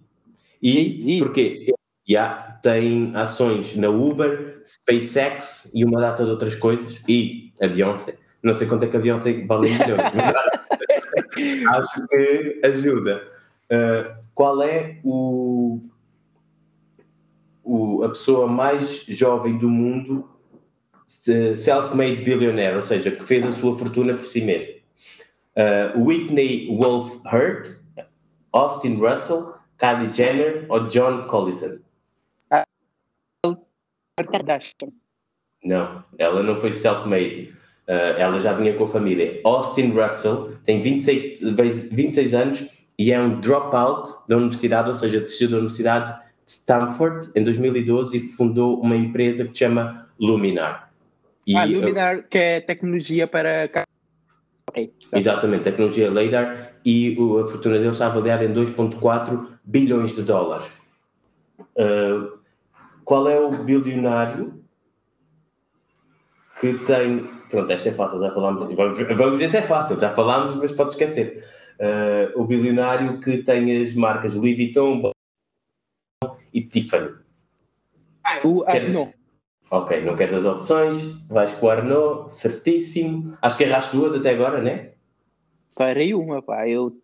E 0.59 0.91
Jay 0.91 1.19
porquê? 1.19 1.71
Yeah, 2.09 2.57
tem 2.63 3.15
ações 3.15 3.75
na 3.75 3.87
Uber, 3.87 4.63
SpaceX 4.65 5.69
e 5.71 5.85
uma 5.85 6.01
data 6.01 6.25
de 6.25 6.31
outras 6.31 6.55
coisas. 6.55 6.99
E 7.07 7.51
a 7.61 7.67
Beyoncé. 7.67 8.17
Não 8.41 8.55
sei 8.55 8.67
quanto 8.67 8.85
é 8.85 8.87
que 8.87 8.97
a 8.97 8.99
Beyoncé 8.99 9.45
vale 9.45 9.69
milhões, 9.69 10.01
mas 10.15 11.75
acho 11.75 12.07
que 12.07 12.61
ajuda. 12.65 13.21
Uh, 13.65 14.15
qual 14.33 14.63
é 14.63 14.97
o, 15.03 15.79
o, 17.63 18.03
a 18.03 18.09
pessoa 18.09 18.47
mais 18.47 19.05
jovem 19.05 19.59
do 19.59 19.69
mundo 19.69 20.27
self-made 21.05 22.23
billionaire, 22.23 22.75
ou 22.75 22.81
seja, 22.81 23.11
que 23.11 23.23
fez 23.23 23.45
a 23.45 23.51
sua 23.51 23.75
fortuna 23.75 24.15
por 24.15 24.25
si 24.25 24.41
mesmo? 24.41 24.73
Uh, 25.55 26.03
Whitney 26.03 26.75
Wolf 26.75 27.21
Hurt, 27.31 27.82
Austin 28.53 28.95
Russell, 28.95 29.55
Kylie 29.77 30.11
Jenner 30.11 30.65
ou 30.69 30.87
John 30.87 31.27
Collison? 31.27 31.79
Não, 35.63 36.03
ela 36.17 36.43
não 36.43 36.55
foi 36.57 36.71
self-made. 36.71 37.53
Uh, 37.87 38.15
ela 38.17 38.39
já 38.39 38.53
vinha 38.53 38.73
com 38.75 38.83
a 38.83 38.87
família. 38.87 39.41
Austin 39.43 39.91
Russell 39.91 40.55
tem 40.63 40.81
26, 40.81 41.41
26 41.91 42.33
anos 42.33 42.69
e 42.97 43.11
é 43.11 43.19
um 43.19 43.39
dropout 43.39 44.09
da 44.29 44.37
universidade, 44.37 44.89
ou 44.89 44.95
seja, 44.95 45.19
desistiu 45.19 45.49
da 45.49 45.57
Universidade 45.57 46.13
de 46.45 46.51
Stanford 46.51 47.31
em 47.35 47.43
2012 47.43 48.17
e 48.17 48.21
fundou 48.21 48.79
uma 48.79 48.95
empresa 48.95 49.45
que 49.45 49.51
se 49.51 49.57
chama 49.57 50.07
Luminar. 50.19 50.91
E, 51.45 51.57
ah, 51.57 51.65
Luminar, 51.65 52.23
que 52.29 52.37
é 52.37 52.61
tecnologia 52.61 53.27
para. 53.27 53.69
Okay, 54.69 54.93
exatamente, 55.11 55.63
tecnologia 55.63 56.09
LiDAR 56.09 56.72
e 56.85 57.13
a 57.13 57.47
fortuna 57.47 57.77
dele 57.77 57.89
está 57.89 58.07
avaliada 58.07 58.43
em 58.43 58.53
2,4 58.53 59.47
bilhões 59.63 60.15
de 60.15 60.23
dólares. 60.23 60.67
Uh, 61.75 62.37
qual 63.03 63.27
é 63.29 63.39
o 63.39 63.49
bilionário 63.51 64.63
que 66.59 66.73
tem. 66.85 67.27
Pronto, 67.49 67.71
esta 67.71 67.89
é 67.89 67.91
fácil, 67.91 68.19
já 68.19 68.31
falámos. 68.31 68.63
Vamos, 68.73 68.97
vamos 68.97 69.39
ver 69.39 69.49
se 69.49 69.57
é 69.57 69.61
fácil, 69.61 69.99
já 69.99 70.09
falámos, 70.11 70.55
mas 70.55 70.71
pode 70.71 70.91
esquecer. 70.91 71.45
Uh, 71.79 72.41
o 72.41 72.45
bilionário 72.45 73.19
que 73.19 73.39
tem 73.43 73.81
as 73.81 73.93
marcas 73.93 74.33
Louis 74.33 74.55
Vuitton 74.55 75.11
e 76.53 76.61
Tiffany. 76.61 77.13
Ah, 78.23 78.47
o 78.47 78.63
Arnaud. 78.63 79.13
Ok, 79.69 80.01
não 80.05 80.15
queres 80.15 80.33
as 80.35 80.45
opções, 80.45 81.27
vais 81.27 81.51
com 81.53 81.65
o 81.65 81.69
Arnaud, 81.69 82.33
certíssimo. 82.33 83.37
Acho 83.41 83.57
que 83.57 83.63
erraste 83.63 83.95
duas 83.95 84.15
até 84.15 84.29
agora, 84.29 84.61
né? 84.61 84.92
Só 85.73 85.87
errei 85.87 86.13
uma, 86.13 86.39
pá. 86.39 86.67
Eu 86.69 86.95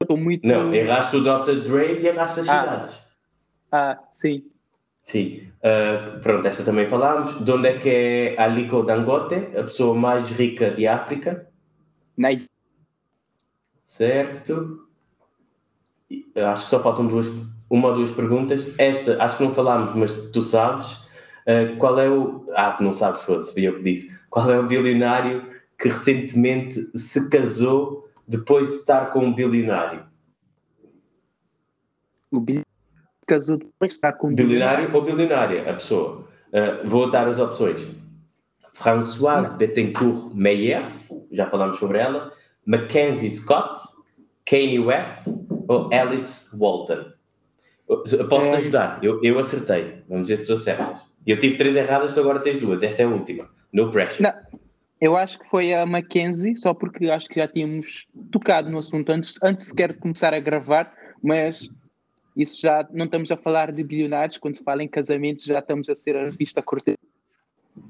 estou 0.00 0.16
muito. 0.16 0.46
Não, 0.46 0.74
erraste 0.74 1.16
o 1.16 1.20
Dr. 1.20 1.60
Dre 1.62 2.00
e 2.00 2.06
erraste 2.06 2.40
as 2.40 2.48
ah. 2.48 2.60
cidades. 2.60 3.04
Ah, 3.70 3.98
sim. 4.16 4.50
Sim, 5.02 5.48
uh, 5.58 6.18
pronto, 6.20 6.48
esta 6.48 6.64
também 6.64 6.86
falámos. 6.86 7.44
De 7.44 7.50
onde 7.52 7.68
é 7.68 7.76
que 7.76 7.90
é 7.90 8.42
Aliko 8.42 8.82
Dangote, 8.84 9.34
a 9.34 9.64
pessoa 9.64 9.94
mais 9.94 10.30
rica 10.30 10.70
de 10.70 10.86
África? 10.86 11.46
Nigeria. 12.16 12.48
Certo. 13.84 14.88
Acho 16.34 16.64
que 16.64 16.70
só 16.70 16.82
faltam 16.82 17.06
duas, 17.06 17.28
uma 17.68 17.88
ou 17.88 17.96
duas 17.96 18.12
perguntas. 18.12 18.74
Esta, 18.78 19.22
acho 19.22 19.36
que 19.36 19.44
não 19.44 19.54
falámos, 19.54 19.94
mas 19.94 20.30
tu 20.30 20.40
sabes. 20.40 21.04
Uh, 21.46 21.76
qual 21.76 22.00
é 22.00 22.08
o. 22.08 22.46
Ah, 22.56 22.78
não 22.80 22.92
sabes, 22.92 23.20
foda-se, 23.20 23.62
eu 23.62 23.76
que 23.76 23.82
disse. 23.82 24.18
Qual 24.30 24.50
é 24.50 24.58
o 24.58 24.66
bilionário 24.66 25.52
que 25.78 25.88
recentemente 25.88 26.80
se 26.98 27.28
casou 27.28 28.08
depois 28.26 28.68
de 28.68 28.74
estar 28.76 29.12
com 29.12 29.26
um 29.26 29.34
bilionário? 29.34 30.04
O 32.30 32.40
bilionário 32.40 32.64
casou 33.26 33.56
depois 33.56 33.92
de 33.92 33.96
estar 33.96 34.12
com 34.12 34.28
um 34.28 34.34
bilionário. 34.34 34.86
Bilionário 34.86 34.96
ou 34.96 35.02
bilionária, 35.02 35.70
a 35.70 35.74
pessoa. 35.74 36.28
Uh, 36.48 36.86
vou 36.86 37.10
dar 37.10 37.28
as 37.28 37.38
opções. 37.38 37.86
Françoise 38.72 39.56
Bettencourt 39.56 40.34
Meyers, 40.34 41.10
já 41.30 41.48
falámos 41.48 41.78
sobre 41.78 41.98
ela. 41.98 42.32
Mackenzie 42.66 43.30
Scott, 43.30 43.80
Kanye 44.44 44.78
West 44.78 45.28
ou 45.68 45.92
Alice 45.92 46.56
Walton? 46.56 47.12
Posso-te 47.86 48.54
é... 48.54 48.56
ajudar? 48.56 48.98
Eu, 49.02 49.22
eu 49.22 49.38
acertei. 49.38 50.02
Vamos 50.08 50.28
ver 50.28 50.38
se 50.38 50.46
tu 50.46 50.54
acertas. 50.54 51.04
Eu 51.26 51.38
tive 51.38 51.56
três 51.56 51.76
erradas, 51.76 52.12
tu 52.12 52.20
agora 52.20 52.40
tens 52.40 52.58
duas. 52.58 52.82
Esta 52.82 53.02
é 53.02 53.04
a 53.04 53.08
última. 53.08 53.48
No 53.72 53.90
pressure. 53.90 54.22
Não, 54.22 54.32
eu 55.04 55.18
acho 55.18 55.38
que 55.38 55.46
foi 55.50 55.74
a 55.74 55.84
Mackenzie, 55.84 56.56
só 56.56 56.72
porque 56.72 57.10
acho 57.10 57.28
que 57.28 57.38
já 57.38 57.46
tínhamos 57.46 58.06
tocado 58.32 58.70
no 58.70 58.78
assunto 58.78 59.10
antes, 59.12 59.38
antes 59.42 59.66
sequer 59.66 59.92
de 59.92 59.98
começar 59.98 60.32
a 60.32 60.40
gravar, 60.40 60.94
mas 61.22 61.68
isso 62.34 62.58
já 62.62 62.88
não 62.90 63.04
estamos 63.04 63.30
a 63.30 63.36
falar 63.36 63.70
de 63.70 63.84
bilionários, 63.84 64.38
quando 64.38 64.56
se 64.56 64.64
fala 64.64 64.82
em 64.82 64.88
casamentos 64.88 65.44
já 65.44 65.58
estamos 65.58 65.90
a 65.90 65.94
ser 65.94 66.16
a 66.16 66.24
revista 66.24 66.62
cortesa. 66.62 66.96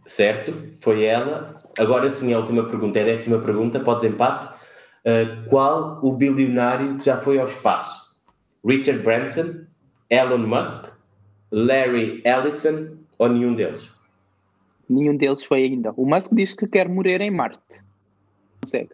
Certo, 0.05 0.53
foi 0.81 1.05
ela. 1.05 1.63
Agora 1.79 2.11
sim, 2.11 2.35
a 2.35 2.39
última 2.39 2.65
pergunta, 2.65 2.99
é 2.99 3.03
a 3.03 3.07
décima 3.07 3.39
pergunta, 3.39 3.79
podes 3.79 4.05
empate. 4.05 4.53
Uh, 5.07 5.49
qual 5.49 6.01
o 6.03 6.15
bilionário 6.15 6.99
que 6.99 7.05
já 7.05 7.17
foi 7.17 7.39
ao 7.39 7.47
espaço? 7.47 8.21
Richard 8.67 9.05
Branson, 9.05 9.67
Elon 10.11 10.39
Musk, 10.39 10.91
Larry 11.53 12.23
Ellison 12.25 12.97
ou 13.17 13.29
nenhum 13.29 13.55
deles? 13.55 13.94
Nenhum 14.89 15.17
deles 15.17 15.45
foi 15.45 15.65
ainda. 15.65 15.93
O 15.97 16.07
Musk 16.07 16.33
diz 16.33 16.55
que 16.55 16.67
quer 16.67 16.89
morrer 16.89 17.21
em 17.21 17.31
Marte. 17.31 17.83
Consegue. 18.63 18.91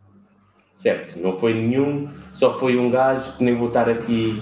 Certo, 0.74 1.18
não 1.18 1.36
foi 1.36 1.52
nenhum, 1.52 2.10
só 2.32 2.58
foi 2.58 2.78
um 2.78 2.90
gajo 2.90 3.36
que 3.36 3.44
nem 3.44 3.54
vou 3.54 3.68
estar 3.68 3.88
aqui 3.88 4.40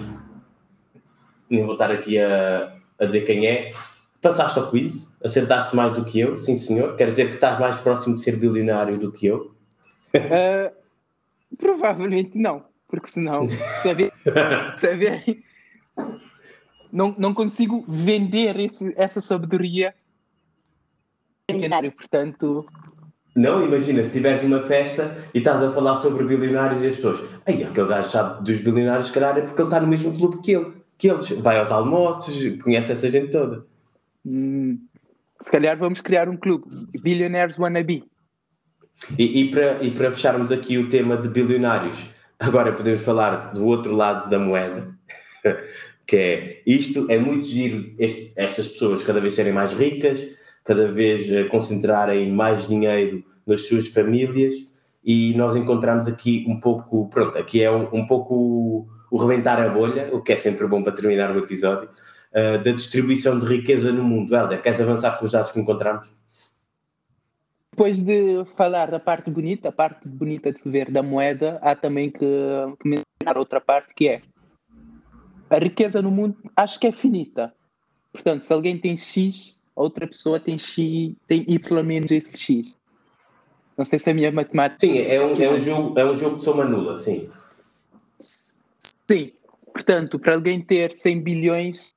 nem 1.50 1.64
vou 1.64 1.72
estar 1.72 1.90
aqui 1.90 2.18
a, 2.18 2.74
a 2.98 3.04
dizer 3.04 3.22
quem 3.22 3.46
é. 3.46 3.72
Passaste 4.20 4.58
ao 4.58 4.70
quiz, 4.70 5.16
acertaste 5.24 5.74
mais 5.74 5.92
do 5.92 6.04
que 6.04 6.20
eu, 6.20 6.36
sim 6.36 6.56
senhor. 6.56 6.96
Quer 6.96 7.06
dizer 7.06 7.28
que 7.28 7.34
estás 7.34 7.58
mais 7.58 7.78
próximo 7.78 8.14
de 8.14 8.20
ser 8.20 8.36
bilionário 8.36 8.98
do 8.98 9.12
que 9.12 9.26
eu? 9.26 9.52
Uh, 10.14 10.72
provavelmente 11.56 12.36
não, 12.36 12.64
porque 12.88 13.08
senão 13.08 13.46
saber, 13.82 14.12
saber 14.76 15.42
não, 16.92 17.14
não 17.18 17.32
consigo 17.32 17.84
vender 17.86 18.58
esse, 18.58 18.92
essa 18.96 19.20
sabedoria 19.20 19.94
bilionário, 21.50 21.92
portanto. 21.92 22.66
Não, 23.34 23.64
imagina, 23.64 24.02
se 24.02 24.08
estiveres 24.08 24.42
numa 24.42 24.62
festa 24.62 25.16
e 25.32 25.38
estás 25.38 25.62
a 25.62 25.70
falar 25.70 25.96
sobre 25.96 26.24
bilionários 26.24 26.82
e 26.82 26.88
as 26.88 26.96
pessoas, 26.96 27.20
aí 27.46 27.62
aquele 27.64 27.88
gajo 27.88 28.08
sabe 28.08 28.44
dos 28.44 28.58
bilionários, 28.58 29.06
se 29.06 29.12
calhar 29.12 29.38
é 29.38 29.42
porque 29.42 29.60
ele 29.60 29.68
está 29.68 29.80
no 29.80 29.86
mesmo 29.86 30.16
clube 30.16 30.42
que 30.42 30.52
ele 30.52 30.78
que 30.98 31.08
eles 31.08 31.30
vai 31.30 31.58
aos 31.60 31.70
almoços, 31.70 32.60
conhece 32.60 32.90
essa 32.90 33.08
gente 33.08 33.30
toda. 33.30 33.64
Hum, 34.26 34.80
se 35.40 35.50
calhar 35.50 35.78
vamos 35.78 36.00
criar 36.00 36.28
um 36.28 36.36
clube, 36.36 36.64
Billionaires 37.00 37.56
Wannabe. 37.56 38.02
E, 39.16 39.42
e, 39.42 39.50
para, 39.52 39.84
e 39.84 39.92
para 39.92 40.10
fecharmos 40.10 40.50
aqui 40.50 40.76
o 40.76 40.88
tema 40.88 41.16
de 41.16 41.28
bilionários, 41.28 42.04
agora 42.36 42.72
podemos 42.72 43.00
falar 43.00 43.52
do 43.52 43.64
outro 43.64 43.94
lado 43.94 44.28
da 44.28 44.40
moeda, 44.40 44.92
que 46.04 46.16
é 46.16 46.62
isto 46.66 47.06
é 47.08 47.16
muito 47.16 47.46
giro, 47.46 47.94
este, 47.96 48.32
estas 48.34 48.66
pessoas 48.66 49.04
cada 49.04 49.20
vez 49.20 49.36
serem 49.36 49.52
mais 49.52 49.72
ricas, 49.72 50.36
cada 50.68 50.92
vez 50.92 51.34
a 51.34 51.48
concentrarem 51.48 52.30
mais 52.30 52.68
dinheiro 52.68 53.24
nas 53.46 53.66
suas 53.66 53.88
famílias 53.88 54.52
e 55.02 55.32
nós 55.34 55.56
encontramos 55.56 56.06
aqui 56.06 56.44
um 56.46 56.60
pouco, 56.60 57.08
pronto, 57.08 57.38
aqui 57.38 57.62
é 57.62 57.70
um, 57.70 57.88
um 57.90 58.06
pouco 58.06 58.34
o, 58.34 58.88
o 59.10 59.16
rebentar 59.16 59.58
a 59.58 59.70
bolha, 59.70 60.10
o 60.12 60.20
que 60.20 60.34
é 60.34 60.36
sempre 60.36 60.66
bom 60.66 60.82
para 60.82 60.92
terminar 60.92 61.34
o 61.34 61.38
episódio, 61.38 61.88
uh, 61.88 62.62
da 62.62 62.70
distribuição 62.72 63.38
de 63.38 63.46
riqueza 63.46 63.90
no 63.90 64.04
mundo. 64.04 64.36
Helder, 64.36 64.60
queres 64.60 64.78
avançar 64.78 65.18
com 65.18 65.24
os 65.24 65.32
dados 65.32 65.52
que 65.52 65.58
encontramos? 65.58 66.12
Depois 67.70 68.04
de 68.04 68.44
falar 68.54 68.90
da 68.90 69.00
parte 69.00 69.30
bonita, 69.30 69.70
a 69.70 69.72
parte 69.72 70.06
bonita 70.06 70.52
de 70.52 70.60
se 70.60 70.68
ver 70.68 70.90
da 70.90 71.02
moeda, 71.02 71.58
há 71.62 71.74
também 71.74 72.10
que, 72.10 72.18
que 72.18 72.88
mencionar 72.88 73.38
outra 73.38 73.58
parte 73.58 73.94
que 73.94 74.06
é 74.06 74.20
a 75.48 75.56
riqueza 75.56 76.02
no 76.02 76.10
mundo 76.10 76.36
acho 76.54 76.78
que 76.78 76.88
é 76.88 76.92
finita. 76.92 77.54
Portanto, 78.12 78.44
se 78.44 78.52
alguém 78.52 78.78
tem 78.78 78.98
X, 78.98 79.57
outra 79.82 80.06
pessoa 80.06 80.40
tem 80.40 80.58
X, 80.58 81.14
tem 81.26 81.44
Y 81.46 81.82
menos 81.82 82.10
esse 82.10 82.38
X. 82.38 82.76
Não 83.76 83.84
sei 83.84 83.98
se 83.98 84.10
a 84.10 84.14
minha 84.14 84.32
matemática. 84.32 84.80
Sim, 84.80 84.98
é 84.98 85.24
um, 85.24 85.40
é 85.40 85.50
um, 85.50 85.60
jogo, 85.60 85.98
é 85.98 86.04
um 86.04 86.16
jogo 86.16 86.36
de 86.36 86.44
soma 86.44 86.64
nula, 86.64 86.98
sim. 86.98 87.30
Sim. 88.18 89.32
Portanto, 89.72 90.18
para 90.18 90.34
alguém 90.34 90.60
ter 90.60 90.92
100 90.92 91.20
bilhões, 91.22 91.94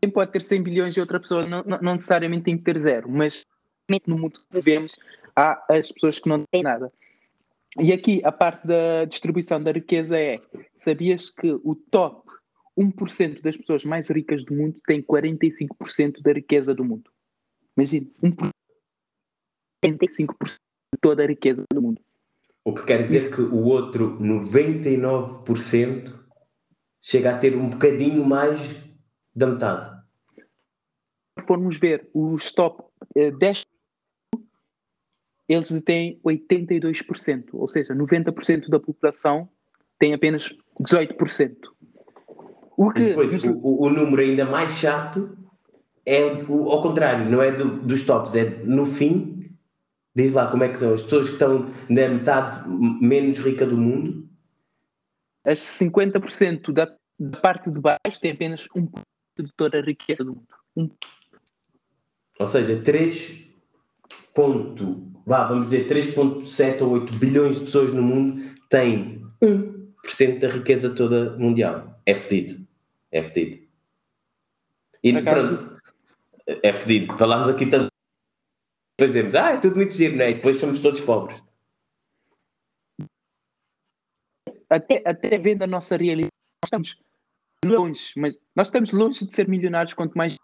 quem 0.00 0.10
pode 0.10 0.32
ter 0.32 0.42
100 0.42 0.62
bilhões 0.62 0.96
e 0.96 1.00
outra 1.00 1.20
pessoa 1.20 1.46
não, 1.46 1.62
não, 1.64 1.78
não 1.80 1.92
necessariamente 1.94 2.44
tem 2.44 2.56
que 2.56 2.64
ter 2.64 2.78
zero, 2.78 3.10
mas 3.10 3.44
no 4.06 4.18
mundo 4.18 4.40
que 4.40 4.46
vivemos 4.50 4.98
há 5.36 5.62
as 5.68 5.92
pessoas 5.92 6.18
que 6.18 6.28
não 6.28 6.42
têm 6.50 6.62
nada. 6.62 6.90
E 7.78 7.92
aqui 7.92 8.22
a 8.24 8.30
parte 8.30 8.66
da 8.66 9.04
distribuição 9.04 9.62
da 9.62 9.72
riqueza 9.72 10.18
é: 10.18 10.40
sabias 10.74 11.28
que 11.28 11.52
o 11.52 11.74
top 11.74 12.23
1% 12.78 13.40
das 13.40 13.56
pessoas 13.56 13.84
mais 13.84 14.10
ricas 14.10 14.44
do 14.44 14.54
mundo 14.54 14.80
tem 14.86 15.02
45% 15.02 16.20
da 16.22 16.32
riqueza 16.32 16.74
do 16.74 16.84
mundo? 16.84 17.10
Imagina, 17.76 18.06
1%, 18.22 18.50
45% 19.84 20.54
de 20.54 21.00
toda 21.00 21.22
a 21.22 21.26
riqueza 21.26 21.64
do 21.72 21.82
mundo. 21.82 22.00
O 22.64 22.74
que 22.74 22.84
quer 22.84 23.02
dizer 23.02 23.18
Isso. 23.18 23.36
que 23.36 23.42
o 23.42 23.64
outro 23.64 24.18
99% 24.18 26.24
chega 27.00 27.34
a 27.34 27.38
ter 27.38 27.54
um 27.54 27.68
bocadinho 27.68 28.24
mais 28.24 28.60
da 29.34 29.46
metade. 29.46 30.02
Se 31.38 31.46
formos 31.46 31.78
ver 31.78 32.08
os 32.14 32.50
top 32.52 32.82
10 33.14 33.58
eh, 33.58 33.64
eles 35.46 35.68
têm 35.84 36.18
82%, 36.24 37.50
ou 37.52 37.68
seja, 37.68 37.94
90% 37.94 38.70
da 38.70 38.80
população 38.80 39.46
tem 39.98 40.14
apenas 40.14 40.56
18%. 40.80 41.54
O 42.76 42.92
que, 42.92 43.00
depois, 43.00 43.44
o, 43.44 43.84
o, 43.84 43.90
número 43.90 44.22
ainda 44.22 44.44
mais 44.44 44.72
chato 44.72 45.36
é 46.04 46.44
o, 46.48 46.70
ao 46.70 46.82
contrário, 46.82 47.30
não 47.30 47.42
é 47.42 47.52
do, 47.52 47.78
dos 47.78 48.04
tops, 48.04 48.34
é 48.34 48.44
no 48.64 48.84
fim, 48.84 49.56
diz 50.14 50.32
lá 50.32 50.50
como 50.50 50.64
é 50.64 50.68
que 50.68 50.78
são 50.78 50.92
as 50.92 51.02
pessoas 51.02 51.26
que 51.28 51.34
estão 51.34 51.70
na 51.88 52.08
metade 52.08 52.68
menos 52.68 53.38
rica 53.38 53.64
do 53.64 53.78
mundo. 53.78 54.28
As 55.44 55.60
50% 55.60 56.72
da, 56.72 56.92
da 57.18 57.40
parte 57.40 57.70
de 57.70 57.80
baixo 57.80 58.20
têm 58.20 58.32
apenas 58.32 58.66
1% 58.68 58.90
de 59.38 59.52
toda 59.56 59.78
a 59.78 59.82
riqueza 59.82 60.24
do 60.24 60.32
mundo. 60.32 60.48
Um. 60.76 60.90
Ou 62.40 62.46
seja, 62.46 62.80
3 62.80 63.44
ponto, 64.34 65.12
vá, 65.24 65.44
vamos 65.44 65.70
dizer 65.70 65.86
3.7 65.86 66.82
ou 66.82 66.90
8 66.90 67.14
bilhões 67.14 67.58
de 67.58 67.64
pessoas 67.66 67.92
no 67.92 68.02
mundo 68.02 68.52
têm 68.68 69.22
1% 69.40 70.40
da 70.40 70.48
riqueza 70.48 70.90
toda 70.90 71.36
mundial. 71.38 71.93
É 72.06 72.14
fedido. 72.14 72.66
É 73.10 73.22
fedido. 73.22 73.66
E 75.02 75.12
pronto, 75.22 75.80
é 76.46 76.72
fedido. 76.72 77.16
Falámos 77.16 77.48
aqui 77.48 77.66
tanto. 77.66 77.88
Depois 78.96 79.12
dizemos, 79.12 79.34
ah, 79.34 79.54
é 79.54 79.58
tudo 79.58 79.76
muito 79.76 79.94
giro, 79.94 80.16
não 80.16 80.24
é? 80.24 80.30
E 80.30 80.34
depois 80.34 80.58
somos 80.58 80.80
todos 80.80 81.00
pobres. 81.00 81.42
Até, 84.70 85.02
até 85.04 85.38
vendo 85.38 85.62
a 85.62 85.66
nossa 85.66 85.96
realidade, 85.96 86.32
nós 86.62 86.68
estamos 86.68 87.02
longe, 87.64 88.12
mas 88.16 88.34
nós 88.54 88.68
estamos 88.68 88.92
longe 88.92 89.26
de 89.26 89.34
ser 89.34 89.48
milionários, 89.48 89.94
quanto 89.94 90.16
mais 90.16 90.36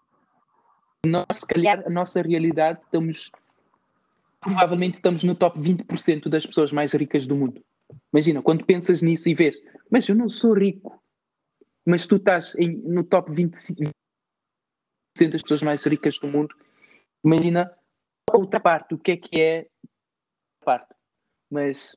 nós, 1.05 1.25
se 1.33 1.45
calhar, 1.45 1.83
a 1.85 1.89
nossa 1.89 2.21
realidade 2.21 2.79
estamos 2.83 3.31
provavelmente 4.41 4.95
estamos 4.95 5.23
no 5.23 5.35
top 5.35 5.59
20% 5.59 6.27
das 6.27 6.45
pessoas 6.45 6.71
mais 6.71 6.93
ricas 6.93 7.27
do 7.27 7.35
mundo. 7.35 7.63
Imagina, 8.11 8.41
quando 8.41 8.65
pensas 8.65 9.01
nisso 9.01 9.29
e 9.29 9.35
vês, 9.35 9.55
mas 9.89 10.09
eu 10.09 10.15
não 10.15 10.27
sou 10.27 10.53
rico, 10.53 11.00
mas 11.85 12.07
tu 12.07 12.17
estás 12.17 12.55
em, 12.55 12.77
no 12.77 13.03
top 13.03 13.31
25% 13.31 13.91
das 15.31 15.41
pessoas 15.41 15.63
mais 15.63 15.85
ricas 15.85 16.17
do 16.19 16.27
mundo, 16.27 16.55
imagina 17.23 17.71
a 18.29 18.37
outra 18.37 18.59
parte, 18.59 18.93
o 18.93 18.97
que 18.97 19.11
é 19.11 19.17
que 19.17 19.41
é 19.41 19.67
a 20.61 20.65
parte. 20.65 20.93
Mas 21.49 21.95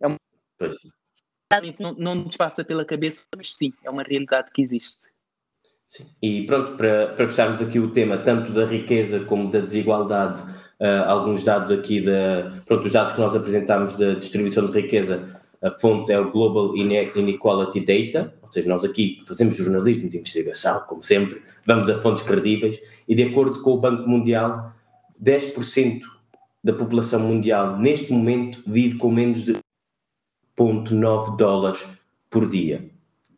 é 0.00 0.06
uma. 0.06 0.16
Não, 1.78 1.94
não 1.94 2.14
nos 2.14 2.36
passa 2.36 2.64
pela 2.64 2.84
cabeça, 2.84 3.26
mas 3.36 3.54
sim, 3.54 3.72
é 3.82 3.90
uma 3.90 4.02
realidade 4.02 4.50
que 4.52 4.62
existe. 4.62 5.00
Sim. 5.84 6.06
E 6.22 6.46
pronto, 6.46 6.76
para, 6.76 7.08
para 7.08 7.28
fecharmos 7.28 7.60
aqui 7.60 7.78
o 7.78 7.92
tema, 7.92 8.16
tanto 8.16 8.52
da 8.52 8.64
riqueza 8.64 9.24
como 9.24 9.50
da 9.50 9.60
desigualdade 9.60 10.40
uh, 10.80 11.04
alguns 11.06 11.44
dados 11.44 11.70
aqui, 11.70 12.00
da, 12.00 12.62
pronto, 12.64 12.86
os 12.86 12.92
dados 12.92 13.12
que 13.12 13.20
nós 13.20 13.36
apresentamos 13.36 13.96
da 13.98 14.14
distribuição 14.14 14.64
de 14.64 14.80
riqueza, 14.80 15.41
a 15.62 15.70
fonte 15.70 16.10
é 16.10 16.18
o 16.18 16.30
Global 16.30 16.76
Inequality 16.76 17.80
Data, 17.80 18.34
ou 18.42 18.50
seja, 18.50 18.68
nós 18.68 18.84
aqui 18.84 19.22
fazemos 19.26 19.56
jornalismo 19.56 20.08
de 20.08 20.18
investigação, 20.18 20.80
como 20.88 21.02
sempre, 21.02 21.40
vamos 21.64 21.88
a 21.88 22.00
fontes 22.02 22.24
credíveis, 22.24 22.80
e 23.06 23.14
de 23.14 23.22
acordo 23.22 23.62
com 23.62 23.74
o 23.74 23.80
Banco 23.80 24.08
Mundial, 24.08 24.74
10% 25.22 26.00
da 26.64 26.72
população 26.72 27.20
mundial 27.20 27.78
neste 27.78 28.12
momento 28.12 28.62
vive 28.66 28.98
com 28.98 29.10
menos 29.10 29.44
de 29.44 29.52
0,9 30.56 31.36
dólares 31.36 31.80
por 32.28 32.48
dia. 32.48 32.90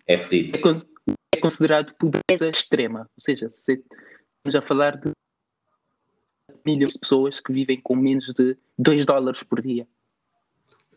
É 0.06 0.16
fedido. 0.18 0.56
É, 0.56 1.36
é 1.36 1.40
considerado 1.40 1.94
pobreza 1.94 2.48
extrema, 2.48 3.00
ou 3.00 3.20
seja, 3.20 3.50
se 3.50 3.82
estamos 4.36 4.54
a 4.54 4.66
falar 4.66 4.96
de 4.96 5.12
milhões 6.64 6.94
de 6.94 6.98
pessoas 6.98 7.40
que 7.40 7.52
vivem 7.52 7.80
com 7.80 7.94
menos 7.94 8.32
de 8.32 8.56
2 8.78 9.04
dólares 9.04 9.42
por 9.42 9.60
dia. 9.60 9.86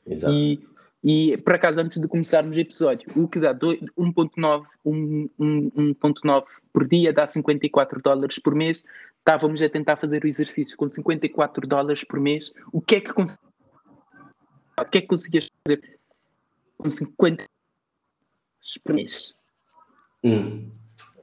Exato. 0.06 0.34
E, 0.34 0.66
e 1.04 1.38
por 1.38 1.54
acaso, 1.54 1.80
antes 1.80 2.00
de 2.00 2.08
começarmos 2.08 2.58
o 2.58 2.60
episódio, 2.60 3.10
o 3.16 3.28
que 3.28 3.40
dá 3.40 3.54
1.9 3.54 4.66
1.9 4.86 6.46
por 6.74 6.88
dia 6.88 7.14
dá 7.14 7.28
54 7.28 8.02
dólares 8.02 8.40
por 8.40 8.56
mês. 8.56 8.84
Estávamos 9.20 9.62
a 9.62 9.70
tentar 9.70 9.98
fazer 9.98 10.24
o 10.24 10.28
exercício 10.28 10.76
com 10.78 10.92
54 10.92 11.68
dólares 11.68 12.04
por 12.04 12.20
mês. 12.20 12.52
O 12.72 12.82
que 12.82 12.96
é 12.96 13.02
que 13.02 13.14
conseguias, 13.14 13.54
o 14.80 14.86
que 14.86 14.98
é 14.98 15.02
que 15.02 15.08
conseguias 15.08 15.50
fazer 15.66 16.00
com 16.78 16.90
50 16.90 17.46
por 18.84 18.96
mês? 18.96 19.34
Hum. 20.24 20.70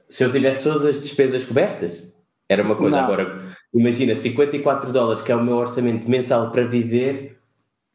Se 0.07 0.23
eu 0.23 0.31
tivesse 0.31 0.63
todas 0.63 0.85
as 0.85 1.01
despesas 1.01 1.43
cobertas? 1.43 2.13
Era 2.47 2.63
uma 2.63 2.75
coisa. 2.75 2.97
Não. 2.97 3.03
Agora, 3.03 3.55
imagina, 3.73 4.15
54 4.15 4.91
dólares, 4.91 5.23
que 5.23 5.31
é 5.31 5.35
o 5.35 5.43
meu 5.43 5.55
orçamento 5.55 6.09
mensal 6.09 6.51
para 6.51 6.63
viver, 6.63 7.39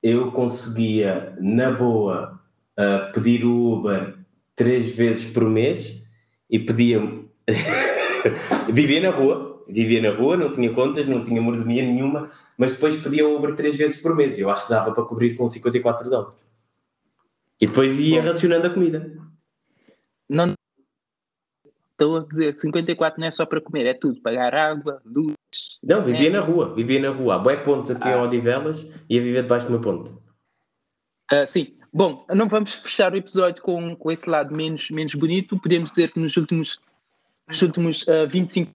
eu 0.02 0.30
conseguia, 0.32 1.36
na 1.40 1.70
boa, 1.70 2.40
uh, 2.78 3.12
pedir 3.12 3.44
o 3.44 3.72
Uber 3.72 4.16
três 4.56 4.94
vezes 4.94 5.32
por 5.32 5.44
mês 5.44 6.06
e 6.48 6.58
pedia. 6.58 7.00
vivia 8.72 9.00
na 9.00 9.10
rua, 9.10 9.64
vivia 9.68 10.02
na 10.02 10.16
rua, 10.16 10.36
não 10.36 10.52
tinha 10.52 10.72
contas, 10.72 11.06
não 11.06 11.24
tinha 11.24 11.40
mordomia 11.40 11.82
nenhuma, 11.82 12.30
mas 12.56 12.72
depois 12.72 13.02
pedia 13.02 13.26
o 13.26 13.36
Uber 13.36 13.54
três 13.54 13.76
vezes 13.76 14.00
por 14.00 14.14
mês. 14.14 14.38
Eu 14.38 14.50
acho 14.50 14.64
que 14.64 14.70
dava 14.70 14.92
para 14.92 15.04
cobrir 15.04 15.36
com 15.36 15.48
54 15.48 16.08
dólares. 16.08 16.34
E 17.60 17.66
depois 17.66 18.00
ia 18.00 18.20
Bom. 18.20 18.28
racionando 18.28 18.66
a 18.66 18.70
comida. 18.70 19.12
Não 20.28 20.54
Estou 22.00 22.16
a 22.16 22.20
dizer, 22.20 22.58
54 22.58 23.20
não 23.20 23.26
é 23.26 23.30
só 23.30 23.44
para 23.44 23.60
comer, 23.60 23.84
é 23.84 23.92
tudo. 23.92 24.22
Pagar 24.22 24.54
água, 24.54 25.02
luz. 25.04 25.34
Não, 25.82 26.04
vivia 26.04 26.28
é. 26.28 26.30
na 26.30 26.40
rua, 26.40 26.74
vivia 26.74 27.00
na 27.00 27.10
rua. 27.10 27.36
Há 27.36 27.38
bué 27.38 27.56
pontos 27.56 27.90
aqui 27.90 28.08
ah. 28.08 28.18
em 28.18 28.20
Odivelas 28.20 28.82
e 29.08 29.16
ia 29.16 29.22
viver 29.22 29.42
debaixo 29.42 29.66
de 29.66 29.72
uma 29.72 29.80
ponte. 29.80 30.10
Uh, 31.32 31.46
sim. 31.46 31.76
Bom, 31.92 32.24
não 32.28 32.48
vamos 32.48 32.74
fechar 32.74 33.12
o 33.12 33.16
episódio 33.16 33.62
com, 33.62 33.96
com 33.96 34.12
esse 34.12 34.28
lado 34.28 34.54
menos, 34.54 34.90
menos 34.90 35.14
bonito. 35.14 35.58
Podemos 35.58 35.90
dizer 35.90 36.12
que 36.12 36.20
nos 36.20 36.36
últimos, 36.36 36.78
nos 37.48 37.62
últimos 37.62 38.02
uh, 38.02 38.28
25 38.28 38.70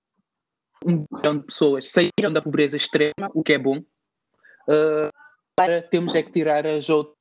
um 0.86 1.06
milhão 1.12 1.38
de 1.38 1.46
pessoas 1.46 1.90
saíram 1.90 2.32
da 2.32 2.42
pobreza 2.42 2.78
extrema, 2.78 3.32
o 3.34 3.44
que 3.44 3.54
é 3.54 3.58
bom. 3.58 3.78
Uh, 4.68 5.10
para 5.56 5.82
temos 5.82 6.14
é 6.14 6.22
que 6.22 6.32
tirar 6.32 6.66
as 6.68 6.90
outras 6.90 7.16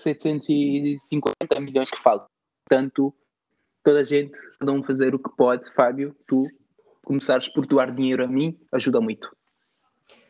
750 0.00 1.60
milhões 1.60 1.90
que 1.90 2.02
faltam. 2.02 2.26
Portanto, 2.68 3.14
toda 3.84 4.00
a 4.00 4.04
gente, 4.04 4.32
cada 4.58 4.72
um 4.72 4.82
fazer 4.82 5.14
o 5.14 5.18
que 5.18 5.30
pode. 5.36 5.72
Fábio, 5.74 6.14
tu 6.26 6.48
começares 7.04 7.48
por 7.48 7.66
doar 7.66 7.94
dinheiro 7.94 8.24
a 8.24 8.26
mim 8.26 8.56
ajuda 8.72 9.00
muito. 9.00 9.28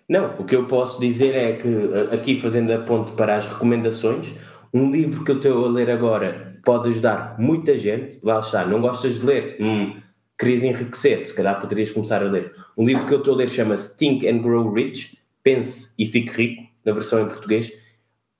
Não, 0.08 0.34
o 0.40 0.44
que 0.44 0.56
eu 0.56 0.66
posso 0.66 1.00
dizer 1.00 1.34
é 1.36 1.52
que, 1.52 1.68
aqui 2.12 2.40
fazendo 2.40 2.72
a 2.72 2.80
ponte 2.80 3.12
para 3.12 3.36
as 3.36 3.46
recomendações, 3.46 4.32
um 4.74 4.90
livro 4.90 5.24
que 5.24 5.30
eu 5.30 5.36
estou 5.36 5.66
a 5.66 5.68
ler 5.68 5.90
agora 5.90 6.60
pode 6.64 6.88
ajudar 6.88 7.36
muita 7.38 7.78
gente. 7.78 8.18
Lá 8.22 8.40
está, 8.40 8.64
não 8.64 8.80
gostas 8.80 9.20
de 9.20 9.26
ler? 9.26 9.56
Hum, 9.60 10.00
querias 10.38 10.62
enriquecer, 10.62 11.24
se 11.24 11.34
calhar 11.34 11.60
poderias 11.60 11.90
começar 11.90 12.22
a 12.22 12.28
ler. 12.28 12.52
Um 12.76 12.84
livro 12.84 13.06
que 13.06 13.14
eu 13.14 13.18
estou 13.18 13.34
a 13.34 13.36
ler 13.36 13.48
chama-se 13.50 13.96
Think 13.96 14.26
and 14.28 14.38
Grow 14.38 14.72
Rich, 14.72 15.18
Pense 15.42 15.94
e 15.98 16.06
Fique 16.06 16.32
Rico, 16.32 16.62
na 16.84 16.92
versão 16.92 17.22
em 17.22 17.26
português. 17.26 17.72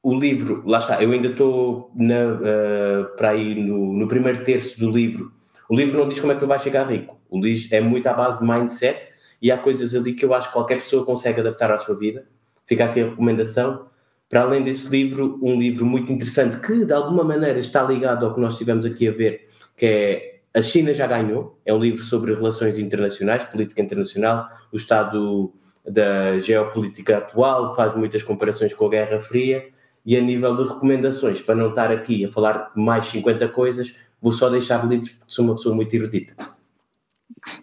O 0.03 0.19
livro, 0.19 0.63
lá 0.67 0.79
está, 0.79 1.03
eu 1.03 1.13
ainda 1.13 1.29
estou 1.29 1.93
uh, 1.95 3.17
para 3.17 3.31
aí 3.31 3.55
no, 3.55 3.93
no 3.93 4.09
primeiro 4.09 4.43
terço 4.45 4.81
do 4.81 4.91
livro. 4.91 5.31
O 5.71 5.77
livro 5.77 6.01
não 6.01 6.09
diz 6.09 6.19
como 6.19 6.33
é 6.33 6.35
que 6.35 6.41
tu 6.41 6.49
vais 6.49 6.61
chegar 6.63 6.91
rico. 6.91 7.17
O 7.31 7.41
livro 7.41 7.69
é 7.71 7.81
muito 7.81 8.05
à 8.09 8.13
base 8.13 8.41
de 8.41 8.45
mindset 8.45 9.09
e 9.41 9.53
há 9.53 9.57
coisas 9.57 9.95
ali 9.95 10.15
que 10.15 10.25
eu 10.25 10.35
acho 10.35 10.49
que 10.49 10.55
qualquer 10.55 10.81
pessoa 10.81 11.07
consegue 11.07 11.39
adaptar 11.39 11.71
à 11.71 11.79
sua 11.79 11.97
vida. 11.97 12.27
Fica 12.67 12.87
aqui 12.87 13.01
a 13.01 13.05
recomendação. 13.05 13.87
Para 14.29 14.43
além 14.43 14.65
desse 14.65 14.89
livro, 14.89 15.39
um 15.41 15.57
livro 15.57 15.87
muito 15.87 16.13
interessante 16.13 16.61
que 16.61 16.85
de 16.85 16.93
alguma 16.93 17.23
maneira 17.23 17.61
está 17.61 17.85
ligado 17.85 18.27
ao 18.27 18.35
que 18.35 18.41
nós 18.41 18.55
estivemos 18.55 18.85
aqui 18.85 19.07
a 19.07 19.13
ver, 19.13 19.47
que 19.77 19.87
é 19.87 20.41
A 20.53 20.61
China 20.61 20.93
já 20.93 21.07
ganhou. 21.07 21.61
É 21.65 21.73
um 21.73 21.79
livro 21.79 22.03
sobre 22.03 22.35
relações 22.35 22.77
internacionais, 22.77 23.45
política 23.45 23.81
internacional, 23.81 24.49
o 24.73 24.77
estado 24.77 25.55
da 25.87 26.37
geopolítica 26.41 27.19
atual, 27.19 27.77
faz 27.77 27.95
muitas 27.95 28.25
comparações 28.25 28.75
com 28.75 28.87
a 28.87 28.91
Guerra 28.91 29.21
Fria. 29.21 29.69
E 30.05 30.17
a 30.17 30.21
nível 30.21 30.57
de 30.57 30.65
recomendações, 30.65 31.41
para 31.41 31.55
não 31.55 31.69
estar 31.69 31.93
aqui 31.93 32.25
a 32.25 32.29
falar 32.29 32.73
mais 32.75 33.07
50 33.07 33.47
coisas, 33.51 33.95
vou 34.21 34.33
só 34.33 34.49
deixar 34.49 34.89
livros 34.89 35.11
porque 35.11 35.33
sou 35.33 35.45
uma 35.45 35.55
pessoa 35.55 35.75
muito 35.75 35.95
erudita. 35.95 36.35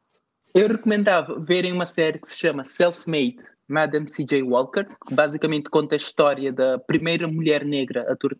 Eu 0.53 0.69
recomendava 0.69 1.39
verem 1.39 1.71
uma 1.71 1.85
série 1.85 2.17
que 2.17 2.27
se 2.27 2.39
chama 2.39 2.63
Self-Made, 2.63 3.37
Madame 3.67 4.09
C.J. 4.09 4.41
Walker, 4.41 4.85
que 5.07 5.13
basicamente 5.13 5.69
conta 5.69 5.93
a 5.93 5.97
história 5.97 6.51
da 6.51 6.79
primeira 6.79 7.27
mulher 7.27 7.63
negra 7.63 8.11
a 8.11 8.15
tornar. 8.15 8.39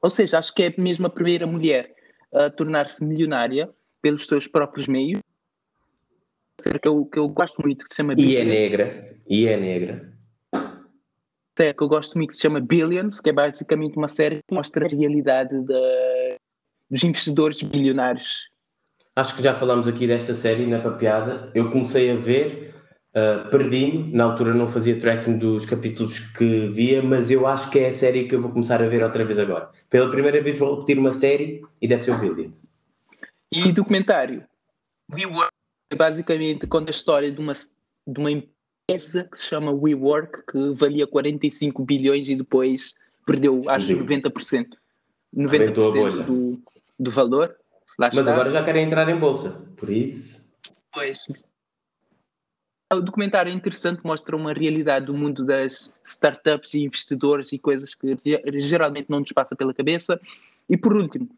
Ou 0.00 0.08
seja, 0.08 0.38
acho 0.38 0.54
que 0.54 0.62
é 0.62 0.74
mesmo 0.78 1.06
a 1.06 1.10
primeira 1.10 1.46
mulher 1.46 1.94
a 2.32 2.48
tornar-se 2.48 3.04
milionária 3.04 3.68
pelos 4.00 4.26
seus 4.26 4.46
próprios 4.46 4.88
meios. 4.88 5.20
Que 6.80 6.88
eu, 6.88 7.04
que 7.04 7.18
eu 7.18 7.28
gosto 7.28 7.60
muito, 7.62 7.84
que 7.84 7.90
se 7.90 7.96
chama 7.96 8.14
E 8.16 8.36
é 8.36 8.44
negra. 8.44 9.16
E 9.28 9.46
é 9.46 9.56
negra. 9.56 10.17
Série 11.58 11.74
que 11.74 11.82
eu 11.82 11.88
gosto 11.88 12.16
muito, 12.16 12.30
que 12.30 12.36
se 12.36 12.42
chama 12.42 12.60
Billions, 12.60 13.20
que 13.20 13.30
é 13.30 13.32
basicamente 13.32 13.96
uma 13.96 14.06
série 14.06 14.36
que 14.36 14.54
mostra 14.54 14.86
a 14.86 14.88
realidade 14.88 15.60
da, 15.66 16.36
dos 16.88 17.02
investidores 17.02 17.60
bilionários. 17.64 18.48
Acho 19.16 19.34
que 19.34 19.42
já 19.42 19.52
falamos 19.52 19.88
aqui 19.88 20.06
desta 20.06 20.36
série 20.36 20.68
na 20.68 20.78
papeada. 20.78 21.50
Eu 21.56 21.72
comecei 21.72 22.12
a 22.12 22.14
ver, 22.14 22.76
uh, 23.10 23.50
perdi-me, 23.50 24.12
na 24.12 24.22
altura 24.22 24.54
não 24.54 24.68
fazia 24.68 25.00
tracking 25.00 25.36
dos 25.36 25.66
capítulos 25.66 26.20
que 26.30 26.68
via, 26.68 27.02
mas 27.02 27.28
eu 27.28 27.44
acho 27.44 27.68
que 27.72 27.80
é 27.80 27.88
a 27.88 27.92
série 27.92 28.28
que 28.28 28.36
eu 28.36 28.40
vou 28.40 28.52
começar 28.52 28.80
a 28.80 28.86
ver 28.86 29.02
outra 29.02 29.24
vez 29.24 29.36
agora. 29.36 29.68
Pela 29.90 30.08
primeira 30.12 30.40
vez 30.40 30.56
vou 30.56 30.76
repetir 30.76 30.96
uma 30.96 31.12
série 31.12 31.60
e 31.82 31.88
deve 31.88 32.00
ser 32.00 32.12
o 32.12 32.18
Billion. 32.18 32.52
E 33.50 33.72
documentário. 33.72 34.44
WeWork 35.12 35.50
basicamente 35.96 36.68
conta 36.68 36.90
a 36.90 36.92
história 36.92 37.32
de 37.32 37.40
uma, 37.40 37.52
de 37.54 38.20
uma 38.20 38.30
empresa 38.30 38.57
que 38.88 38.98
se 38.98 39.46
chama 39.46 39.70
WeWork, 39.70 40.50
que 40.50 40.70
valia 40.74 41.06
45 41.06 41.84
bilhões 41.84 42.26
e 42.28 42.34
depois 42.34 42.94
perdeu, 43.26 43.62
acho, 43.68 43.88
90%. 43.88 44.66
90% 45.36 46.24
do, 46.24 46.62
do 46.98 47.10
valor. 47.10 47.54
Lá 47.98 48.06
Mas 48.06 48.16
está. 48.16 48.32
agora 48.32 48.48
já 48.48 48.64
querem 48.64 48.84
entrar 48.84 49.06
em 49.10 49.16
bolsa, 49.16 49.70
por 49.76 49.90
isso. 49.90 50.56
Pois. 50.92 51.18
O 52.90 53.00
documentário 53.02 53.52
é 53.52 53.54
interessante, 53.54 54.00
mostra 54.02 54.34
uma 54.34 54.54
realidade 54.54 55.04
do 55.04 55.14
mundo 55.14 55.44
das 55.44 55.92
startups 56.02 56.72
e 56.72 56.80
investidores 56.80 57.52
e 57.52 57.58
coisas 57.58 57.94
que 57.94 58.16
geralmente 58.54 59.10
não 59.10 59.20
nos 59.20 59.32
passa 59.32 59.54
pela 59.54 59.74
cabeça. 59.74 60.18
E 60.66 60.78
por 60.78 60.96
último, 60.96 61.28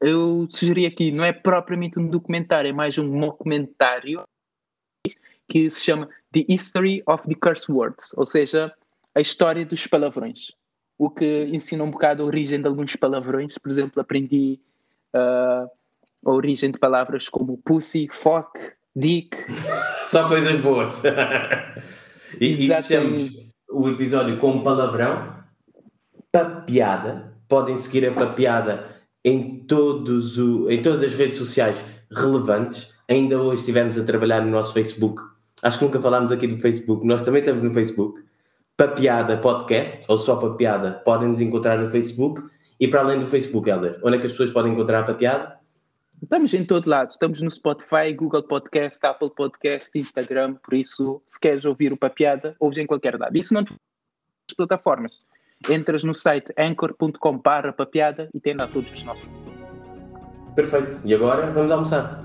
eu 0.00 0.48
sugeri 0.50 0.86
aqui, 0.86 1.10
não 1.10 1.22
é 1.24 1.34
propriamente 1.34 1.98
um 1.98 2.08
documentário, 2.08 2.70
é 2.70 2.72
mais 2.72 2.96
um 2.96 3.20
documentário 3.20 4.22
que 5.46 5.68
se 5.68 5.82
chama 5.82 6.08
The 6.32 6.44
History 6.48 7.02
of 7.06 7.26
the 7.26 7.34
Curse 7.34 7.70
Words, 7.70 8.14
ou 8.16 8.26
seja, 8.26 8.72
a 9.14 9.20
história 9.20 9.64
dos 9.64 9.86
palavrões 9.86 10.52
o 10.98 11.08
que 11.08 11.44
ensina 11.44 11.84
um 11.84 11.90
bocado 11.90 12.22
a 12.22 12.26
origem 12.26 12.60
de 12.60 12.66
alguns 12.66 12.96
palavrões. 12.96 13.56
Por 13.56 13.70
exemplo, 13.70 14.02
aprendi 14.02 14.58
uh, 15.14 15.70
a 16.26 16.30
origem 16.30 16.72
de 16.72 16.78
palavras 16.78 17.28
como 17.28 17.56
pussy, 17.58 18.08
fuck, 18.10 18.50
dick. 18.94 19.36
Só 20.10 20.28
coisas 20.28 20.60
boas. 20.60 21.00
e, 22.40 22.64
e 22.64 22.66
fechamos 22.66 23.30
o 23.70 23.88
episódio 23.88 24.38
com 24.38 24.50
um 24.50 24.64
palavrão. 24.64 25.38
Papiada. 26.32 27.38
Podem 27.48 27.76
seguir 27.76 28.06
a 28.06 28.12
papiada 28.12 28.96
em, 29.24 29.60
todos 29.60 30.38
o, 30.38 30.68
em 30.68 30.82
todas 30.82 31.02
as 31.02 31.14
redes 31.14 31.38
sociais 31.38 31.82
relevantes. 32.10 32.92
Ainda 33.08 33.40
hoje 33.40 33.60
estivemos 33.60 33.96
a 33.96 34.04
trabalhar 34.04 34.42
no 34.42 34.50
nosso 34.50 34.74
Facebook. 34.74 35.22
Acho 35.62 35.78
que 35.78 35.84
nunca 35.84 36.00
falámos 36.00 36.32
aqui 36.32 36.46
do 36.46 36.58
Facebook. 36.58 37.06
Nós 37.06 37.22
também 37.22 37.40
estamos 37.40 37.62
no 37.62 37.70
Facebook. 37.70 38.22
Papiada 38.76 39.36
Podcast, 39.38 40.06
ou 40.08 40.18
só 40.18 40.36
Papiada, 40.36 40.92
podem 41.04 41.28
nos 41.28 41.40
encontrar 41.40 41.78
no 41.78 41.88
Facebook. 41.88 42.42
E 42.78 42.86
para 42.86 43.00
além 43.00 43.18
do 43.18 43.26
Facebook, 43.26 43.68
Helder, 43.68 43.98
onde 44.04 44.16
é 44.16 44.20
que 44.20 44.26
as 44.26 44.32
pessoas 44.32 44.52
podem 44.52 44.72
encontrar 44.72 45.00
a 45.00 45.02
Papiada? 45.02 45.58
Estamos 46.22 46.54
em 46.54 46.64
todo 46.64 46.88
lado. 46.88 47.10
Estamos 47.10 47.42
no 47.42 47.50
Spotify, 47.50 48.12
Google 48.14 48.42
Podcast, 48.44 49.04
Apple 49.04 49.30
Podcast, 49.36 49.96
Instagram. 49.98 50.54
Por 50.54 50.74
isso, 50.74 51.20
se 51.26 51.40
queres 51.40 51.64
ouvir 51.64 51.92
o 51.92 51.96
Papiada, 51.96 52.56
ouves 52.60 52.78
em 52.78 52.86
qualquer 52.86 53.18
lado. 53.18 53.36
Isso 53.36 53.52
não 53.52 53.64
te 53.64 53.74
as 54.50 54.54
plataformas. 54.54 55.12
Entras 55.68 56.04
no 56.04 56.14
site 56.14 56.52
anchor.com 56.56 57.38
papiada 57.38 58.28
e 58.32 58.40
tem 58.40 58.54
lá 58.56 58.66
todos 58.66 58.92
os 58.92 59.02
nossos. 59.02 59.28
Perfeito. 60.54 61.00
E 61.04 61.14
agora 61.14 61.50
vamos 61.50 61.70
almoçar. 61.70 62.24